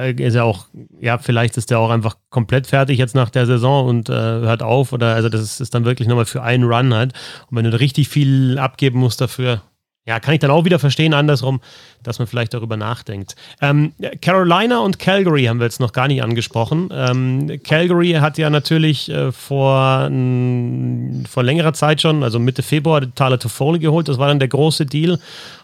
ist 0.00 0.34
ja 0.34 0.44
auch, 0.44 0.68
ja, 1.00 1.18
vielleicht 1.18 1.58
ist 1.58 1.70
der 1.70 1.78
auch 1.78 1.90
einfach 1.90 2.16
komplett 2.30 2.66
fertig 2.66 2.98
jetzt 2.98 3.14
nach 3.14 3.28
der 3.28 3.44
Saison 3.44 3.86
und 3.86 4.08
äh, 4.08 4.14
hört 4.14 4.62
auf 4.62 4.94
oder 4.94 5.14
also 5.14 5.28
das 5.28 5.42
ist, 5.42 5.60
ist 5.60 5.74
dann 5.74 5.84
wirklich 5.84 6.08
nochmal 6.08 6.24
für 6.24 6.42
einen 6.42 6.64
Run 6.64 6.94
halt. 6.94 7.12
Und 7.50 7.58
wenn 7.58 7.70
du 7.70 7.78
richtig 7.78 8.08
viel 8.08 8.58
abgeben 8.58 8.98
musst 9.00 9.20
dafür, 9.20 9.60
ja, 10.04 10.18
kann 10.18 10.34
ich 10.34 10.40
dann 10.40 10.50
auch 10.50 10.64
wieder 10.64 10.80
verstehen, 10.80 11.14
andersrum, 11.14 11.60
dass 12.02 12.18
man 12.18 12.26
vielleicht 12.26 12.54
darüber 12.54 12.76
nachdenkt. 12.76 13.36
Ähm, 13.60 13.92
Carolina 14.20 14.80
und 14.80 14.98
Calgary 14.98 15.44
haben 15.44 15.60
wir 15.60 15.66
jetzt 15.66 15.78
noch 15.78 15.92
gar 15.92 16.08
nicht 16.08 16.24
angesprochen. 16.24 16.88
Ähm, 16.92 17.60
Calgary 17.62 18.14
hat 18.14 18.36
ja 18.36 18.50
natürlich 18.50 19.08
äh, 19.08 19.30
vor, 19.30 20.10
vor 21.30 21.42
längerer 21.44 21.72
Zeit 21.72 22.00
schon, 22.00 22.24
also 22.24 22.40
Mitte 22.40 22.64
Februar, 22.64 23.02
Tyler 23.14 23.38
Toffoli 23.38 23.78
geholt. 23.78 24.08
Das 24.08 24.18
war 24.18 24.26
dann 24.26 24.40
der 24.40 24.48
große 24.48 24.86
Deal. 24.86 25.20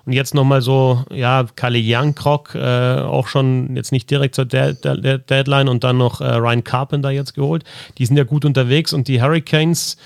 Und 0.06 0.12
jetzt 0.12 0.34
nochmal 0.34 0.62
so, 0.62 1.04
ja, 1.10 1.44
Kalle 1.56 1.80
Youngkrock, 1.82 2.54
äh, 2.54 3.00
auch 3.00 3.26
schon 3.26 3.74
jetzt 3.74 3.90
nicht 3.90 4.08
direkt 4.08 4.36
zur 4.36 4.44
De 4.44 4.74
De 4.80 5.18
Deadline 5.18 5.68
und 5.68 5.82
dann 5.82 5.98
noch 5.98 6.20
äh, 6.20 6.34
Ryan 6.34 6.62
Carpenter 6.62 7.10
jetzt 7.10 7.34
geholt. 7.34 7.64
Die 7.98 8.06
sind 8.06 8.16
ja 8.16 8.22
gut 8.24 8.44
unterwegs 8.44 8.92
und 8.92 9.08
die 9.08 9.20
Hurricanes, 9.20 9.96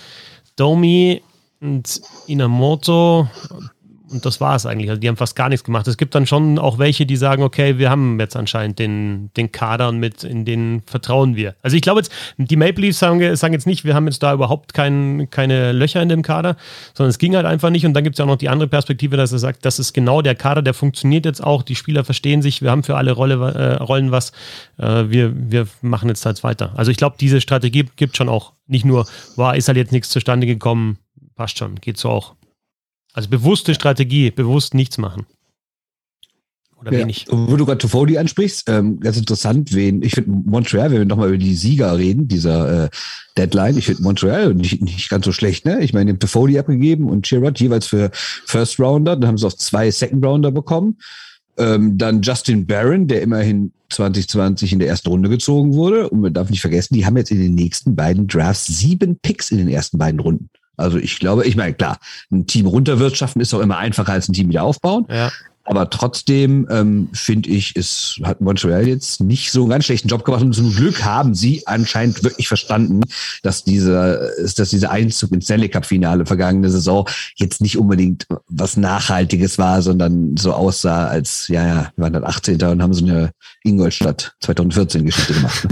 Domi 0.57 1.23
und 1.61 2.01
Inamoto, 2.27 3.29
und 4.13 4.25
das 4.27 4.41
war 4.41 4.55
es 4.55 4.67
eigentlich. 4.67 4.91
Also 4.91 5.01
die 5.01 5.09
haben 5.09 5.17
fast 5.17 5.37
gar 5.37 5.49
nichts 5.49 5.65
gemacht. 5.65 5.87
Es 5.89 5.97
gibt 5.97 6.15
dann 6.15 6.27
schon 6.27 6.59
auch 6.59 6.79
welche, 6.79 7.07
die 7.07 7.17
sagen, 7.17 7.43
okay, 7.43 7.79
wir 7.79 7.91
haben 7.91 8.19
jetzt 8.21 8.37
anscheinend 8.37 8.79
den, 8.79 9.31
den 9.37 9.53
Kader 9.53 9.93
mit 9.93 10.25
in 10.25 10.45
den 10.45 10.83
vertrauen 10.87 11.37
wir. 11.37 11.55
Also 11.63 11.77
ich 11.77 11.83
glaube 11.83 12.01
jetzt, 12.01 12.13
die 12.37 12.57
Maple 12.57 12.83
Leafs 12.83 12.99
sagen, 12.99 13.37
sagen 13.37 13.55
jetzt 13.55 13.67
nicht, 13.67 13.85
wir 13.85 13.95
haben 13.95 14.07
jetzt 14.07 14.23
da 14.23 14.33
überhaupt 14.33 14.75
kein, 14.75 15.29
keine 15.31 15.73
Löcher 15.73 16.03
in 16.03 16.09
dem 16.09 16.23
Kader, 16.23 16.57
sondern 16.95 17.11
es 17.11 17.19
ging 17.19 17.35
halt 17.35 17.47
einfach 17.47 17.71
nicht. 17.71 17.87
Und 17.87 17.95
dann 17.95 18.05
gibt 18.05 18.15
es 18.15 18.19
ja 18.19 18.25
auch 18.25 18.29
noch 18.29 18.37
die 18.37 18.49
andere 18.49 18.69
Perspektive, 18.69 19.17
dass 19.17 19.33
er 19.33 19.39
sagt, 19.39 19.65
das 19.65 19.79
ist 19.79 19.93
genau 19.93 20.23
der 20.23 20.35
Kader, 20.35 20.63
der 20.63 20.75
funktioniert 20.75 21.25
jetzt 21.25 21.43
auch. 21.43 21.63
Die 21.63 21.75
Spieler 21.75 22.05
verstehen 22.05 22.43
sich, 22.43 22.63
wir 22.63 22.71
haben 22.71 22.83
für 22.83 22.97
alle 22.97 23.13
Rolle, 23.13 23.35
äh, 23.55 23.83
Rollen 23.83 24.11
was. 24.11 24.33
Äh, 24.79 25.05
wir, 25.09 25.33
wir 25.35 25.67
machen 25.81 26.09
jetzt 26.09 26.27
halt 26.27 26.43
weiter. 26.45 26.73
Also 26.77 26.91
ich 26.91 26.97
glaube, 26.97 27.17
diese 27.19 27.41
Strategie 27.41 27.87
gibt 27.97 28.17
schon 28.17 28.29
auch 28.29 28.53
nicht 28.67 28.85
nur, 28.85 29.07
war, 29.37 29.57
ist 29.57 29.69
halt 29.69 29.77
jetzt 29.77 29.93
nichts 29.93 30.11
zustande 30.11 30.47
gekommen, 30.47 30.99
passt 31.35 31.59
schon, 31.59 31.77
geht 31.77 31.99
so 31.99 32.09
auch. 32.11 32.35
Also 33.13 33.29
bewusste 33.29 33.75
Strategie, 33.75 34.31
bewusst 34.31 34.75
nichts 34.75 34.99
machen. 34.99 35.27
Oder 36.83 36.93
ja. 36.93 36.99
wenig. 37.01 37.27
Wo 37.31 37.57
du 37.57 37.65
gerade 37.65 37.79
Toffoli 37.79 38.19
ansprichst, 38.19 38.69
ähm, 38.69 38.99
ganz 38.99 39.17
interessant, 39.17 39.73
wen, 39.73 40.03
ich 40.03 40.15
finde 40.15 40.31
Montreal, 40.31 40.91
wenn 40.91 40.99
wir 40.99 41.05
nochmal 41.05 41.29
über 41.29 41.39
die 41.39 41.55
Sieger 41.55 41.97
reden, 41.97 42.27
dieser 42.27 42.85
äh, 42.85 42.91
Deadline, 43.39 43.79
ich 43.79 43.87
finde 43.87 44.03
Montreal 44.03 44.55
nicht, 44.55 44.83
nicht 44.83 45.09
ganz 45.09 45.25
so 45.25 45.33
schlecht, 45.33 45.65
ne? 45.65 45.81
Ich 45.81 45.93
meine, 45.93 46.13
den 46.13 46.19
Toffoli 46.19 46.59
abgegeben 46.59 47.09
und 47.09 47.27
Chirot 47.27 47.61
jeweils 47.61 47.87
für 47.87 48.11
First 48.13 48.81
Rounder, 48.81 49.17
dann 49.17 49.29
haben 49.29 49.39
sie 49.39 49.47
auch 49.47 49.53
zwei 49.53 49.91
Second 49.91 50.25
Rounder 50.25 50.51
bekommen. 50.51 50.99
Ähm, 51.57 51.99
dann 51.99 52.23
Justin 52.23 52.67
Barron, 52.67 53.07
der 53.07 53.23
immerhin 53.23 53.73
2020 53.91 54.73
in 54.73 54.79
der 54.79 54.89
ersten 54.89 55.09
Runde 55.09 55.29
gezogen 55.29 55.75
wurde. 55.75 56.09
Und 56.09 56.21
man 56.21 56.33
darf 56.33 56.51
nicht 56.51 56.63
vergessen, 56.63 56.95
die 56.95 57.07
haben 57.07 57.17
jetzt 57.17 57.31
in 57.31 57.41
den 57.41 57.55
nächsten 57.55 57.95
beiden 57.95 58.27
Drafts 58.27 58.67
sieben 58.67 59.19
Picks 59.21 59.51
in 59.51 59.59
den 59.59 59.69
ersten 59.69 59.99
beiden 59.99 60.19
Runden. 60.19 60.49
Also 60.77 60.99
ich 60.99 61.19
glaube, 61.19 61.47
ich 61.47 61.57
meine, 61.57 61.75
klar, 61.75 61.99
ein 62.31 62.47
Team 62.47 62.67
runterwirtschaften 62.67 63.41
ist 63.41 63.53
doch 63.53 63.61
immer 63.61 63.79
einfacher 63.79 64.13
als 64.13 64.29
ein 64.29 64.33
Team 64.33 64.49
wieder 64.49 64.65
aufbauen. 64.65 65.07
Ja. 65.09 65.31
Aber 65.65 65.91
trotzdem 65.91 66.67
ähm, 66.71 67.09
finde 67.13 67.51
ich, 67.51 67.77
es 67.77 68.19
hat 68.25 68.41
Montreal 68.41 68.89
jetzt 68.89 69.21
nicht 69.21 69.53
so 69.53 69.61
einen 69.61 69.71
ganz 69.71 69.85
schlechten 69.85 70.09
Job 70.09 70.25
gemacht. 70.25 70.43
Und 70.43 70.55
zum 70.55 70.75
Glück 70.75 71.05
haben 71.05 71.35
sie 71.35 71.65
anscheinend 71.67 72.25
wirklich 72.25 72.49
verstanden, 72.49 73.03
dass 73.43 73.63
dieser, 73.63 74.29
dass 74.57 74.71
dieser 74.71 74.91
Einzug 74.91 75.31
ins 75.31 75.45
Stanley 75.45 75.69
Cup 75.69 75.87
Finale 75.87 76.27
vergangene 76.27 76.69
Saison 76.69 77.09
jetzt 77.37 77.61
nicht 77.61 77.79
unbedingt 77.79 78.27
was 78.49 78.77
Nachhaltiges 78.77 79.57
war, 79.59 79.83
sondern 79.83 80.37
so 80.37 80.53
aussah 80.53 81.07
als, 81.07 81.47
ja, 81.47 81.65
ja, 81.65 81.93
wir 81.95 82.03
waren 82.03 82.13
dann 82.13 82.25
18. 82.25 82.61
und 82.61 82.83
haben 82.83 82.95
so 82.95 83.05
eine 83.05 83.31
Ingolstadt 83.63 84.35
2014 84.41 85.07
Geschichte 85.07 85.35
gemacht. 85.35 85.69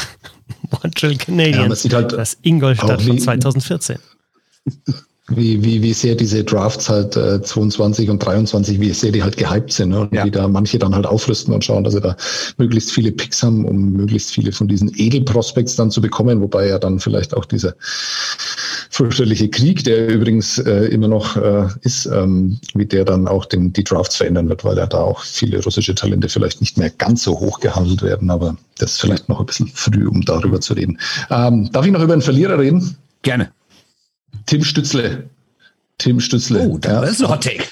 Montreal 0.70 1.16
Canadiens. 1.16 1.82
Ja, 1.82 1.94
halt 1.94 2.12
das 2.12 2.38
Ingolstadt 2.42 3.02
von 3.02 3.18
2014 3.18 3.98
wie, 5.30 5.62
wie, 5.62 5.82
wie 5.82 5.92
sehr 5.92 6.14
diese 6.14 6.44
Drafts 6.44 6.88
halt 6.88 7.16
äh, 7.16 7.40
22 7.40 8.10
und 8.10 8.18
23, 8.24 8.80
wie 8.80 8.90
sehr 8.90 9.12
die 9.12 9.22
halt 9.22 9.36
gehypt 9.36 9.72
sind 9.72 9.90
ne? 9.90 10.00
und 10.00 10.14
ja. 10.14 10.24
wie 10.24 10.30
da 10.30 10.48
manche 10.48 10.78
dann 10.78 10.94
halt 10.94 11.06
aufrüsten 11.06 11.54
und 11.54 11.64
schauen, 11.64 11.84
dass 11.84 11.94
sie 11.94 12.00
da 12.00 12.16
möglichst 12.58 12.92
viele 12.92 13.12
Picks 13.12 13.42
haben, 13.42 13.64
um 13.64 13.92
möglichst 13.92 14.32
viele 14.32 14.52
von 14.52 14.68
diesen 14.68 14.92
Edelprospects 14.94 15.76
dann 15.76 15.90
zu 15.90 16.00
bekommen, 16.00 16.40
wobei 16.40 16.68
ja 16.68 16.78
dann 16.78 16.98
vielleicht 16.98 17.34
auch 17.34 17.44
dieser 17.44 17.74
fürchterliche 18.90 19.48
Krieg, 19.48 19.84
der 19.84 20.08
übrigens 20.08 20.58
äh, 20.58 20.86
immer 20.86 21.08
noch 21.08 21.36
äh, 21.36 21.68
ist, 21.82 22.06
ähm, 22.06 22.58
wie 22.74 22.86
der 22.86 23.04
dann 23.04 23.28
auch 23.28 23.46
den, 23.46 23.72
die 23.72 23.84
Drafts 23.84 24.16
verändern 24.16 24.48
wird, 24.48 24.64
weil 24.64 24.76
ja 24.76 24.86
da 24.86 24.98
auch 24.98 25.22
viele 25.22 25.62
russische 25.62 25.94
Talente 25.94 26.28
vielleicht 26.28 26.60
nicht 26.60 26.76
mehr 26.76 26.90
ganz 26.90 27.22
so 27.22 27.38
hoch 27.38 27.60
gehandelt 27.60 28.02
werden, 28.02 28.30
aber 28.30 28.56
das 28.78 28.92
ist 28.92 29.00
vielleicht 29.00 29.28
noch 29.28 29.40
ein 29.40 29.46
bisschen 29.46 29.68
früh, 29.68 30.08
um 30.08 30.22
darüber 30.22 30.60
zu 30.60 30.74
reden. 30.74 30.98
Ähm, 31.30 31.70
darf 31.72 31.86
ich 31.86 31.92
noch 31.92 32.02
über 32.02 32.14
einen 32.14 32.22
Verlierer 32.22 32.58
reden? 32.58 32.96
Gerne. 33.22 33.50
Tim 34.46 34.64
Stützle. 34.64 35.28
Tim 35.98 36.20
Stützle. 36.20 36.68
Oh, 36.68 36.78
das 36.78 37.12
ist 37.12 37.22
ein 37.22 37.28
Hot 37.28 37.44
Take. 37.44 37.64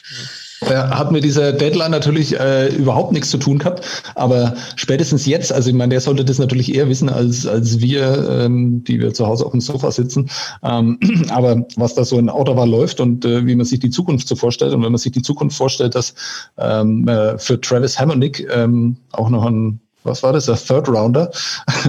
Er 0.60 0.98
hat 0.98 1.12
mit 1.12 1.22
dieser 1.22 1.52
Deadline 1.52 1.92
natürlich 1.92 2.38
äh, 2.38 2.74
überhaupt 2.74 3.12
nichts 3.12 3.30
zu 3.30 3.38
tun 3.38 3.58
gehabt, 3.58 3.84
aber 4.16 4.56
spätestens 4.74 5.24
jetzt, 5.24 5.52
also 5.52 5.70
ich 5.70 5.76
meine, 5.76 5.90
der 5.90 6.00
sollte 6.00 6.24
das 6.24 6.38
natürlich 6.38 6.74
eher 6.74 6.88
wissen 6.88 7.08
als, 7.08 7.46
als 7.46 7.80
wir, 7.80 8.28
ähm, 8.28 8.82
die 8.82 9.00
wir 9.00 9.14
zu 9.14 9.26
Hause 9.26 9.46
auf 9.46 9.52
dem 9.52 9.60
Sofa 9.60 9.92
sitzen. 9.92 10.28
Ähm, 10.64 10.98
aber 11.28 11.64
was 11.76 11.94
da 11.94 12.04
so 12.04 12.18
in 12.18 12.28
Ottawa 12.28 12.64
läuft 12.64 13.00
und 13.00 13.24
äh, 13.24 13.46
wie 13.46 13.54
man 13.54 13.66
sich 13.66 13.78
die 13.78 13.90
Zukunft 13.90 14.26
so 14.26 14.34
vorstellt 14.34 14.74
und 14.74 14.82
wenn 14.82 14.92
man 14.92 14.98
sich 14.98 15.12
die 15.12 15.22
Zukunft 15.22 15.56
vorstellt, 15.56 15.94
dass 15.94 16.14
ähm, 16.58 17.06
äh, 17.06 17.38
für 17.38 17.60
Travis 17.60 17.98
Hammonick 17.98 18.46
ähm, 18.52 18.96
auch 19.12 19.30
noch 19.30 19.44
ein 19.44 19.80
was 20.08 20.22
war 20.22 20.32
das, 20.32 20.48
ein 20.48 20.56
Third 20.56 20.88
Rounder, 20.88 21.30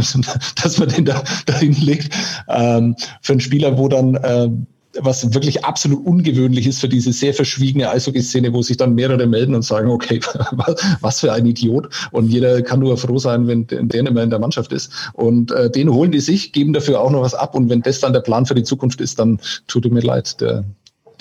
dass 0.64 0.78
man 0.78 0.90
den 0.90 1.06
da 1.06 1.24
dahin 1.46 1.74
legt, 1.74 2.14
ähm, 2.48 2.96
für 3.22 3.34
einen 3.34 3.42
Spieler, 3.42 3.78
wo 3.78 3.88
dann 3.88 4.16
äh, 4.16 4.50
was 4.98 5.34
wirklich 5.34 5.64
absolut 5.66 6.06
ungewöhnlich 6.06 6.66
ist 6.66 6.80
für 6.80 6.90
diese 6.90 7.14
sehr 7.14 7.34
verschwiegene 7.34 7.90
Eishockey-Szene, 7.90 8.54
wo 8.54 8.62
sich 8.62 8.78
dann 8.78 8.96
mehrere 8.96 9.28
melden 9.28 9.54
und 9.54 9.62
sagen, 9.62 9.90
okay, 9.90 10.20
was 11.02 11.20
für 11.20 11.32
ein 11.32 11.46
Idiot. 11.46 11.90
Und 12.12 12.30
jeder 12.30 12.62
kann 12.62 12.80
nur 12.80 12.98
froh 12.98 13.20
sein, 13.20 13.48
wenn 13.48 13.68
der 13.68 13.84
nicht 13.84 14.14
mehr 14.14 14.24
in 14.24 14.30
der 14.30 14.40
Mannschaft 14.40 14.74
ist. 14.74 14.92
Und 15.14 15.52
äh, 15.52 15.70
den 15.70 15.94
holen 15.94 16.12
die 16.12 16.20
sich, 16.20 16.54
geben 16.54 16.74
dafür 16.74 17.02
auch 17.02 17.12
noch 17.12 17.22
was 17.22 17.36
ab. 17.36 17.56
Und 17.56 17.70
wenn 17.70 17.82
das 17.82 18.00
dann 18.00 18.14
der 18.14 18.22
Plan 18.22 18.46
für 18.46 18.56
die 18.56 18.64
Zukunft 18.64 19.00
ist, 19.00 19.20
dann 19.20 19.40
tut 19.68 19.90
mir 19.92 20.02
leid, 20.02 20.42
der, 20.42 20.64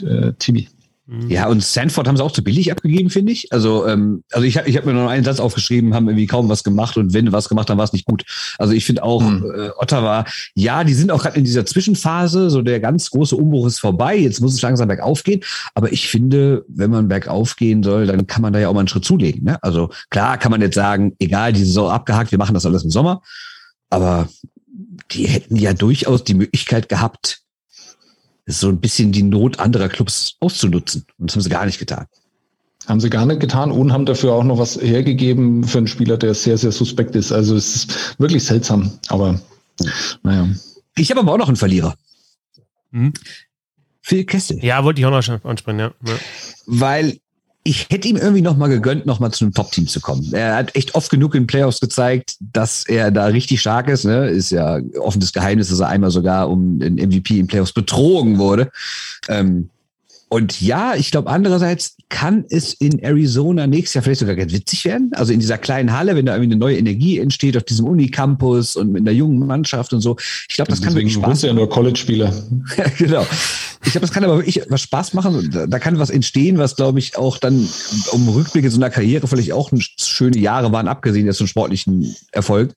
der 0.00 0.36
Timmy. 0.38 0.68
Mhm. 1.10 1.30
Ja, 1.30 1.48
und 1.48 1.64
Sanford 1.64 2.06
haben 2.06 2.18
sie 2.18 2.22
auch 2.22 2.32
zu 2.32 2.44
billig 2.44 2.70
abgegeben, 2.70 3.08
finde 3.08 3.32
ich. 3.32 3.50
Also, 3.50 3.86
ähm, 3.86 4.22
also 4.30 4.44
ich 4.44 4.58
habe 4.58 4.68
ich 4.68 4.76
hab 4.76 4.84
mir 4.84 4.92
noch 4.92 5.08
einen 5.08 5.24
Satz 5.24 5.40
aufgeschrieben, 5.40 5.94
haben 5.94 6.06
irgendwie 6.06 6.26
kaum 6.26 6.50
was 6.50 6.64
gemacht 6.64 6.98
und 6.98 7.14
wenn 7.14 7.32
was 7.32 7.48
gemacht, 7.48 7.70
dann 7.70 7.78
war 7.78 7.84
es 7.84 7.94
nicht 7.94 8.04
gut. 8.04 8.24
Also 8.58 8.74
ich 8.74 8.84
finde 8.84 9.02
auch 9.04 9.22
mhm. 9.22 9.50
äh, 9.56 9.70
Ottawa, 9.78 10.26
ja, 10.54 10.84
die 10.84 10.92
sind 10.92 11.10
auch 11.10 11.22
gerade 11.22 11.38
in 11.38 11.44
dieser 11.44 11.64
Zwischenphase, 11.64 12.50
so 12.50 12.60
der 12.60 12.78
ganz 12.80 13.10
große 13.10 13.34
Umbruch 13.34 13.66
ist 13.66 13.78
vorbei, 13.78 14.18
jetzt 14.18 14.42
muss 14.42 14.52
es 14.52 14.60
langsam 14.60 14.88
bergauf 14.88 15.24
gehen. 15.24 15.40
Aber 15.74 15.90
ich 15.90 16.08
finde, 16.08 16.66
wenn 16.68 16.90
man 16.90 17.08
bergauf 17.08 17.56
gehen 17.56 17.82
soll, 17.82 18.06
dann 18.06 18.26
kann 18.26 18.42
man 18.42 18.52
da 18.52 18.58
ja 18.58 18.68
auch 18.68 18.74
mal 18.74 18.80
einen 18.80 18.88
Schritt 18.88 19.06
zulegen. 19.06 19.44
Ne? 19.44 19.56
Also 19.62 19.88
klar 20.10 20.36
kann 20.36 20.50
man 20.50 20.60
jetzt 20.60 20.74
sagen, 20.74 21.16
egal, 21.20 21.54
die 21.54 21.64
Saison 21.64 21.90
abgehakt, 21.90 22.32
wir 22.32 22.38
machen 22.38 22.52
das 22.52 22.66
alles 22.66 22.84
im 22.84 22.90
Sommer. 22.90 23.22
Aber 23.88 24.28
die 25.10 25.26
hätten 25.26 25.56
ja 25.56 25.72
durchaus 25.72 26.22
die 26.24 26.34
Möglichkeit 26.34 26.90
gehabt, 26.90 27.40
so 28.48 28.68
ein 28.68 28.80
bisschen 28.80 29.12
die 29.12 29.22
Not 29.22 29.58
anderer 29.60 29.88
Clubs 29.88 30.36
auszunutzen. 30.40 31.04
Und 31.18 31.30
das 31.30 31.36
haben 31.36 31.42
sie 31.42 31.50
gar 31.50 31.66
nicht 31.66 31.78
getan. 31.78 32.06
Haben 32.86 33.00
sie 33.00 33.10
gar 33.10 33.26
nicht 33.26 33.40
getan 33.40 33.70
und 33.70 33.92
haben 33.92 34.06
dafür 34.06 34.32
auch 34.32 34.44
noch 34.44 34.58
was 34.58 34.80
hergegeben 34.80 35.64
für 35.64 35.78
einen 35.78 35.86
Spieler, 35.86 36.16
der 36.16 36.34
sehr, 36.34 36.56
sehr 36.56 36.72
suspekt 36.72 37.14
ist. 37.14 37.30
Also 37.30 37.54
es 37.54 37.76
ist 37.76 38.18
wirklich 38.18 38.44
seltsam, 38.44 38.98
aber 39.08 39.38
naja. 40.22 40.48
Ich 40.96 41.10
habe 41.10 41.20
aber 41.20 41.32
auch 41.32 41.38
noch 41.38 41.48
einen 41.48 41.56
Verlierer. 41.56 41.94
Hm? 42.92 43.12
Phil 44.00 44.24
Kessel. 44.24 44.64
Ja, 44.64 44.82
wollte 44.84 45.00
ich 45.00 45.06
auch 45.06 45.10
noch 45.10 45.44
ansprechen, 45.44 45.78
ja. 45.78 45.92
ja. 46.06 46.14
Weil 46.66 47.18
ich 47.68 47.86
hätte 47.90 48.08
ihm 48.08 48.16
irgendwie 48.16 48.40
noch 48.40 48.56
mal 48.56 48.68
gegönnt, 48.68 49.04
noch 49.04 49.20
mal 49.20 49.30
zu 49.30 49.44
einem 49.44 49.52
Top-Team 49.52 49.86
zu 49.88 50.00
kommen. 50.00 50.32
Er 50.32 50.56
hat 50.56 50.74
echt 50.74 50.94
oft 50.94 51.10
genug 51.10 51.34
in 51.34 51.46
Playoffs 51.46 51.80
gezeigt, 51.80 52.36
dass 52.40 52.86
er 52.86 53.10
da 53.10 53.26
richtig 53.26 53.60
stark 53.60 53.88
ist. 53.88 54.06
Ne? 54.06 54.26
Ist 54.28 54.50
ja 54.50 54.80
offenes 54.98 55.34
Geheimnis, 55.34 55.68
dass 55.68 55.80
er 55.80 55.88
einmal 55.88 56.10
sogar 56.10 56.48
um 56.48 56.78
den 56.78 56.94
MVP 56.94 57.38
in 57.38 57.46
Playoffs 57.46 57.74
betrogen 57.74 58.38
wurde. 58.38 58.70
Ähm, 59.28 59.68
und 60.30 60.62
ja, 60.62 60.94
ich 60.94 61.10
glaube, 61.10 61.28
andererseits 61.28 61.97
kann 62.10 62.46
es 62.48 62.72
in 62.72 63.00
Arizona 63.00 63.66
nächstes 63.66 63.94
Jahr 63.94 64.02
vielleicht 64.02 64.20
sogar 64.20 64.34
ganz 64.34 64.52
witzig 64.52 64.84
werden. 64.86 65.10
Also 65.14 65.32
in 65.32 65.40
dieser 65.40 65.58
kleinen 65.58 65.92
Halle, 65.92 66.16
wenn 66.16 66.24
da 66.24 66.34
irgendwie 66.34 66.52
eine 66.52 66.60
neue 66.60 66.78
Energie 66.78 67.18
entsteht 67.18 67.56
auf 67.56 67.64
diesem 67.64 67.86
Unicampus 67.86 68.76
und 68.76 68.92
mit 68.92 69.02
einer 69.02 69.10
jungen 69.10 69.46
Mannschaft 69.46 69.92
und 69.92 70.00
so. 70.00 70.16
Ich 70.48 70.56
glaube, 70.56 70.70
das 70.70 70.80
kann 70.80 70.94
wirklich 70.94 71.14
Spaß 71.14 71.42
machen. 71.42 71.46
ja 71.46 71.52
nur 71.52 71.68
College-Spieler. 71.68 72.32
genau. 72.98 73.26
Ich 73.84 73.92
glaube, 73.92 74.06
das 74.06 74.12
kann 74.12 74.24
aber 74.24 74.38
wirklich 74.38 74.62
was 74.70 74.80
Spaß 74.80 75.12
machen. 75.14 75.50
Da, 75.52 75.66
da 75.66 75.78
kann 75.78 75.98
was 75.98 76.10
entstehen, 76.10 76.58
was, 76.58 76.76
glaube 76.76 76.98
ich, 76.98 77.16
auch 77.16 77.38
dann 77.38 77.68
um 78.12 78.28
Rückblick 78.28 78.64
in 78.64 78.70
so 78.70 78.78
einer 78.78 78.90
Karriere 78.90 79.28
vielleicht 79.28 79.52
auch 79.52 79.70
schöne 79.98 80.38
Jahre 80.38 80.72
waren, 80.72 80.88
abgesehen 80.88 81.26
jetzt 81.26 81.38
vom 81.38 81.46
sportlichen 81.46 82.16
Erfolg. 82.32 82.74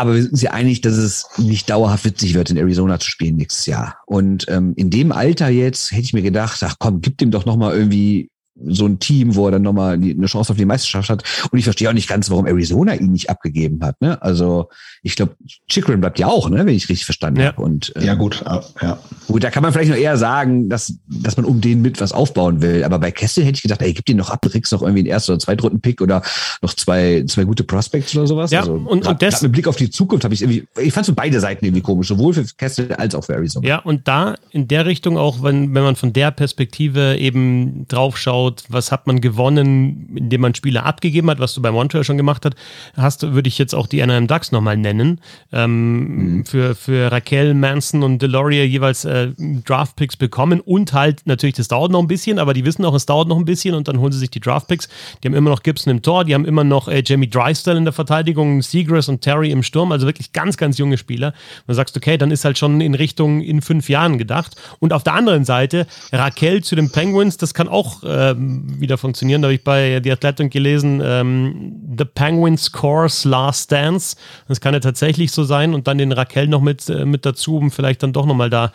Aber 0.00 0.14
wir 0.14 0.22
sind 0.22 0.32
uns 0.32 0.40
ja 0.40 0.52
einig, 0.52 0.80
dass 0.80 0.94
es 0.96 1.26
nicht 1.36 1.68
dauerhaft 1.68 2.06
witzig 2.06 2.32
wird, 2.32 2.48
in 2.48 2.56
Arizona 2.56 2.98
zu 2.98 3.10
spielen 3.10 3.36
nächstes 3.36 3.66
Jahr. 3.66 3.98
Und 4.06 4.46
ähm, 4.48 4.72
in 4.76 4.88
dem 4.88 5.12
Alter 5.12 5.50
jetzt 5.50 5.92
hätte 5.92 6.00
ich 6.00 6.14
mir 6.14 6.22
gedacht, 6.22 6.58
ach 6.62 6.76
komm, 6.78 7.02
gib 7.02 7.18
dem 7.18 7.30
doch 7.30 7.44
nochmal 7.44 7.76
irgendwie 7.76 8.29
so 8.66 8.86
ein 8.86 8.98
Team, 8.98 9.34
wo 9.34 9.46
er 9.46 9.52
dann 9.52 9.62
nochmal 9.62 9.94
eine 9.94 10.26
Chance 10.26 10.52
auf 10.52 10.56
die 10.56 10.64
Meisterschaft 10.64 11.10
hat. 11.10 11.24
Und 11.50 11.58
ich 11.58 11.64
verstehe 11.64 11.88
auch 11.88 11.94
nicht 11.94 12.08
ganz, 12.08 12.30
warum 12.30 12.46
Arizona 12.46 12.94
ihn 12.94 13.12
nicht 13.12 13.30
abgegeben 13.30 13.80
hat. 13.82 14.00
Ne? 14.00 14.20
Also 14.22 14.68
ich 15.02 15.16
glaube, 15.16 15.36
Chikrin 15.68 16.00
bleibt 16.00 16.18
ja 16.18 16.26
auch, 16.26 16.50
ne, 16.50 16.58
wenn 16.58 16.74
ich 16.74 16.88
richtig 16.88 17.04
verstanden 17.06 17.40
ja. 17.40 17.46
habe. 17.48 17.62
Und 17.62 17.94
äh, 17.96 18.04
ja 18.04 18.14
gut, 18.14 18.44
ja. 18.82 18.98
Gut, 19.26 19.44
da 19.44 19.50
kann 19.50 19.62
man 19.62 19.72
vielleicht 19.72 19.90
noch 19.90 19.96
eher 19.96 20.16
sagen, 20.16 20.68
dass 20.68 20.94
dass 21.06 21.36
man 21.36 21.46
um 21.46 21.60
den 21.60 21.80
mit 21.80 22.00
was 22.00 22.12
aufbauen 22.12 22.60
will. 22.60 22.84
Aber 22.84 22.98
bei 22.98 23.10
Kessel 23.10 23.44
hätte 23.44 23.56
ich 23.56 23.62
gedacht, 23.62 23.80
ey, 23.82 23.92
gib 23.94 24.04
den 24.06 24.18
noch 24.18 24.30
ab, 24.30 24.40
kriegst 24.42 24.72
noch 24.72 24.82
irgendwie 24.82 25.00
einen 25.00 25.08
ersten 25.08 25.32
oder 25.32 25.38
zweiten 25.38 25.80
Pick 25.80 26.00
oder 26.02 26.22
noch 26.60 26.74
zwei 26.74 27.24
zwei 27.26 27.44
gute 27.44 27.64
Prospects 27.64 28.14
oder 28.16 28.26
sowas. 28.26 28.50
Ja, 28.50 28.60
also, 28.60 28.74
und, 28.74 29.02
grad, 29.02 29.12
und 29.12 29.22
das 29.22 29.40
mit 29.42 29.52
Blick 29.52 29.68
auf 29.68 29.76
die 29.76 29.90
Zukunft 29.90 30.24
habe 30.24 30.34
ich 30.34 30.42
irgendwie, 30.42 30.66
ich 30.80 30.92
fand 30.92 31.06
so 31.06 31.14
beide 31.14 31.40
Seiten 31.40 31.64
irgendwie 31.64 31.82
komisch, 31.82 32.08
sowohl 32.08 32.34
für 32.34 32.44
Kessel 32.56 32.92
als 32.94 33.14
auch 33.14 33.24
für 33.24 33.34
Arizona. 33.34 33.66
Ja, 33.66 33.78
und 33.78 34.06
da 34.08 34.34
in 34.50 34.68
der 34.68 34.86
Richtung 34.86 35.16
auch, 35.16 35.42
wenn 35.42 35.74
wenn 35.74 35.82
man 35.82 35.96
von 35.96 36.12
der 36.12 36.30
Perspektive 36.30 37.16
eben 37.16 37.86
drauf 37.88 38.18
schaut, 38.18 38.49
was 38.68 38.92
hat 38.92 39.06
man 39.06 39.20
gewonnen, 39.20 40.10
indem 40.14 40.42
man 40.42 40.54
Spieler 40.54 40.86
abgegeben 40.86 41.30
hat, 41.30 41.38
was 41.38 41.54
du 41.54 41.62
bei 41.62 41.70
Montreal 41.70 42.04
schon 42.04 42.16
gemacht 42.16 42.46
hast, 42.96 43.32
würde 43.32 43.48
ich 43.48 43.58
jetzt 43.58 43.74
auch 43.74 43.86
die 43.86 44.02
Anaheim 44.02 44.26
Ducks 44.26 44.52
nochmal 44.52 44.76
nennen. 44.76 45.20
Ähm, 45.52 46.36
mhm. 46.36 46.44
für, 46.44 46.74
für 46.74 47.10
Raquel, 47.12 47.54
Manson 47.54 48.02
und 48.02 48.22
Deloria 48.22 48.64
jeweils 48.64 49.04
äh, 49.04 49.28
Draftpicks 49.64 50.16
bekommen 50.16 50.60
und 50.60 50.92
halt 50.92 51.22
natürlich, 51.26 51.56
das 51.56 51.68
dauert 51.68 51.92
noch 51.92 52.00
ein 52.00 52.08
bisschen, 52.08 52.38
aber 52.38 52.54
die 52.54 52.64
wissen 52.64 52.84
auch, 52.84 52.94
es 52.94 53.06
dauert 53.06 53.28
noch 53.28 53.38
ein 53.38 53.44
bisschen 53.44 53.74
und 53.74 53.88
dann 53.88 53.98
holen 53.98 54.12
sie 54.12 54.18
sich 54.18 54.30
die 54.30 54.40
Draftpicks. 54.40 54.88
Die 55.22 55.28
haben 55.28 55.34
immer 55.34 55.50
noch 55.50 55.62
Gibson 55.62 55.90
im 55.90 56.02
Tor, 56.02 56.24
die 56.24 56.34
haben 56.34 56.44
immer 56.44 56.64
noch 56.64 56.88
äh, 56.88 57.02
Jamie 57.04 57.28
Drysdale 57.28 57.78
in 57.78 57.84
der 57.84 57.92
Verteidigung, 57.92 58.62
Seagrass 58.62 59.08
und 59.08 59.20
Terry 59.20 59.50
im 59.50 59.62
Sturm, 59.62 59.92
also 59.92 60.06
wirklich 60.06 60.32
ganz, 60.32 60.56
ganz 60.56 60.78
junge 60.78 60.98
Spieler. 60.98 61.32
Du 61.66 61.74
sagst, 61.74 61.96
okay, 61.96 62.16
dann 62.18 62.30
ist 62.30 62.44
halt 62.44 62.58
schon 62.58 62.80
in 62.80 62.94
Richtung 62.94 63.40
in 63.40 63.62
fünf 63.62 63.88
Jahren 63.88 64.18
gedacht. 64.18 64.56
Und 64.78 64.92
auf 64.92 65.02
der 65.02 65.14
anderen 65.14 65.44
Seite, 65.44 65.86
Raquel 66.12 66.62
zu 66.62 66.76
den 66.76 66.90
Penguins, 66.90 67.36
das 67.36 67.54
kann 67.54 67.68
auch 67.68 68.02
ähm, 68.04 68.39
wieder 68.40 68.98
funktionieren. 68.98 69.42
Da 69.42 69.46
habe 69.46 69.54
ich 69.54 69.64
bei 69.64 70.00
The 70.02 70.12
Athletic 70.12 70.50
gelesen, 70.50 71.00
ähm, 71.04 71.94
The 71.96 72.04
Penguins 72.04 72.72
Course 72.72 73.28
Last 73.28 73.70
Dance. 73.70 74.16
Das 74.48 74.60
kann 74.60 74.74
ja 74.74 74.80
tatsächlich 74.80 75.32
so 75.32 75.44
sein 75.44 75.74
und 75.74 75.86
dann 75.86 75.98
den 75.98 76.12
Raquel 76.12 76.48
noch 76.48 76.60
mit, 76.60 76.88
äh, 76.88 77.04
mit 77.04 77.26
dazu, 77.26 77.56
um 77.56 77.70
vielleicht 77.70 78.02
dann 78.02 78.12
doch 78.12 78.26
nochmal 78.26 78.50
da 78.50 78.72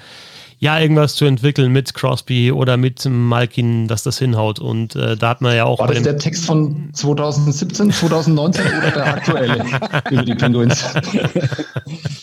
ja, 0.58 0.80
irgendwas 0.80 1.16
zu 1.16 1.26
entwickeln 1.26 1.72
mit 1.72 1.94
Crosby 1.94 2.52
oder 2.52 2.78
mit 2.78 3.06
Malkin, 3.06 3.88
dass 3.88 4.04
das 4.04 4.18
hinhaut. 4.18 4.60
Und 4.60 4.96
äh, 4.96 5.18
da 5.18 5.30
hat 5.30 5.42
man 5.42 5.56
ja 5.56 5.66
auch. 5.66 5.80
War 5.80 5.88
das 5.88 6.04
der 6.04 6.18
Text 6.18 6.46
von 6.46 6.90
2017, 6.94 7.92
2019 7.92 8.66
oder 8.66 8.92
der 8.92 9.06
aktuelle 9.06 9.66
über 10.12 10.24
die 10.24 10.36
Penguins? 10.36 10.86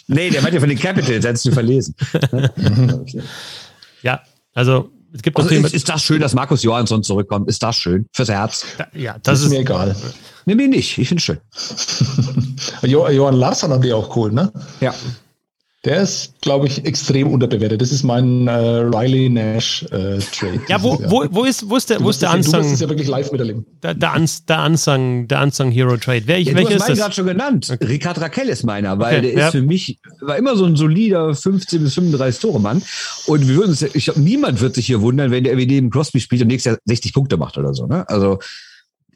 nee, 0.07 0.31
der 0.31 0.42
meint 0.42 0.55
ja 0.55 0.61
von 0.61 0.68
den 0.68 0.78
Capitals, 0.78 1.24
hättest 1.24 1.44
du 1.44 1.52
verlesen. 1.52 1.94
okay. 2.22 3.22
Ja, 4.02 4.20
also 4.52 4.90
es 5.14 5.22
gibt 5.22 5.37
also 5.38 5.51
ist, 5.51 5.75
ist, 5.75 5.88
das 5.88 6.03
schön, 6.03 6.20
dass 6.20 6.35
Markus 6.35 6.62
Johansson 6.62 7.03
zurückkommt? 7.03 7.48
Ist 7.48 7.62
das 7.62 7.77
schön? 7.77 8.07
Fürs 8.12 8.29
Herz? 8.29 8.64
Ja, 8.94 9.14
das, 9.14 9.22
das 9.22 9.38
ist, 9.40 9.44
ist, 9.46 9.51
mir 9.51 9.61
egal. 9.61 9.96
Nee, 10.46 10.55
mir 10.55 10.68
nicht. 10.68 10.98
Ich 10.98 11.09
finde 11.09 11.20
es 11.20 11.25
schön. 11.25 11.38
jo 12.90 13.09
Johann 13.09 13.35
Larsson 13.35 13.72
haben 13.72 13.83
die 13.83 13.92
auch 13.92 14.16
cool, 14.16 14.33
ne? 14.33 14.53
Ja. 14.81 14.94
Der 15.85 16.03
ist, 16.03 16.40
glaube 16.40 16.68
ich, 16.68 16.85
extrem 16.85 17.27
unterbewertet. 17.27 17.83
Das 17.83 17.90
ist 17.90 18.05
mein 18.05 18.47
äh, 18.47 18.53
Riley 18.53 19.29
Nash 19.29 19.83
äh, 19.90 20.18
Trade. 20.18 20.61
Ja, 20.68 20.81
wo, 20.81 20.97
wo, 21.07 21.27
wo, 21.29 21.45
ist, 21.45 21.68
wo 21.68 21.77
ist 21.77 21.90
der, 21.90 22.01
wo 22.01 22.11
ist 22.11 22.23
der 22.23 22.31
Ansang? 22.31 22.61
Du 22.61 22.68
musst 22.68 22.75
es 22.75 22.81
ja 22.81 22.88
wirklich 22.88 23.09
live 23.09 23.33
miterleben. 23.33 23.66
Der, 23.83 23.92
der, 23.95 24.12
Ans, 24.12 24.45
der, 24.45 24.61
Ansang, 24.61 25.27
der 25.27 25.40
Ansang 25.40 25.73
Hero 25.73 25.97
Trade. 25.97 26.23
Wer, 26.27 26.40
ja, 26.40 26.55
welcher 26.55 26.77
du 26.77 26.81
hast 26.81 26.88
ist 26.88 26.99
gerade 27.01 27.14
schon 27.14 27.27
genannt. 27.27 27.68
Okay. 27.73 27.85
Ricard 27.85 28.21
Raquel 28.21 28.49
ist 28.49 28.62
meiner, 28.62 28.97
weil 29.01 29.18
okay, 29.18 29.33
der 29.33 29.40
ja. 29.40 29.47
ist 29.49 29.53
für 29.53 29.62
mich, 29.62 29.99
war 30.21 30.37
immer 30.37 30.55
so 30.55 30.66
ein 30.66 30.77
solider 30.77 31.35
15 31.35 31.83
bis 31.83 31.95
35 31.95 32.40
Tore 32.40 32.61
Mann. 32.61 32.81
Und 33.27 33.49
wir 33.49 33.57
würden 33.57 33.71
uns, 33.71 33.83
ich 33.83 34.05
glaube, 34.05 34.21
niemand 34.21 34.61
wird 34.61 34.77
sich 34.77 34.87
hier 34.87 35.01
wundern, 35.01 35.33
wenn 35.33 35.42
der 35.42 35.55
irgendwie 35.55 35.75
neben 35.75 35.90
Crosby 35.90 36.21
spielt 36.21 36.42
und 36.42 36.49
nächstes 36.49 36.71
Jahr 36.71 36.79
60 36.85 37.12
Punkte 37.12 37.37
macht 37.37 37.59
oder 37.59 37.74
so. 37.74 37.89
Ne? 37.89 38.09
Also, 38.09 38.39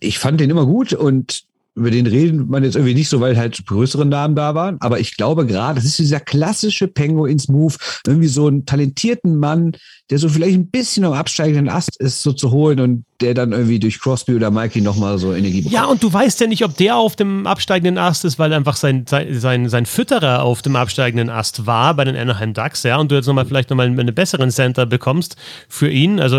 ich 0.01 0.19
fand 0.19 0.41
den 0.41 0.51
immer 0.51 0.67
gut 0.67 0.93
und 0.93 1.46
über 1.77 1.91
den 1.91 2.07
reden 2.07 2.49
man 2.49 2.65
jetzt 2.65 2.75
irgendwie 2.75 2.95
nicht 2.95 3.11
so, 3.11 3.21
weil 3.21 3.37
halt 3.37 3.65
größere 3.67 4.07
Namen 4.07 4.35
da 4.35 4.55
waren. 4.55 4.79
Aber 4.81 4.99
ich 4.99 5.17
glaube 5.17 5.45
gerade, 5.47 5.77
das 5.77 5.85
ist 5.85 5.99
dieser 5.99 6.21
klassische 6.21 6.89
Penguins 6.89 7.49
Move, 7.49 7.75
irgendwie 8.07 8.29
so 8.29 8.47
einen 8.47 8.65
talentierten 8.65 9.37
Mann, 9.37 9.73
der 10.09 10.19
so 10.19 10.29
vielleicht 10.31 10.55
ein 10.55 10.69
bisschen 10.69 11.05
am 11.05 11.13
absteigenden 11.13 11.69
Ast 11.69 11.97
ist, 12.01 12.23
so 12.23 12.33
zu 12.33 12.51
holen 12.51 12.81
und 12.81 13.05
der 13.21 13.35
dann 13.35 13.53
irgendwie 13.53 13.79
durch 13.79 14.01
Crosby 14.01 14.35
oder 14.35 14.51
Mikey 14.51 14.81
nochmal 14.81 15.19
so 15.19 15.35
Energie 15.35 15.59
bekommt. 15.59 15.75
Ja, 15.75 15.85
und 15.85 16.03
du 16.03 16.11
weißt 16.11 16.41
ja 16.41 16.47
nicht, 16.47 16.65
ob 16.65 16.77
der 16.77 16.97
auf 16.97 17.15
dem 17.15 17.47
absteigenden 17.47 17.99
Ast 17.99 18.25
ist, 18.25 18.39
weil 18.39 18.53
einfach 18.55 18.77
sein, 18.77 19.05
sein, 19.07 19.69
sein 19.69 19.87
Fütterer 19.87 20.43
auf 20.45 20.63
dem 20.63 20.77
absteigenden 20.77 21.29
Ast 21.29 21.67
war 21.67 21.93
bei 21.95 22.05
den 22.05 22.17
Anaheim 22.17 22.55
Ducks, 22.55 22.85
ja, 22.85 22.97
und 22.97 23.11
du 23.11 23.17
jetzt 23.17 23.27
nochmal 23.27 23.45
vielleicht 23.45 23.69
nochmal 23.69 23.87
einen 23.87 24.15
besseren 24.15 24.51
Center 24.51 24.87
bekommst 24.87 25.37
für 25.69 25.91
ihn. 25.91 26.21
Also 26.21 26.39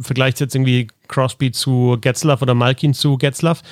vergleicht 0.00 0.38
jetzt 0.40 0.54
irgendwie 0.54 0.88
Crosby 1.08 1.52
zu 1.52 1.96
Getzlaff 2.00 2.42
oder 2.42 2.54
Malkin 2.54 2.94
zu 2.94 3.18
Getzlaff 3.18 3.62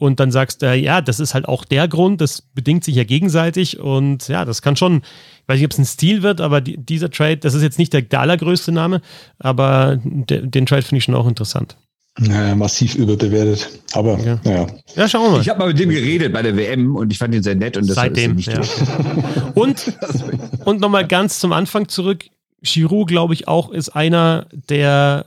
und 0.00 0.18
dann 0.18 0.32
sagst 0.32 0.62
du, 0.62 0.66
äh, 0.66 0.76
ja, 0.76 1.02
das 1.02 1.20
ist 1.20 1.34
halt 1.34 1.46
auch 1.46 1.66
der 1.66 1.86
Grund, 1.86 2.22
das 2.22 2.40
bedingt 2.40 2.84
sich 2.84 2.94
ja 2.94 3.04
gegenseitig 3.04 3.78
und 3.78 4.28
ja, 4.28 4.46
das 4.46 4.62
kann 4.62 4.74
schon, 4.74 5.02
ich 5.42 5.48
weiß 5.48 5.58
nicht, 5.58 5.66
ob 5.66 5.72
es 5.72 5.78
ein 5.78 5.84
Stil 5.84 6.22
wird, 6.22 6.40
aber 6.40 6.62
die, 6.62 6.78
dieser 6.78 7.10
Trade, 7.10 7.36
das 7.36 7.52
ist 7.52 7.62
jetzt 7.62 7.78
nicht 7.78 7.92
der, 7.92 8.00
der 8.00 8.20
allergrößte 8.20 8.72
Name, 8.72 9.02
aber 9.38 10.00
de, 10.02 10.46
den 10.46 10.64
Trade 10.64 10.82
finde 10.82 10.98
ich 10.98 11.04
schon 11.04 11.14
auch 11.14 11.28
interessant. 11.28 11.76
Naja, 12.18 12.54
massiv 12.54 12.94
überbewertet. 12.94 13.68
Aber 13.92 14.18
ja. 14.18 14.40
ja. 14.44 14.66
Ja, 14.96 15.08
schauen 15.08 15.24
wir 15.24 15.30
mal. 15.32 15.40
Ich 15.42 15.48
habe 15.50 15.60
mal 15.60 15.68
mit 15.68 15.78
dem 15.78 15.90
geredet 15.90 16.32
bei 16.32 16.42
der 16.42 16.56
WM 16.56 16.96
und 16.96 17.12
ich 17.12 17.18
fand 17.18 17.34
ihn 17.34 17.42
sehr 17.42 17.54
nett 17.54 17.76
und 17.76 17.86
das 17.86 17.96
Seitdem, 17.96 18.38
ist 18.38 18.48
nicht 18.48 18.52
ja. 18.52 18.62
Und, 19.54 19.92
und 20.64 20.80
nochmal 20.80 21.06
ganz 21.06 21.40
zum 21.40 21.52
Anfang 21.52 21.88
zurück. 21.88 22.24
Giroud, 22.62 23.08
glaube 23.08 23.34
ich, 23.34 23.48
auch 23.48 23.70
ist 23.70 23.90
einer 23.90 24.46
der 24.52 25.26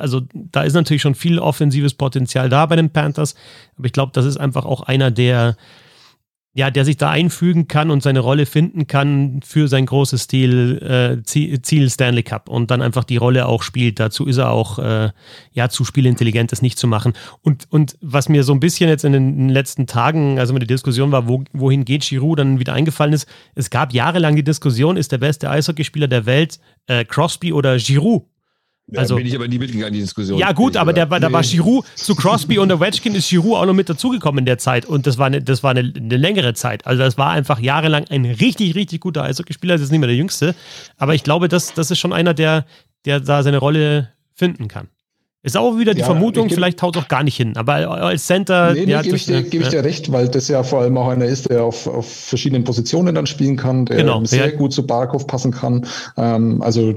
also 0.00 0.22
da 0.32 0.62
ist 0.62 0.74
natürlich 0.74 1.02
schon 1.02 1.14
viel 1.14 1.38
offensives 1.38 1.94
Potenzial 1.94 2.48
da 2.48 2.66
bei 2.66 2.76
den 2.76 2.90
Panthers, 2.90 3.34
aber 3.76 3.86
ich 3.86 3.92
glaube, 3.92 4.12
das 4.14 4.24
ist 4.24 4.36
einfach 4.36 4.64
auch 4.64 4.82
einer, 4.82 5.10
der 5.10 5.56
ja, 6.52 6.70
der 6.70 6.84
sich 6.84 6.96
da 6.96 7.10
einfügen 7.10 7.68
kann 7.68 7.90
und 7.90 8.02
seine 8.02 8.18
Rolle 8.18 8.44
finden 8.44 8.88
kann 8.88 9.40
für 9.44 9.68
sein 9.68 9.86
großes 9.86 10.26
Ziel, 10.26 10.82
äh, 10.82 11.22
Ziel 11.22 11.88
Stanley 11.88 12.24
Cup 12.24 12.48
und 12.48 12.72
dann 12.72 12.82
einfach 12.82 13.04
die 13.04 13.18
Rolle 13.18 13.46
auch 13.46 13.62
spielt. 13.62 14.00
Dazu 14.00 14.26
ist 14.26 14.38
er 14.38 14.50
auch 14.50 14.80
äh, 14.80 15.10
ja 15.52 15.68
zu 15.68 15.84
spielintelligent, 15.84 16.50
das 16.50 16.60
nicht 16.60 16.76
zu 16.76 16.88
machen. 16.88 17.12
Und, 17.42 17.66
und 17.70 17.96
was 18.00 18.28
mir 18.28 18.42
so 18.42 18.52
ein 18.52 18.58
bisschen 18.58 18.88
jetzt 18.88 19.04
in 19.04 19.12
den 19.12 19.48
letzten 19.48 19.86
Tagen, 19.86 20.40
also 20.40 20.52
wenn 20.52 20.60
die 20.60 20.66
Diskussion 20.66 21.12
war, 21.12 21.28
wo, 21.28 21.44
wohin 21.52 21.84
geht 21.84 22.02
Giroud, 22.02 22.40
dann 22.40 22.58
wieder 22.58 22.72
eingefallen 22.72 23.12
ist, 23.12 23.28
es 23.54 23.70
gab 23.70 23.92
jahrelang 23.92 24.34
die 24.34 24.44
Diskussion, 24.44 24.96
ist 24.96 25.12
der 25.12 25.18
beste 25.18 25.50
Eishockeyspieler 25.50 26.08
der 26.08 26.26
Welt 26.26 26.58
äh, 26.88 27.04
Crosby 27.04 27.52
oder 27.52 27.76
Giroud? 27.76 28.24
Also, 28.96 29.16
bin 29.16 29.26
ich 29.26 29.34
aber 29.34 29.48
nie 29.48 29.58
mitgegangen, 29.58 29.92
die 29.92 30.00
Diskussion. 30.00 30.38
Ja, 30.38 30.52
gut, 30.52 30.76
aber 30.76 30.92
der, 30.92 31.06
da 31.06 31.32
war 31.32 31.42
Giroud 31.42 31.84
zu 31.94 32.14
Crosby 32.14 32.58
und 32.58 32.68
der 32.68 32.80
Wedgkin 32.80 33.14
ist 33.14 33.28
Giroud 33.28 33.56
auch 33.56 33.66
noch 33.66 33.74
mit 33.74 33.88
dazugekommen 33.88 34.40
in 34.40 34.46
der 34.46 34.58
Zeit. 34.58 34.86
Und 34.86 35.06
das 35.06 35.18
war, 35.18 35.26
eine, 35.26 35.42
das 35.42 35.62
war 35.62 35.72
eine, 35.72 35.92
eine, 35.94 36.16
längere 36.16 36.54
Zeit. 36.54 36.86
Also, 36.86 37.02
das 37.02 37.18
war 37.18 37.30
einfach 37.30 37.60
jahrelang 37.60 38.04
ein 38.10 38.24
richtig, 38.24 38.74
richtig 38.74 39.00
guter 39.00 39.22
Eishockeyspieler. 39.24 39.74
Das 39.74 39.82
ist 39.82 39.90
nicht 39.90 40.00
mehr 40.00 40.08
der 40.08 40.16
Jüngste. 40.16 40.54
Aber 40.96 41.14
ich 41.14 41.22
glaube, 41.22 41.48
das, 41.48 41.74
das 41.74 41.90
ist 41.90 41.98
schon 41.98 42.12
einer, 42.12 42.34
der, 42.34 42.64
der 43.04 43.20
da 43.20 43.42
seine 43.42 43.58
Rolle 43.58 44.10
finden 44.34 44.68
kann. 44.68 44.88
Ist 45.42 45.56
auch 45.56 45.78
wieder 45.78 45.94
die 45.94 46.00
ja, 46.00 46.06
Vermutung, 46.06 46.50
vielleicht 46.50 46.82
haut 46.82 46.96
es 46.96 47.02
auch 47.02 47.08
gar 47.08 47.22
nicht 47.22 47.36
hin. 47.36 47.56
Aber 47.56 47.72
als 47.72 48.26
Center. 48.26 48.74
Nee, 48.74 48.84
nee 48.84 48.92
ja, 48.92 49.00
gebe 49.00 49.16
ich, 49.16 49.24
dir, 49.24 49.42
geb 49.42 49.62
ich 49.62 49.68
dir 49.68 49.82
recht, 49.82 50.12
weil 50.12 50.28
das 50.28 50.48
ja 50.48 50.62
vor 50.62 50.82
allem 50.82 50.98
auch 50.98 51.08
einer 51.08 51.24
ist, 51.24 51.48
der 51.48 51.64
auf, 51.64 51.86
auf 51.86 52.06
verschiedenen 52.06 52.64
Positionen 52.64 53.14
dann 53.14 53.26
spielen 53.26 53.56
kann, 53.56 53.86
der 53.86 53.96
genau, 53.96 54.22
sehr 54.24 54.50
ja. 54.50 54.56
gut 54.56 54.74
zu 54.74 54.86
Barkov 54.86 55.26
passen 55.26 55.50
kann. 55.50 55.86
Ähm, 56.18 56.60
also 56.60 56.92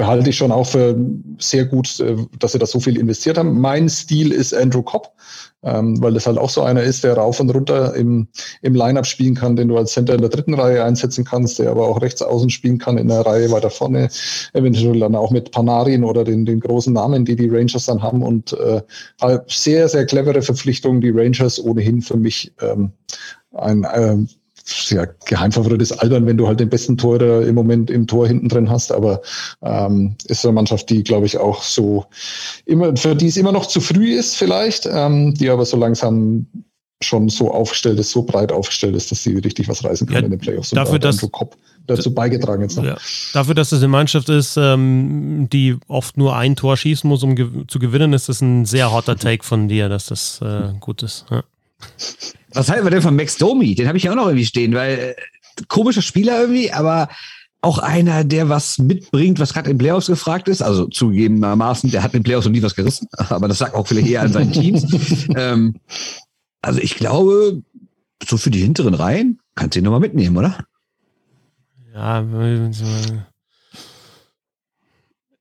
halte 0.00 0.28
ich 0.28 0.36
schon 0.36 0.52
auch 0.52 0.66
für 0.66 0.96
sehr 1.38 1.64
gut, 1.64 1.98
äh, 2.00 2.16
dass 2.38 2.52
sie 2.52 2.58
da 2.58 2.66
so 2.66 2.78
viel 2.78 2.98
investiert 2.98 3.38
haben. 3.38 3.58
Mein 3.58 3.88
Stil 3.88 4.32
ist 4.32 4.52
Andrew 4.54 4.82
Cobb 4.82 5.14
ähm, 5.62 6.00
weil 6.00 6.14
das 6.14 6.26
halt 6.26 6.38
auch 6.38 6.50
so 6.50 6.62
einer 6.62 6.82
ist, 6.82 7.04
der 7.04 7.14
rauf 7.14 7.40
und 7.40 7.50
runter 7.50 7.94
im, 7.94 8.28
im 8.62 8.74
Line-Up 8.74 9.06
spielen 9.06 9.34
kann, 9.34 9.56
den 9.56 9.68
du 9.68 9.76
als 9.76 9.92
Center 9.92 10.14
in 10.14 10.20
der 10.20 10.30
dritten 10.30 10.54
Reihe 10.54 10.84
einsetzen 10.84 11.24
kannst, 11.24 11.58
der 11.58 11.70
aber 11.70 11.88
auch 11.88 12.00
rechts 12.00 12.22
außen 12.22 12.50
spielen 12.50 12.78
kann 12.78 12.96
in 12.96 13.08
der 13.08 13.26
Reihe 13.26 13.50
weiter 13.50 13.70
vorne, 13.70 14.08
eventuell 14.52 15.00
dann 15.00 15.16
auch 15.16 15.30
mit 15.30 15.50
Panarin 15.50 16.04
oder 16.04 16.24
den, 16.24 16.46
den 16.46 16.60
großen 16.60 16.92
Namen, 16.92 17.24
die 17.24 17.36
die 17.36 17.48
Rangers 17.48 17.86
dann 17.86 18.02
haben. 18.02 18.22
Und 18.22 18.52
äh, 18.52 18.82
sehr, 19.48 19.88
sehr 19.88 20.06
clevere 20.06 20.42
Verpflichtungen, 20.42 21.00
die 21.00 21.10
Rangers 21.10 21.62
ohnehin 21.62 22.02
für 22.02 22.16
mich 22.16 22.52
ähm, 22.60 22.92
ein, 23.52 23.86
ähm, 23.94 24.28
ja, 24.90 25.06
Geheimfavorit 25.26 25.82
ist 25.82 25.92
albern, 25.92 26.26
wenn 26.26 26.36
du 26.36 26.46
halt 26.46 26.60
den 26.60 26.68
besten 26.68 26.96
Torhüter 26.96 27.46
im 27.46 27.54
Moment 27.54 27.90
im 27.90 28.06
Tor 28.06 28.26
hinten 28.26 28.48
drin 28.48 28.70
hast, 28.70 28.92
aber 28.92 29.20
ähm, 29.62 30.16
ist 30.26 30.44
eine 30.44 30.52
Mannschaft, 30.52 30.90
die, 30.90 31.02
glaube 31.02 31.26
ich, 31.26 31.38
auch 31.38 31.62
so 31.62 32.04
immer, 32.64 32.96
für 32.96 33.14
die 33.14 33.26
es 33.28 33.36
immer 33.36 33.52
noch 33.52 33.66
zu 33.66 33.80
früh 33.80 34.14
ist 34.14 34.36
vielleicht, 34.36 34.88
ähm, 34.90 35.34
die 35.34 35.50
aber 35.50 35.64
so 35.64 35.76
langsam 35.76 36.46
schon 37.00 37.28
so 37.28 37.52
aufgestellt 37.52 37.98
ist, 38.00 38.10
so 38.10 38.22
breit 38.22 38.50
aufgestellt 38.50 38.96
ist, 38.96 39.12
dass 39.12 39.22
sie 39.22 39.38
richtig 39.38 39.68
was 39.68 39.84
reißen 39.84 40.06
können 40.06 40.18
ja, 40.18 40.24
in 40.24 40.30
den 40.30 40.40
Playoffs. 40.40 40.70
Dafür, 40.70 40.98
dass, 40.98 41.20
Kopp 41.30 41.56
dazu 41.86 42.12
beigetragen 42.12 42.62
jetzt 42.62 42.76
noch. 42.76 42.84
Ja, 42.84 42.96
dafür, 43.32 43.54
dass 43.54 43.72
es 43.72 43.78
eine 43.78 43.88
Mannschaft 43.88 44.28
ist, 44.28 44.56
ähm, 44.56 45.48
die 45.52 45.76
oft 45.86 46.16
nur 46.16 46.36
ein 46.36 46.56
Tor 46.56 46.76
schießen 46.76 47.08
muss, 47.08 47.22
um 47.22 47.36
ge 47.36 47.48
zu 47.68 47.78
gewinnen, 47.78 48.12
ist 48.12 48.28
das 48.28 48.40
ein 48.40 48.64
sehr 48.64 48.92
hotter 48.92 49.16
Take 49.16 49.44
von 49.44 49.68
dir, 49.68 49.88
dass 49.88 50.06
das 50.06 50.40
äh, 50.42 50.72
gut 50.80 51.02
ist. 51.02 51.24
Ja. 51.30 51.44
Was 52.52 52.70
halten 52.70 52.84
wir 52.84 52.90
denn 52.90 53.02
von 53.02 53.16
Max 53.16 53.36
Domi? 53.36 53.74
Den 53.74 53.88
habe 53.88 53.98
ich 53.98 54.04
ja 54.04 54.12
auch 54.12 54.16
noch 54.16 54.26
irgendwie 54.26 54.46
stehen, 54.46 54.74
weil 54.74 54.98
äh, 54.98 55.14
komischer 55.68 56.02
Spieler 56.02 56.40
irgendwie, 56.40 56.72
aber 56.72 57.08
auch 57.60 57.78
einer, 57.78 58.24
der 58.24 58.48
was 58.48 58.78
mitbringt, 58.78 59.40
was 59.40 59.52
gerade 59.52 59.70
in 59.70 59.78
Playoffs 59.78 60.06
gefragt 60.06 60.48
ist. 60.48 60.62
Also 60.62 60.86
zugegebenermaßen, 60.86 61.90
der 61.90 62.02
hat 62.02 62.14
in 62.14 62.22
Playoffs 62.22 62.46
noch 62.46 62.52
nie 62.52 62.62
was 62.62 62.74
gerissen, 62.74 63.08
aber 63.16 63.48
das 63.48 63.58
sagt 63.58 63.74
auch 63.74 63.86
vielleicht 63.86 64.08
eher 64.08 64.22
an 64.22 64.32
seinen 64.32 64.52
Teams. 64.52 65.26
ähm, 65.36 65.74
also 66.62 66.80
ich 66.80 66.94
glaube, 66.94 67.62
so 68.26 68.36
für 68.36 68.50
die 68.50 68.60
hinteren 68.60 68.94
Reihen 68.94 69.40
kannst 69.54 69.74
du 69.74 69.80
ihn 69.80 69.84
nochmal 69.84 70.00
mitnehmen, 70.00 70.36
oder? 70.36 70.58
Ja, 71.92 72.24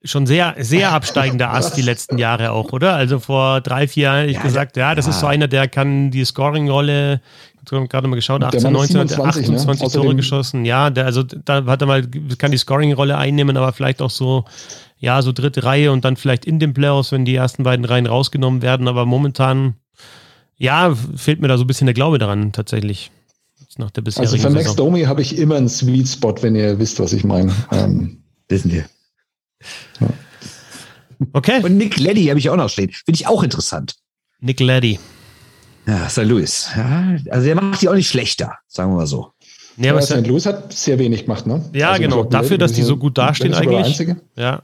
schon 0.03 0.27
sehr, 0.27 0.55
sehr 0.59 0.91
absteigender 0.91 1.53
Ast 1.53 1.75
die 1.75 1.81
letzten 1.81 2.17
Jahre 2.17 2.51
auch, 2.51 2.71
oder? 2.71 2.95
Also 2.95 3.19
vor 3.19 3.61
drei, 3.61 3.87
vier 3.87 4.03
Jahren 4.03 4.19
hätte 4.19 4.31
ich 4.31 4.37
ja, 4.37 4.43
gesagt, 4.43 4.77
ja, 4.77 4.95
das 4.95 5.05
ja. 5.05 5.11
ist 5.11 5.19
so 5.19 5.27
einer, 5.27 5.47
der 5.47 5.67
kann 5.67 6.11
die 6.11 6.23
Scoring-Rolle, 6.23 7.21
ich 7.65 7.71
habe 7.71 7.87
gerade 7.87 8.07
mal 8.07 8.15
geschaut, 8.15 8.43
18, 8.43 8.71
19, 8.71 9.07
27, 9.07 9.43
28 9.49 9.87
ne? 9.87 9.93
Tore 9.93 10.15
geschossen. 10.15 10.65
Ja, 10.65 10.89
der, 10.89 11.05
also 11.05 11.23
da 11.23 11.65
hat 11.65 11.81
er 11.81 11.87
mal, 11.87 12.07
kann 12.37 12.51
die 12.51 12.57
Scoring-Rolle 12.57 13.17
einnehmen, 13.17 13.57
aber 13.57 13.73
vielleicht 13.73 14.01
auch 14.01 14.11
so, 14.11 14.45
ja, 14.99 15.21
so 15.21 15.31
dritte 15.31 15.63
Reihe 15.63 15.91
und 15.91 16.05
dann 16.05 16.15
vielleicht 16.15 16.45
in 16.45 16.59
den 16.59 16.73
Playoffs, 16.73 17.11
wenn 17.11 17.25
die 17.25 17.35
ersten 17.35 17.63
beiden 17.63 17.85
Reihen 17.85 18.05
rausgenommen 18.05 18.61
werden. 18.61 18.87
Aber 18.87 19.05
momentan, 19.05 19.75
ja, 20.57 20.95
fehlt 21.15 21.41
mir 21.41 21.47
da 21.49 21.57
so 21.57 21.65
ein 21.65 21.67
bisschen 21.67 21.87
der 21.87 21.93
Glaube 21.93 22.19
daran, 22.19 22.51
tatsächlich. 22.51 23.11
Nach 23.77 23.91
der 23.91 24.01
bisherigen 24.01 24.33
also 24.33 24.47
für 24.47 24.53
Max 24.53 24.75
Domi 24.75 25.03
habe 25.03 25.21
ich 25.21 25.37
immer 25.37 25.55
einen 25.55 25.69
Sweet 25.69 26.07
Spot, 26.07 26.33
wenn 26.41 26.55
ihr 26.55 26.79
wisst, 26.79 26.99
was 26.99 27.13
ich 27.13 27.23
meine. 27.23 27.53
Ähm, 27.71 28.23
wissen 28.49 28.71
wir. 28.71 28.85
Okay. 31.33 31.63
Und 31.63 31.77
Nick 31.77 31.97
Leddy 31.97 32.25
habe 32.27 32.39
ich 32.39 32.49
auch 32.49 32.55
noch 32.55 32.69
stehen. 32.69 32.91
Finde 32.91 33.15
ich 33.19 33.27
auch 33.27 33.43
interessant. 33.43 33.95
Nick 34.39 34.59
Leddy. 34.59 34.99
Ja, 35.87 36.09
St. 36.09 36.23
Louis. 36.23 36.69
Ja, 36.75 37.15
also 37.31 37.45
der 37.45 37.55
macht 37.55 37.81
die 37.81 37.89
auch 37.89 37.95
nicht 37.95 38.09
schlechter, 38.09 38.57
sagen 38.67 38.91
wir 38.91 38.97
mal 38.97 39.07
so. 39.07 39.31
Nee, 39.77 39.89
aber 39.89 40.01
St. 40.01 40.27
Louis 40.27 40.45
hat 40.45 40.73
sehr 40.73 40.99
wenig 40.99 41.23
gemacht, 41.23 41.47
ne? 41.47 41.63
Ja, 41.73 41.91
also 41.91 42.01
genau. 42.01 42.23
Dafür, 42.23 42.57
dass 42.57 42.73
die 42.73 42.81
so 42.81 42.97
gut 42.97 43.17
dastehen 43.17 43.53
eigentlich. 43.53 44.15
Ja. 44.35 44.63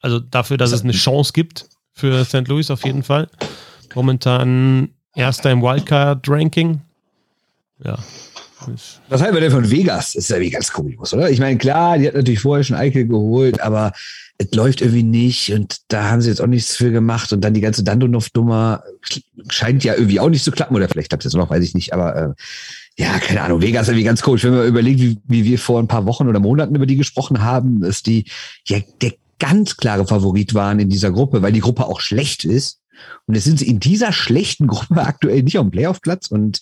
Also 0.00 0.20
dafür, 0.20 0.56
dass 0.56 0.72
es 0.72 0.82
eine 0.82 0.92
Chance 0.92 1.32
gibt 1.32 1.68
für 1.92 2.24
St. 2.24 2.48
Louis 2.48 2.70
auf 2.70 2.84
jeden 2.84 3.02
Fall. 3.02 3.28
Momentan 3.94 4.90
erster 5.14 5.50
im 5.50 5.62
Wildcard-Ranking. 5.62 6.80
Ja, 7.84 7.98
was 9.08 9.20
halten 9.20 9.34
wir 9.34 9.40
denn 9.40 9.50
von 9.50 9.70
Vegas? 9.70 10.14
Das 10.14 10.24
ist 10.24 10.30
ja 10.30 10.40
wie 10.40 10.50
ganz 10.50 10.72
kurios, 10.72 11.12
oder? 11.12 11.30
Ich 11.30 11.40
meine, 11.40 11.58
klar, 11.58 11.98
die 11.98 12.06
hat 12.06 12.14
natürlich 12.14 12.40
vorher 12.40 12.64
schon 12.64 12.76
Eichel 12.76 13.06
geholt, 13.06 13.60
aber 13.60 13.92
es 14.38 14.52
läuft 14.54 14.80
irgendwie 14.80 15.02
nicht 15.02 15.52
und 15.52 15.76
da 15.88 16.10
haben 16.10 16.20
sie 16.20 16.28
jetzt 16.28 16.40
auch 16.40 16.46
nichts 16.46 16.76
für 16.76 16.90
gemacht 16.90 17.32
und 17.32 17.42
dann 17.42 17.54
die 17.54 17.60
ganze 17.60 17.84
Dandonov-Nummer 17.84 18.82
scheint 19.48 19.84
ja 19.84 19.94
irgendwie 19.94 20.20
auch 20.20 20.28
nicht 20.28 20.44
zu 20.44 20.50
klappen 20.50 20.74
oder 20.74 20.88
vielleicht 20.88 21.10
klappt 21.10 21.24
es 21.24 21.32
jetzt 21.32 21.38
noch, 21.38 21.50
weiß 21.50 21.64
ich 21.64 21.74
nicht, 21.74 21.92
aber 21.92 22.16
äh, 22.16 22.34
ja, 22.98 23.18
keine 23.18 23.42
Ahnung, 23.42 23.60
Vegas 23.60 23.82
ist 23.82 23.88
irgendwie 23.88 24.04
ganz 24.04 24.22
komisch. 24.22 24.44
Wenn 24.44 24.54
man 24.54 24.66
überlegt, 24.66 25.00
wie, 25.00 25.18
wie 25.26 25.44
wir 25.44 25.58
vor 25.58 25.78
ein 25.78 25.88
paar 25.88 26.06
Wochen 26.06 26.28
oder 26.28 26.40
Monaten 26.40 26.74
über 26.74 26.86
die 26.86 26.96
gesprochen 26.96 27.42
haben, 27.42 27.80
dass 27.80 28.02
die 28.02 28.24
ja 28.66 28.78
der 29.02 29.12
ganz 29.38 29.76
klare 29.76 30.06
Favorit 30.06 30.54
waren 30.54 30.80
in 30.80 30.88
dieser 30.88 31.10
Gruppe, 31.10 31.42
weil 31.42 31.52
die 31.52 31.60
Gruppe 31.60 31.86
auch 31.86 32.00
schlecht 32.00 32.46
ist. 32.46 32.80
Und 33.26 33.34
jetzt 33.34 33.44
sind 33.44 33.58
sie 33.58 33.68
in 33.68 33.80
dieser 33.80 34.12
schlechten 34.12 34.66
Gruppe 34.66 35.02
aktuell 35.02 35.42
nicht 35.42 35.58
auf 35.58 35.66
dem 35.66 35.70
Playoff-Platz 35.70 36.28
und 36.28 36.60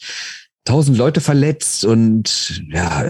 tausend 0.65 0.97
Leute 0.97 1.21
verletzt 1.21 1.85
und 1.85 2.62
ja, 2.71 3.05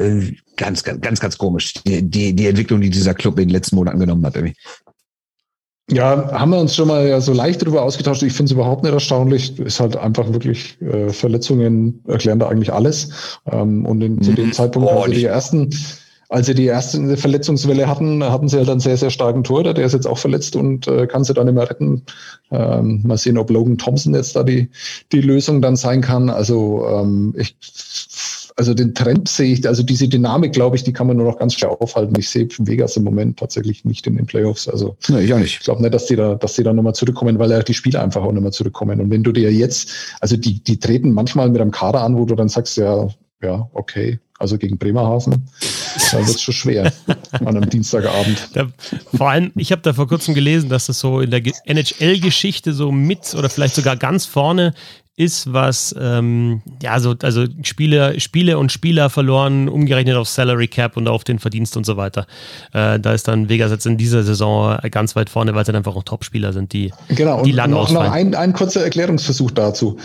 ganz, 0.57 0.82
ganz, 0.82 1.00
ganz, 1.00 1.20
ganz 1.20 1.38
komisch, 1.38 1.74
die, 1.86 2.02
die, 2.02 2.34
die 2.34 2.46
Entwicklung, 2.46 2.80
die 2.80 2.90
dieser 2.90 3.14
Club 3.14 3.38
in 3.38 3.48
den 3.48 3.52
letzten 3.52 3.76
Monaten 3.76 4.00
genommen 4.00 4.24
hat. 4.26 4.36
Irgendwie. 4.36 4.57
Ja, 5.90 6.32
haben 6.32 6.50
wir 6.50 6.59
uns 6.59 6.74
schon 6.74 6.88
mal 6.88 7.07
ja 7.07 7.20
so 7.20 7.32
leicht 7.32 7.61
darüber 7.61 7.82
ausgetauscht. 7.82 8.22
Ich 8.22 8.32
finde 8.32 8.46
es 8.46 8.52
überhaupt 8.52 8.82
nicht 8.82 8.92
erstaunlich. 8.92 9.59
Ist 9.59 9.80
halt 9.80 9.96
einfach 9.96 10.32
wirklich, 10.32 10.80
äh, 10.80 11.11
Verletzungen 11.11 12.02
erklären 12.09 12.38
da 12.38 12.48
eigentlich 12.48 12.72
alles. 12.72 13.38
Ähm, 13.50 13.84
und 13.84 14.00
in, 14.00 14.20
zu 14.22 14.32
dem 14.32 14.46
mhm. 14.46 14.52
Zeitpunkt, 14.52 14.88
oh, 14.90 15.02
als 15.02 15.11
sie 15.12 15.18
die 15.18 15.24
ersten, 15.26 15.70
als 16.35 16.47
sie 16.47 16.55
die 16.55 16.64
erste 16.64 17.16
Verletzungswelle 17.16 17.87
hatten, 17.87 18.24
hatten 18.24 18.49
sie 18.49 18.57
halt 18.57 18.68
einen 18.68 18.80
sehr, 18.80 18.97
sehr 18.97 19.11
starken 19.11 19.45
Torhüter. 19.45 19.72
Der 19.72 19.87
ist 19.87 19.93
jetzt 19.93 20.09
auch 20.09 20.18
verletzt 20.18 20.57
und 20.57 20.89
äh, 20.89 21.07
kann 21.07 21.22
sie 21.22 21.32
dann 21.32 21.47
nicht 21.47 21.55
mehr 21.55 21.70
retten. 21.70 22.03
Ähm, 22.51 23.03
mal 23.07 23.16
sehen, 23.16 23.39
ob 23.39 23.51
Logan 23.51 23.78
Thompson 23.78 24.14
jetzt 24.14 24.35
da 24.35 24.43
die, 24.43 24.68
die 25.12 25.20
Lösung 25.20 25.62
dann 25.62 25.76
sein 25.76 26.01
kann. 26.01 26.30
Also 26.30 26.89
ähm, 26.89 27.35
ich 27.39 27.55
also 28.57 28.74
den 28.74 28.95
Trend 28.95 29.28
sehe 29.28 29.53
ich, 29.53 29.66
also 29.68 29.85
diese 29.85 30.09
Dynamik, 30.09 30.53
glaube 30.53 30.74
ich, 30.74 30.82
die 30.82 30.93
kann 30.93 31.07
man 31.07 31.16
nur 31.16 31.26
noch 31.26 31.39
ganz 31.39 31.55
schwer 31.55 31.80
aufhalten. 31.80 32.18
Ich 32.18 32.28
sehe 32.28 32.49
Vegas 32.59 32.97
im 32.97 33.05
Moment 33.05 33.39
tatsächlich 33.39 33.85
nicht 33.85 34.05
in 34.09 34.16
den 34.16 34.26
Playoffs. 34.26 34.68
Also 34.68 34.97
nee, 35.09 35.20
ich 35.20 35.35
auch 35.35 35.39
nicht. 35.39 35.59
Ich 35.59 35.64
glaube 35.64 35.82
nicht, 35.82 35.95
dass 35.95 36.07
die 36.07 36.16
da, 36.16 36.35
dass 36.35 36.55
die 36.55 36.64
da 36.64 36.72
nochmal 36.72 36.97
zurückkommen, 36.97 37.39
weil 37.39 37.51
ja 37.53 37.62
die 37.62 37.74
Spieler 37.74 38.03
einfach 38.03 38.22
auch 38.22 38.32
nochmal 38.32 38.53
zurückkommen. 38.53 39.01
Und 39.01 39.11
wenn 39.11 39.22
du 39.22 39.30
dir 39.30 39.53
jetzt, 39.53 39.91
also 40.20 40.37
die, 40.37 40.62
die 40.64 40.80
treten 40.80 41.12
manchmal 41.12 41.49
mit 41.49 41.61
einem 41.61 41.70
Kader 41.70 42.03
an, 42.03 42.16
wo 42.16 42.24
du 42.24 42.35
dann 42.35 42.49
sagst, 42.49 42.76
ja, 42.76 43.09
ja, 43.41 43.68
okay, 43.72 44.18
also 44.39 44.59
gegen 44.59 44.78
Bremerhaven, 44.78 45.47
da 46.11 46.18
wird 46.18 46.37
es 46.37 46.43
schon 46.43 46.55
schwer 46.55 46.93
an 47.32 47.49
einem 47.49 47.70
Dienstagabend. 47.70 48.49
Da, 48.53 48.66
vor 49.14 49.30
allem, 49.30 49.53
ich 49.57 49.70
habe 49.70 49.82
da 49.82 49.93
vor 49.93 50.09
kurzem 50.09 50.35
gelesen, 50.35 50.68
dass 50.68 50.87
das 50.87 50.99
so 50.99 51.20
in 51.20 51.30
der 51.30 51.43
NHL-Geschichte 51.64 52.72
so 52.72 52.91
mit 52.91 53.35
oder 53.35 53.49
vielleicht 53.49 53.74
sogar 53.74 53.97
ganz 53.97 54.26
vorne 54.26 54.74
ist, 55.16 55.53
was 55.53 55.95
ähm, 55.99 56.62
ja 56.82 56.99
so 56.99 57.14
also 57.22 57.47
Spiele, 57.62 58.18
Spiele 58.18 58.59
und 58.59 58.72
Spieler 58.72 59.11
verloren, 59.11 59.68
umgerechnet 59.68 60.16
auf 60.16 60.28
Salary 60.28 60.66
Cap 60.66 60.97
und 60.97 61.07
auf 61.07 61.22
den 61.22 61.39
Verdienst 61.39 61.76
und 61.76 61.87
so 61.87 61.97
weiter. 61.97 62.26
Äh, 62.72 62.99
da 62.99 63.12
ist 63.12 63.28
dann 63.28 63.49
Vegas 63.49 63.70
jetzt 63.70 63.87
in 63.87 63.97
dieser 63.97 64.24
Saison 64.24 64.76
ganz 64.91 65.14
weit 65.14 65.30
vorne, 65.30 65.55
weil 65.55 65.62
es 65.62 65.66
dann 65.66 65.76
einfach 65.76 65.95
auch 65.95 66.03
Top-Spieler 66.03 66.53
sind, 66.53 66.72
die, 66.72 66.93
genau, 67.09 67.45
die 67.45 67.53
lang 67.53 67.70
noch, 67.70 67.82
ausfallen. 67.82 68.07
Noch 68.09 68.12
ein, 68.12 68.35
ein 68.35 68.53
kurzer 68.53 68.82
Erklärungsversuch 68.82 69.53
dazu. 69.53 69.99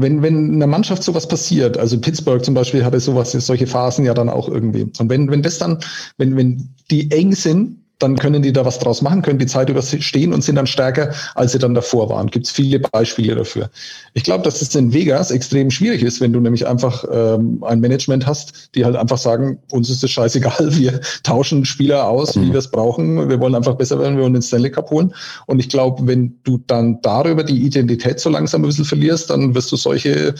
Wenn, 0.00 0.22
wenn 0.22 0.54
einer 0.54 0.68
Mannschaft 0.68 1.02
sowas 1.02 1.26
passiert, 1.26 1.76
also 1.76 2.00
Pittsburgh 2.00 2.44
zum 2.44 2.54
Beispiel 2.54 2.84
hatte 2.84 3.00
sowas, 3.00 3.32
solche 3.32 3.66
Phasen 3.66 4.04
ja 4.04 4.14
dann 4.14 4.28
auch 4.28 4.48
irgendwie. 4.48 4.84
Und 4.98 5.10
wenn, 5.10 5.28
wenn 5.28 5.42
das 5.42 5.58
dann, 5.58 5.78
wenn, 6.18 6.36
wenn 6.36 6.68
die 6.88 7.10
eng 7.10 7.34
sind, 7.34 7.78
dann 7.98 8.16
können 8.16 8.42
die 8.42 8.52
da 8.52 8.64
was 8.64 8.78
draus 8.78 9.02
machen, 9.02 9.22
können 9.22 9.38
die 9.38 9.46
Zeit 9.46 9.68
überstehen 9.68 10.32
und 10.32 10.42
sind 10.42 10.56
dann 10.56 10.66
stärker, 10.66 11.12
als 11.34 11.52
sie 11.52 11.58
dann 11.58 11.74
davor 11.74 12.08
waren. 12.08 12.28
Gibt 12.28 12.46
es 12.46 12.52
viele 12.52 12.78
Beispiele 12.78 13.34
dafür. 13.34 13.70
Ich 14.14 14.22
glaube, 14.22 14.44
dass 14.44 14.62
es 14.62 14.74
in 14.74 14.92
Vegas 14.92 15.30
extrem 15.30 15.70
schwierig 15.70 16.02
ist, 16.02 16.20
wenn 16.20 16.32
du 16.32 16.40
nämlich 16.40 16.66
einfach 16.66 17.04
ähm, 17.10 17.62
ein 17.64 17.80
Management 17.80 18.26
hast, 18.26 18.74
die 18.74 18.84
halt 18.84 18.96
einfach 18.96 19.18
sagen, 19.18 19.58
uns 19.70 19.90
ist 19.90 20.04
es 20.04 20.10
scheißegal, 20.10 20.76
wir 20.76 21.00
tauschen 21.22 21.64
Spieler 21.64 22.06
aus, 22.06 22.36
wie 22.36 22.40
mhm. 22.40 22.52
wir 22.52 22.58
es 22.58 22.70
brauchen, 22.70 23.28
wir 23.28 23.40
wollen 23.40 23.54
einfach 23.54 23.74
besser 23.74 23.98
werden, 23.98 24.16
wir 24.16 24.22
wollen 24.22 24.34
den 24.34 24.42
Stanley 24.42 24.70
Cup 24.70 24.90
holen. 24.90 25.12
Und 25.46 25.58
ich 25.58 25.68
glaube, 25.68 26.06
wenn 26.06 26.38
du 26.44 26.58
dann 26.66 27.00
darüber 27.02 27.42
die 27.42 27.62
Identität 27.62 28.20
so 28.20 28.30
langsam 28.30 28.62
ein 28.62 28.68
bisschen 28.68 28.84
verlierst, 28.84 29.30
dann 29.30 29.54
wirst 29.54 29.72
du 29.72 29.76
solche 29.76 30.34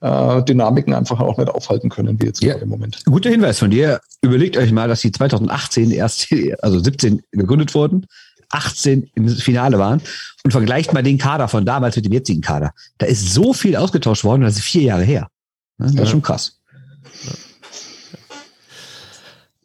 äh, 0.00 0.42
Dynamiken 0.42 0.94
einfach 0.94 1.20
auch 1.20 1.38
nicht 1.38 1.48
aufhalten 1.48 1.90
können, 1.90 2.20
wie 2.20 2.26
jetzt 2.26 2.42
ja. 2.42 2.52
gerade 2.52 2.64
im 2.64 2.70
Moment. 2.70 3.02
Guter 3.04 3.30
Hinweis 3.30 3.58
von 3.58 3.70
dir. 3.70 4.00
Überlegt 4.22 4.56
euch 4.56 4.72
mal, 4.72 4.88
dass 4.88 5.02
die 5.02 5.12
2018 5.12 5.90
erst, 5.90 6.28
also 6.62 6.78
17 6.78 7.03
17 7.04 7.22
gegründet 7.32 7.74
wurden, 7.74 8.06
18 8.50 9.10
im 9.14 9.28
Finale 9.28 9.78
waren 9.78 10.00
und 10.44 10.50
vergleicht 10.50 10.92
mal 10.92 11.02
den 11.02 11.18
Kader 11.18 11.48
von 11.48 11.64
damals 11.64 11.96
mit 11.96 12.04
dem 12.04 12.12
jetzigen 12.12 12.40
Kader. 12.40 12.72
Da 12.98 13.06
ist 13.06 13.32
so 13.32 13.52
viel 13.52 13.76
ausgetauscht 13.76 14.24
worden, 14.24 14.42
das 14.42 14.56
ist 14.56 14.62
vier 14.62 14.82
Jahre 14.82 15.04
her. 15.04 15.28
Das 15.78 15.90
ist 15.90 15.98
ja. 15.98 16.06
schon 16.06 16.22
krass. 16.22 16.60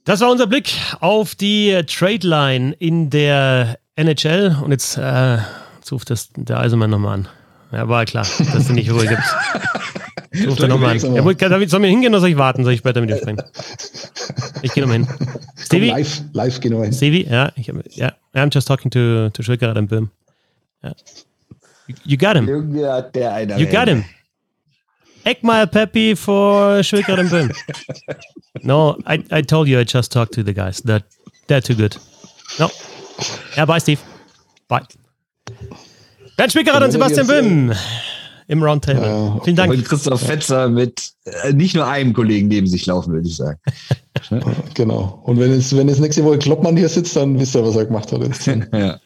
Das 0.06 0.22
war 0.22 0.32
unser 0.32 0.48
Blick 0.48 0.74
auf 1.02 1.36
die 1.36 1.84
Trade 1.86 2.28
Line 2.28 2.74
in 2.80 3.12
der 3.12 3.78
NHL. 3.96 4.58
Und 4.64 4.72
jetzt, 4.72 4.98
äh, 4.98 5.38
jetzt 5.76 5.92
ruft 5.92 6.10
das 6.10 6.30
der 6.36 6.60
Eisenmann 6.60 6.90
nochmal 6.90 7.20
an. 7.20 7.28
Ja, 7.72 7.88
war 7.88 8.06
klar, 8.06 8.26
dass 8.38 8.56
es 8.56 8.70
nicht 8.70 8.92
Ruhe 8.92 9.06
gibt. 9.06 9.22
Ruft 10.48 10.62
er 10.62 10.68
nochmal 10.68 10.92
an. 10.92 11.16
Ja, 11.16 11.68
soll 11.68 11.80
mir 11.80 11.88
hingehen 11.88 12.14
oder 12.14 12.22
soll 12.22 12.30
ich 12.30 12.38
warten? 12.38 12.64
Soll 12.64 12.74
ich 12.74 12.80
später 12.80 13.02
mit 13.02 13.10
ihm 13.10 13.18
sprechen? 13.18 13.42
Ich 14.62 14.74
gehe 14.74 14.84
nochmal 14.84 15.00
hin. 15.00 15.08
Stevie? 15.58 15.90
Live, 15.90 16.22
live 16.34 16.60
gehen 16.60 16.74
wir 16.74 16.84
hin. 16.84 16.94
Stevie, 16.94 17.28
ja, 17.30 17.52
ich, 17.56 17.68
ja, 17.96 18.14
I'm 18.34 18.54
just 18.54 18.68
talking 18.68 18.92
to, 18.92 19.30
to 19.30 19.44
Schwickerath 19.44 19.78
and 19.78 19.90
Böhm. 19.90 20.10
Ja. 20.84 20.94
You, 21.88 21.96
you 22.06 22.18
got 22.18 22.36
him. 22.36 22.48
You 22.48 23.66
got 23.66 23.88
him. 23.88 24.06
Eckmeier 25.26 25.68
Peppy 25.68 26.16
for 26.16 26.84
Schwickerath 26.84 27.20
and 27.20 27.30
Böhm. 27.30 27.52
No, 28.62 28.98
I, 29.06 29.24
I 29.32 29.42
told 29.42 29.68
you 29.68 29.80
I 29.80 29.84
just 29.84 30.12
talked 30.12 30.34
to 30.34 30.44
the 30.44 30.54
guys. 30.54 30.82
They're, 30.82 31.04
they're 31.48 31.62
too 31.62 31.76
good. 31.76 31.98
No. 32.60 32.70
Ja, 33.56 33.66
bye, 33.66 33.80
Steve. 33.80 34.02
Bye. 34.68 34.86
Bernd 36.40 36.54
Schwickerath 36.54 36.84
und 36.84 36.92
Sebastian 36.92 37.28
Böhm 37.28 37.74
im 38.48 38.64
Roundtable. 38.64 39.06
Ja, 39.06 39.42
Vielen 39.44 39.58
Dank. 39.58 39.74
Und 39.74 39.84
Christoph 39.84 40.22
Fetzer 40.22 40.70
mit 40.70 41.12
äh, 41.26 41.52
nicht 41.52 41.76
nur 41.76 41.86
einem 41.86 42.14
Kollegen 42.14 42.48
neben 42.48 42.66
sich 42.66 42.86
laufen, 42.86 43.12
würde 43.12 43.28
ich 43.28 43.36
sagen. 43.36 43.60
genau. 44.74 45.22
Und 45.26 45.38
wenn 45.38 45.52
es, 45.52 45.76
wenn 45.76 45.90
es 45.90 46.00
nächste 46.00 46.24
Woche 46.24 46.38
Kloppmann 46.40 46.78
hier 46.78 46.88
sitzt, 46.88 47.18
dann 47.18 47.38
wisst 47.38 47.58
ihr, 47.58 47.66
was 47.66 47.76
er 47.76 47.88
gemacht 47.88 48.14
hat. 48.14 48.22
ja. 48.48 48.56
ja. 48.72 49.00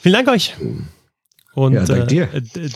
Vielen 0.00 0.12
Dank 0.12 0.28
euch. 0.28 0.54
Und, 1.54 1.72
ja, 1.72 1.84
danke 1.84 2.06
dir. 2.06 2.28
Äh, 2.32 2.70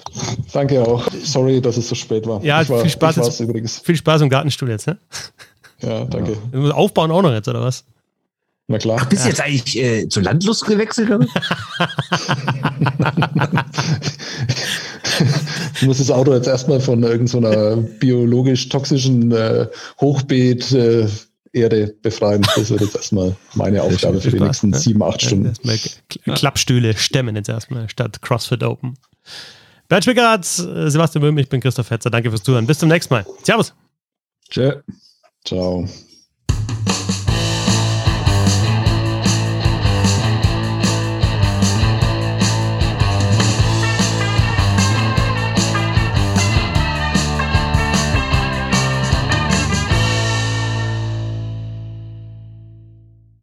danke 0.53 0.83
auch. 0.83 1.07
Sorry, 1.23 1.61
dass 1.61 1.77
es 1.77 1.89
so 1.89 1.95
spät 1.95 2.27
war. 2.27 2.43
Ja, 2.43 2.69
war, 2.69 2.81
viel, 2.81 2.91
Spaß 2.91 3.15
jetzt, 3.15 3.39
übrigens. 3.39 3.79
viel 3.79 3.97
Spaß 3.97 4.23
im 4.23 4.29
Gartenstuhl 4.29 4.71
jetzt. 4.71 4.89
Ne? 4.89 4.99
Ja, 5.83 6.05
danke. 6.05 6.37
Ja. 6.53 6.71
Aufbauen 6.73 7.13
auch 7.13 7.23
noch 7.23 7.33
jetzt, 7.33 7.47
oder 7.47 7.63
was? 7.63 7.85
Na 8.71 8.79
klar. 8.79 8.99
Ach, 9.01 9.07
bist 9.07 9.25
du 9.25 9.27
ja. 9.27 9.31
jetzt 9.31 9.41
eigentlich 9.41 9.77
äh, 9.77 10.09
zu 10.09 10.21
Landlust 10.21 10.65
gewechselt? 10.65 11.11
ich 15.75 15.83
muss 15.87 15.99
das 15.99 16.09
Auto 16.13 16.33
jetzt 16.33 16.47
erstmal 16.47 16.79
von 16.79 17.03
irgendeiner 17.03 17.75
so 17.75 17.89
biologisch 17.99 18.69
toxischen 18.69 19.33
äh, 19.33 19.67
Hochbeet 20.01 20.71
äh, 20.71 21.09
Erde 21.53 21.97
befreien. 22.01 22.47
Das 22.55 22.71
wird 22.71 22.83
jetzt 22.83 22.95
erstmal 22.95 23.35
meine 23.55 23.83
Aufgabe 23.83 24.21
für 24.21 24.31
die 24.31 24.39
nächsten 24.39 24.73
sieben, 24.73 25.03
acht 25.03 25.21
Stunden. 25.21 25.53
Klappstühle 26.37 26.97
stemmen 26.97 27.35
jetzt 27.35 27.49
erstmal 27.49 27.89
statt 27.89 28.23
CrossFit 28.23 28.63
Open. 28.63 28.95
Bernd 29.89 30.05
Schwickerath, 30.05 30.45
Sebastian 30.45 31.23
Böhm, 31.23 31.39
ich 31.39 31.49
bin 31.49 31.61
Christoph 31.61 31.91
Hetzer. 31.91 32.11
Danke 32.11 32.31
fürs 32.31 32.45
Zuhören. 32.45 32.69
Bis 32.69 32.79
zum 32.79 32.89
nächsten 32.89 33.15
Mal. 33.15 33.27
Servus. 33.43 33.75
Tschö. 34.49 34.75
Ciao. 35.45 35.89